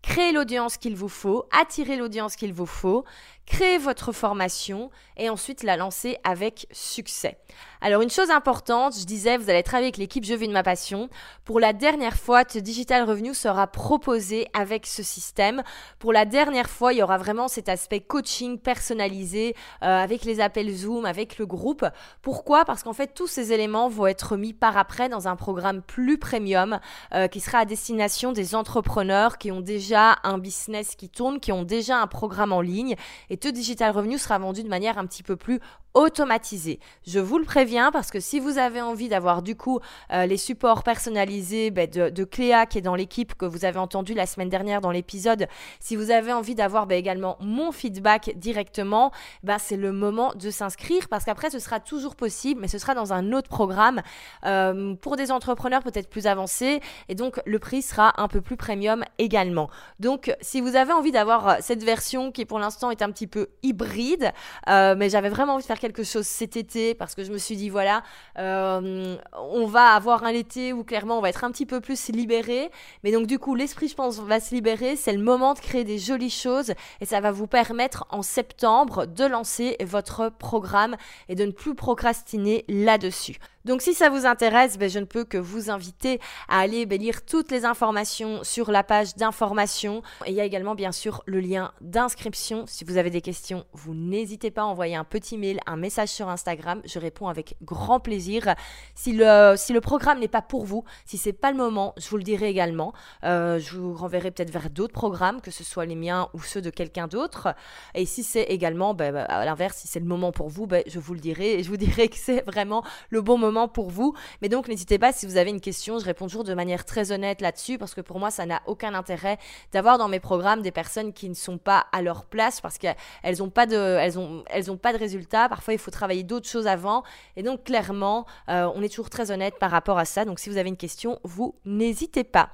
créer 0.03 0.33
l'audience 0.33 0.77
qu'il 0.77 0.97
vous 0.97 1.09
faut, 1.09 1.45
attirer 1.51 1.97
l'audience 1.97 2.37
qu'il 2.37 2.53
vous 2.53 2.67
faut, 2.67 3.05
créer 3.49 3.79
votre 3.79 4.13
formation 4.13 4.91
et 5.17 5.31
ensuite 5.31 5.63
la 5.63 5.77
lancer 5.77 6.19
avec 6.23 6.67
succès. 6.71 7.39
Alors 7.81 8.03
une 8.03 8.11
chose 8.11 8.31
importante, 8.31 8.95
je 8.99 9.05
disais, 9.05 9.37
vous 9.37 9.49
allez 9.51 9.63
travailler 9.63 9.87
avec 9.87 9.97
l'équipe 9.97 10.25
Je 10.25 10.35
vis 10.35 10.49
de 10.49 10.53
ma 10.53 10.63
passion. 10.63 11.09
Pour 11.45 11.61
la 11.61 11.73
dernière 11.73 12.17
fois, 12.17 12.45
Digital 12.45 13.05
Revenue 13.05 13.35
sera 13.35 13.67
proposé 13.69 14.49
avec 14.53 14.87
ce 14.87 15.03
système. 15.03 15.63
Pour 15.99 16.13
la 16.13 16.25
dernière 16.25 16.69
fois, 16.69 16.93
il 16.93 16.99
y 16.99 17.03
aura 17.03 17.19
vraiment 17.19 17.49
cet 17.49 17.69
aspect 17.69 18.01
coaching 18.01 18.59
personnalisé 18.59 19.55
euh, 19.83 19.87
avec 19.87 20.25
les 20.25 20.41
appels 20.41 20.75
Zoom, 20.75 21.07
avec 21.07 21.39
le 21.39 21.47
groupe. 21.47 21.87
Pourquoi? 22.21 22.65
Parce 22.65 22.83
qu'en 22.83 22.93
fait, 22.93 23.15
tous 23.15 23.29
ces 23.29 23.53
éléments 23.53 23.89
vont 23.89 24.09
être 24.09 24.37
mis 24.37 24.53
par 24.53 24.77
après 24.77 25.09
dans 25.09 25.29
un 25.29 25.37
programme 25.37 25.83
plus 25.83 26.19
premium 26.19 26.81
euh, 27.15 27.29
qui 27.29 27.41
sera 27.41 27.59
à 27.59 27.65
destination 27.65 28.33
des 28.33 28.55
entrepreneurs 28.55 29.39
qui 29.39 29.53
ont 29.53 29.61
déjà 29.61 30.17
un 30.25 30.39
business 30.39 30.97
qui 30.97 31.09
tourne, 31.09 31.41
qui 31.41 31.53
ont 31.53 31.63
déjà 31.63 31.99
un 32.01 32.09
programme 32.09 32.53
en 32.53 32.61
ligne 32.61 32.97
et 33.31 33.38
te 33.39 33.49
Digital 33.49 33.93
Revenue 33.93 34.19
sera 34.19 34.39
vendu 34.39 34.63
de 34.63 34.69
manière 34.69 34.99
un 34.99 35.07
petit 35.07 35.23
peu 35.23 35.37
plus 35.37 35.61
automatisée. 35.99 36.79
Je 37.05 37.19
vous 37.19 37.39
le 37.39 37.45
préviens 37.45 37.91
parce 37.91 38.13
que 38.13 38.21
si 38.21 38.39
vous 38.39 38.57
avez 38.57 38.81
envie 38.81 39.09
d'avoir 39.09 39.43
du 39.43 39.57
coup 39.57 39.81
euh, 40.13 40.27
les 40.27 40.37
supports 40.37 40.85
personnalisés 40.85 41.73
ben, 41.73 41.91
de, 41.91 42.25
Cléa 42.25 42.67
qui 42.67 42.79
est 42.79 42.83
dans 42.83 42.95
l'équipe 42.95 43.35
que 43.35 43.45
vous 43.45 43.65
avez 43.65 43.81
entendu 43.81 44.15
la 44.15 44.25
semaine 44.25 44.49
dernière 44.49 44.81
dans 44.81 44.93
l'épisode, 44.93 45.49
si 45.81 45.97
vous 45.97 46.13
avez 46.13 46.33
envie 46.33 46.55
d'avoir 46.55 46.87
ben, 46.87 46.97
également 46.97 47.37
mon 47.41 47.73
feedback 47.73 48.33
directement, 48.37 49.11
ben, 49.43 49.59
c'est 49.59 49.77
le 49.77 49.91
moment 49.91 50.33
de 50.35 50.51
s'inscrire 50.51 51.09
parce 51.09 51.25
qu'après 51.25 51.51
ce 51.51 51.59
sera 51.59 51.81
toujours 51.81 52.15
possible 52.15 52.61
mais 52.61 52.69
ce 52.69 52.79
sera 52.79 52.95
dans 52.95 53.13
un 53.13 53.33
autre 53.33 53.49
programme 53.49 54.01
euh, 54.47 54.95
pour 54.95 55.17
des 55.17 55.33
entrepreneurs 55.33 55.83
peut-être 55.83 56.09
plus 56.09 56.29
avancés 56.29 56.81
et 57.09 57.17
donc 57.17 57.41
le 57.45 57.59
prix 57.59 57.83
sera 57.83 58.13
un 58.23 58.29
peu 58.29 58.41
plus 58.41 58.57
premium 58.57 59.05
également. 59.19 59.69
Donc 59.99 60.33
si 60.43 60.61
vous 60.61 60.77
avez 60.77 60.93
envie 60.93 61.11
d'avoir 61.11 61.57
cette 61.61 61.83
version 61.83 62.31
qui 62.31 62.45
pour 62.45 62.61
l'instant 62.61 62.93
est 62.93 63.03
un 63.03 63.11
petit 63.11 63.27
peu 63.27 63.49
hybride, 63.65 64.33
euh, 64.69 64.95
mais 64.97 65.09
j'avais 65.09 65.29
vraiment 65.29 65.55
envie 65.55 65.65
de 65.65 65.67
faire 65.67 65.81
quelque 65.81 65.88
chose 66.03 66.27
cet 66.27 66.57
été 66.57 66.95
parce 66.95 67.15
que 67.15 67.25
je 67.25 67.33
me 67.33 67.39
suis 67.39 67.57
dit 67.57 67.69
voilà, 67.69 68.03
euh, 68.39 69.17
on 69.35 69.67
va 69.67 69.95
avoir 69.95 70.25
un 70.25 70.29
été 70.29 70.73
où 70.73 70.85
clairement 70.85 71.19
on 71.19 71.21
va 71.21 71.31
être 71.31 71.45
un 71.45 71.51
petit 71.51 71.67
peu 71.67 71.81
plus 71.81 72.09
libéré, 72.09 72.71
mais 73.05 73.13
donc 73.13 73.27
du 73.27 73.39
coup 73.39 73.55
l'esprit 73.55 73.89
je 73.89 73.95
pense 73.95 74.19
va 74.21 74.41
se 74.41 74.55
libérer, 74.55 74.97
c'est 74.97 75.13
le 75.13 75.23
moment 75.23 75.55
de 75.55 75.61
créer 75.61 75.85
des 75.85 75.99
jolies 75.99 76.31
choses 76.31 76.73
et 77.01 77.07
ça 77.07 77.21
va 77.21 77.33
vous 77.33 77.47
permettre 77.47 78.07
en 78.11 78.23
septembre 78.23 79.07
de 79.07 79.25
lancer 79.25 79.77
votre 79.81 80.31
programme 80.31 80.97
et 81.29 81.35
de 81.35 81.45
ne 81.45 81.53
plus 81.53 81.75
procrastiner 81.75 82.65
là-dessus. 82.69 83.39
Donc 83.65 83.83
si 83.83 83.93
ça 83.93 84.09
vous 84.09 84.25
intéresse, 84.25 84.79
ben, 84.79 84.89
je 84.89 84.99
ne 84.99 85.05
peux 85.05 85.25
que 85.25 85.37
vous 85.37 85.69
inviter 85.69 86.21
à 86.49 86.61
aller 86.61 86.87
lire 86.87 87.25
toutes 87.25 87.51
les 87.51 87.65
informations 87.65 88.43
sur 88.43 88.71
la 88.71 88.83
page 88.83 89.15
d'information. 89.17 90.03
Et 90.25 90.31
il 90.31 90.35
y 90.35 90.41
a 90.41 90.45
également 90.45 90.75
bien 90.75 90.91
sûr 90.91 91.23
le 91.27 91.39
lien 91.41 91.73
d'inscription. 91.81 92.65
Si 92.67 92.85
vous 92.85 92.97
avez 92.97 93.11
des 93.11 93.21
questions, 93.21 93.67
vous 93.75 93.95
n'hésitez 93.95 94.51
pas 94.51 94.63
à 94.63 94.65
envoyer 94.65 94.97
un 94.97 95.05
petit 95.05 95.37
mail, 95.37 95.61
un 95.69 95.77
message 95.77 96.09
sur 96.09 96.29
Instagram. 96.29 96.81
Je 96.85 96.99
réponds 96.99 97.29
avec 97.29 97.57
grand 97.63 98.01
plaisir. 98.01 98.55
Si 98.95 99.13
le, 99.13 99.55
si 99.57 99.73
le 99.73 99.81
programme 99.81 100.19
n'est 100.21 100.29
pas 100.29 100.43
pour 100.43 100.65
vous, 100.65 100.85
si 101.05 101.19
c'est 101.19 101.33
pas 101.33 101.51
le 101.51 101.57
moment, 101.57 101.95
je 101.97 102.09
vous 102.09 102.17
le 102.17 102.23
dirai 102.23 102.49
également. 102.49 102.93
Euh, 103.25 103.59
je 103.59 103.77
vous 103.77 103.95
renverrai 103.95 104.31
peut-être 104.31 104.51
vers 104.51 104.71
d'autres 104.71 104.93
programmes, 104.93 105.41
que 105.41 105.51
ce 105.51 105.65
soit 105.65 105.87
les 105.87 105.95
miens 105.95 106.29
ou 106.35 106.41
ceux 106.41 106.63
de 106.63 106.71
quelqu'un 106.71 107.07
d'autre. 107.07 107.55
Et 107.95 108.07
si 108.07 108.23
c'est 108.23 108.45
également, 108.45 108.95
ben, 108.95 109.17
à 109.17 109.45
l'inverse, 109.45 109.79
si 109.79 109.89
c'est 109.89 110.01
le 110.01 110.07
moment 110.07 110.33
pour 110.33 110.49
vous, 110.49 110.67
je 110.87 110.99
vous 110.99 111.15
le 111.15 111.21
dirai 111.21 111.55
et 111.59 111.63
je 111.63 111.69
vous 111.69 111.77
dirai 111.77 112.09
que 112.09 112.17
c'est 112.17 112.45
vraiment 112.47 112.83
le 113.11 113.21
bon 113.21 113.39
moment 113.39 113.69
pour 113.69 113.91
vous. 113.91 114.15
Mais 114.43 114.49
donc, 114.49 114.69
n'hésitez 114.69 114.99
pas 114.99 115.13
si 115.13 115.27
vous 115.27 115.37
avez 115.37 115.51
une 115.51 115.61
question, 115.61 115.99
je 115.99 116.05
réponds 116.05 116.27
toujours 116.27 116.45
de 116.45 116.55
manière 116.55 116.85
très 116.85 117.13
honnête 117.13 117.41
là-dessus 117.41 117.79
parce 117.79 117.95
que 117.95 118.01
pour 118.01 118.19
moi, 118.19 118.31
ça 118.31 118.47
n'a 118.47 118.63
aucun 118.67 118.95
intérêt 118.95 119.39
d'avoir 119.73 119.99
dans 119.99 120.09
mes 120.09 120.21
programmes 120.21 120.63
des 120.63 120.73
personnes 120.73 121.13
qui 121.13 121.29
ne 121.29 121.35
sont 121.35 121.59
pas 121.59 121.87
à 121.93 122.03
leur 122.03 122.25
place 122.25 122.61
parce 122.61 122.79
qu'elles 122.79 122.97
n'ont 123.39 123.51
pas 123.51 123.67
elles 123.71 124.19
ont, 124.19 124.45
elles 124.49 124.71
ont 124.71 124.77
pas 124.77 124.93
de 124.93 124.99
résultats. 124.99 125.49
Parfois, 125.59 125.75
il 125.75 125.81
faut 125.81 125.91
travailler 125.91 126.23
d'autres 126.23 126.49
choses 126.49 126.69
avant. 126.69 127.03
Et 127.35 127.43
donc, 127.43 127.65
clairement, 127.65 128.27
euh, 128.49 128.71
on 128.77 128.83
est 128.85 128.89
toujours 128.89 129.11
très 129.11 129.33
honnête 129.33 129.59
par 129.59 129.73
rapport 129.73 129.99
à 129.99 130.05
ça. 130.05 130.25
Donc, 130.25 130.39
si 130.39 130.49
vous 130.49 130.57
avez 130.57 130.69
une 130.69 130.77
question, 130.77 131.19
vous 131.25 131.57
n'hésitez 131.65 132.23
pas. 132.23 132.51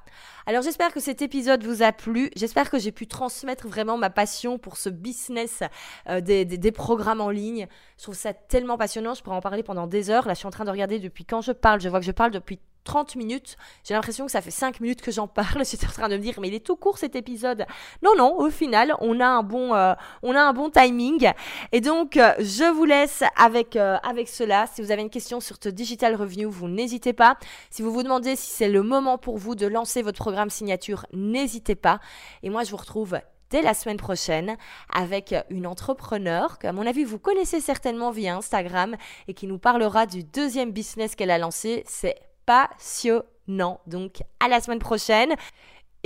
Alors 0.46 0.62
j'espère 0.62 0.90
que 0.90 1.00
cet 1.00 1.20
épisode 1.20 1.62
vous 1.64 1.82
a 1.82 1.92
plu. 1.92 2.30
J'espère 2.34 2.70
que 2.70 2.78
j'ai 2.78 2.92
pu 2.92 3.06
transmettre 3.06 3.68
vraiment 3.68 3.98
ma 3.98 4.08
passion 4.08 4.58
pour 4.58 4.78
ce 4.78 4.88
business 4.88 5.62
euh, 6.08 6.22
des, 6.22 6.46
des, 6.46 6.72
programmes 6.72 7.20
en 7.20 7.28
ligne. 7.28 7.66
Je 7.98 8.04
trouve 8.04 8.14
ça 8.14 8.32
tellement 8.32 8.78
passionnant. 8.78 9.12
Je 9.12 9.22
pourrais 9.22 9.36
en 9.36 9.42
parler 9.42 9.62
pendant 9.62 9.86
des 9.86 10.08
heures. 10.08 10.26
Là, 10.26 10.32
je 10.32 10.38
suis 10.38 10.46
en 10.46 10.50
train 10.50 10.64
de 10.64 10.70
regarder 10.70 10.98
depuis 10.98 11.26
quand 11.26 11.42
je 11.42 11.52
parle. 11.52 11.82
Je 11.82 11.90
vois 11.90 12.00
que 12.00 12.06
je 12.06 12.12
parle 12.12 12.30
depuis 12.30 12.58
30 12.84 13.16
minutes. 13.16 13.56
J'ai 13.82 13.94
l'impression 13.94 14.26
que 14.26 14.32
ça 14.32 14.40
fait 14.40 14.50
5 14.50 14.80
minutes 14.80 15.02
que 15.02 15.10
j'en 15.10 15.26
parle. 15.26 15.64
J'étais 15.70 15.86
en 15.86 15.90
train 15.90 16.08
de 16.08 16.16
me 16.16 16.22
dire, 16.22 16.34
mais 16.40 16.48
il 16.48 16.54
est 16.54 16.64
tout 16.64 16.76
court 16.76 16.98
cet 16.98 17.16
épisode. 17.16 17.66
Non, 18.02 18.12
non, 18.16 18.38
au 18.38 18.50
final, 18.50 18.94
on 19.00 19.20
a 19.20 19.26
un 19.26 19.42
bon, 19.42 19.74
euh, 19.74 19.94
on 20.22 20.34
a 20.34 20.40
un 20.40 20.52
bon 20.52 20.70
timing. 20.70 21.32
Et 21.72 21.80
donc, 21.80 22.16
euh, 22.16 22.32
je 22.38 22.70
vous 22.70 22.84
laisse 22.84 23.24
avec, 23.36 23.76
euh, 23.76 23.96
avec 24.02 24.28
cela. 24.28 24.66
Si 24.66 24.82
vous 24.82 24.90
avez 24.90 25.02
une 25.02 25.10
question 25.10 25.40
sur 25.40 25.56
ce 25.62 25.68
Digital 25.68 26.14
Review, 26.14 26.50
vous 26.50 26.68
n'hésitez 26.68 27.12
pas. 27.12 27.36
Si 27.70 27.82
vous 27.82 27.92
vous 27.92 28.02
demandez 28.02 28.36
si 28.36 28.50
c'est 28.50 28.68
le 28.68 28.82
moment 28.82 29.18
pour 29.18 29.38
vous 29.38 29.54
de 29.54 29.66
lancer 29.66 30.02
votre 30.02 30.18
programme 30.18 30.50
signature, 30.50 31.06
n'hésitez 31.12 31.74
pas. 31.74 32.00
Et 32.42 32.50
moi, 32.50 32.64
je 32.64 32.70
vous 32.70 32.76
retrouve 32.76 33.18
dès 33.50 33.62
la 33.62 33.74
semaine 33.74 33.96
prochaine 33.96 34.56
avec 34.92 35.34
une 35.48 35.66
entrepreneur 35.66 36.58
que, 36.58 36.66
à 36.66 36.72
mon 36.72 36.86
avis, 36.86 37.04
vous 37.04 37.18
connaissez 37.18 37.60
certainement 37.60 38.10
via 38.10 38.36
Instagram 38.36 38.96
et 39.28 39.34
qui 39.34 39.46
nous 39.46 39.58
parlera 39.58 40.06
du 40.06 40.24
deuxième 40.24 40.72
business 40.72 41.14
qu'elle 41.14 41.30
a 41.30 41.38
lancé. 41.38 41.84
C'est 41.86 42.16
passionnant. 42.46 43.80
Donc 43.86 44.22
à 44.40 44.48
la 44.48 44.60
semaine 44.60 44.78
prochaine. 44.78 45.34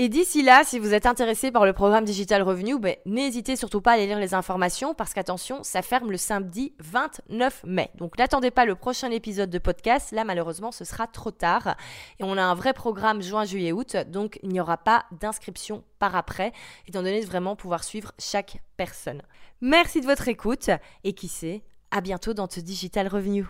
Et 0.01 0.09
d'ici 0.09 0.45
là, 0.45 0.63
si 0.63 0.79
vous 0.79 0.95
êtes 0.95 1.07
intéressé 1.07 1.51
par 1.51 1.67
le 1.67 1.73
programme 1.73 2.05
Digital 2.05 2.43
Revenu, 2.43 2.79
ben, 2.79 2.95
n'hésitez 3.05 3.57
surtout 3.57 3.81
pas 3.81 3.91
à 3.91 3.95
aller 3.95 4.07
lire 4.07 4.21
les 4.21 4.33
informations 4.33 4.95
parce 4.95 5.13
qu'attention, 5.13 5.65
ça 5.65 5.83
ferme 5.83 6.13
le 6.13 6.17
samedi 6.17 6.73
29 6.79 7.65
mai. 7.65 7.91
Donc 7.97 8.17
n'attendez 8.17 8.53
pas 8.53 8.65
le 8.65 8.77
prochain 8.77 9.11
épisode 9.11 9.51
de 9.51 9.59
podcast. 9.59 10.13
Là, 10.13 10.23
malheureusement, 10.23 10.71
ce 10.71 10.85
sera 10.85 11.09
trop 11.09 11.33
tard. 11.33 11.75
Et 12.21 12.23
on 12.23 12.37
a 12.37 12.43
un 12.43 12.55
vrai 12.55 12.75
programme 12.75 13.23
juin, 13.23 13.45
juillet, 13.45 13.73
août. 13.73 13.97
Donc 14.07 14.39
il 14.45 14.51
n'y 14.51 14.61
aura 14.61 14.77
pas 14.77 15.05
d'inscription 15.21 15.83
par 15.99 16.15
après, 16.15 16.53
étant 16.87 17.03
donné 17.03 17.21
de 17.21 17.27
vraiment 17.27 17.57
pouvoir 17.57 17.83
suivre 17.83 18.13
chaque 18.21 18.63
personne. 18.77 19.23
Merci 19.61 20.01
de 20.01 20.07
votre 20.07 20.29
écoute 20.29 20.71
et 21.03 21.13
qui 21.13 21.27
sait, 21.27 21.65
à 21.91 22.01
bientôt 22.01 22.35
dans 22.35 22.49
ce 22.49 22.61
Digital 22.61 23.09
Revenu. 23.09 23.47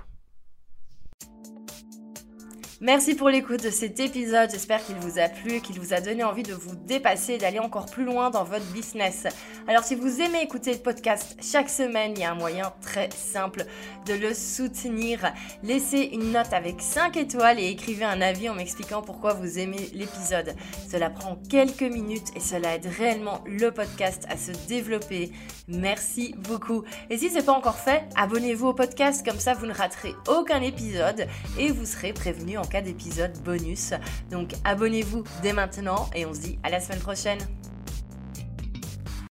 Merci 2.81 3.17
pour 3.17 3.29
l'écoute 3.29 3.65
de 3.65 3.71
cet 3.71 3.99
épisode. 3.99 4.53
J'espère 4.53 4.85
qu'il 4.87 4.95
vous 4.95 5.19
a 5.19 5.29
plu, 5.29 5.61
qu'il 5.61 5.81
vous 5.81 5.93
a 5.93 6.01
donné 6.01 6.23
envie 6.23 6.45
de 6.45 6.55
vous 6.55 6.77
dépasser 6.77 7.33
et 7.33 7.39
d'aller 7.39 7.59
encore 7.59 7.87
plus 7.87 8.05
loin 8.05 8.31
dans 8.31 8.45
votre 8.45 8.65
business. 8.67 9.27
Alors 9.67 9.83
si 9.83 9.97
vous 9.97 10.21
aimez 10.21 10.43
écouter 10.43 10.75
le 10.75 10.79
podcast 10.79 11.37
chaque 11.43 11.71
semaine, 11.71 12.13
il 12.15 12.21
y 12.21 12.25
a 12.25 12.31
un 12.31 12.37
moyen 12.37 12.73
très 12.81 13.09
simple 13.11 13.65
de 14.07 14.15
le 14.15 14.33
soutenir. 14.33 15.33
Laissez 15.65 16.09
une 16.13 16.31
note 16.31 16.53
avec 16.53 16.81
5 16.81 17.17
étoiles 17.17 17.59
et 17.59 17.67
écrivez 17.67 18.05
un 18.05 18.21
avis 18.21 18.49
en 18.49 18.55
m'expliquant 18.55 19.03
pourquoi 19.03 19.33
vous 19.33 19.59
aimez 19.59 19.91
l'épisode. 19.93 20.55
Cela 20.89 21.11
prend 21.11 21.37
quelques 21.51 21.83
minutes 21.83 22.29
et 22.37 22.41
cela 22.41 22.77
aide 22.77 22.87
réellement 22.87 23.43
le 23.45 23.73
podcast 23.73 24.25
à 24.29 24.37
se 24.37 24.53
développer. 24.69 25.33
Merci 25.67 26.33
beaucoup. 26.39 26.85
Et 27.11 27.19
si 27.19 27.29
ce 27.29 27.35
n'est 27.35 27.43
pas 27.43 27.53
encore 27.55 27.79
fait, 27.79 28.05
abonnez-vous 28.15 28.69
au 28.69 28.75
podcast 28.75 29.27
comme 29.29 29.41
ça 29.41 29.55
vous 29.55 29.67
ne 29.67 29.75
raterez 29.75 30.15
aucun 30.29 30.63
épisode 30.63 31.27
et 31.59 31.73
vous 31.73 31.85
serez 31.85 32.13
prévenu 32.13 32.57
en 32.57 32.68
cas 32.69 32.81
d'épisode 32.81 33.33
bonus. 33.45 33.95
Donc 34.31 34.53
abonnez-vous 34.65 35.25
dès 35.43 35.53
maintenant 35.53 36.09
et 36.15 36.27
on 36.27 36.35
se 36.35 36.41
dit 36.41 36.59
à 36.63 36.71
la 36.71 36.81
semaine 36.81 37.01
prochaine. 37.01 37.39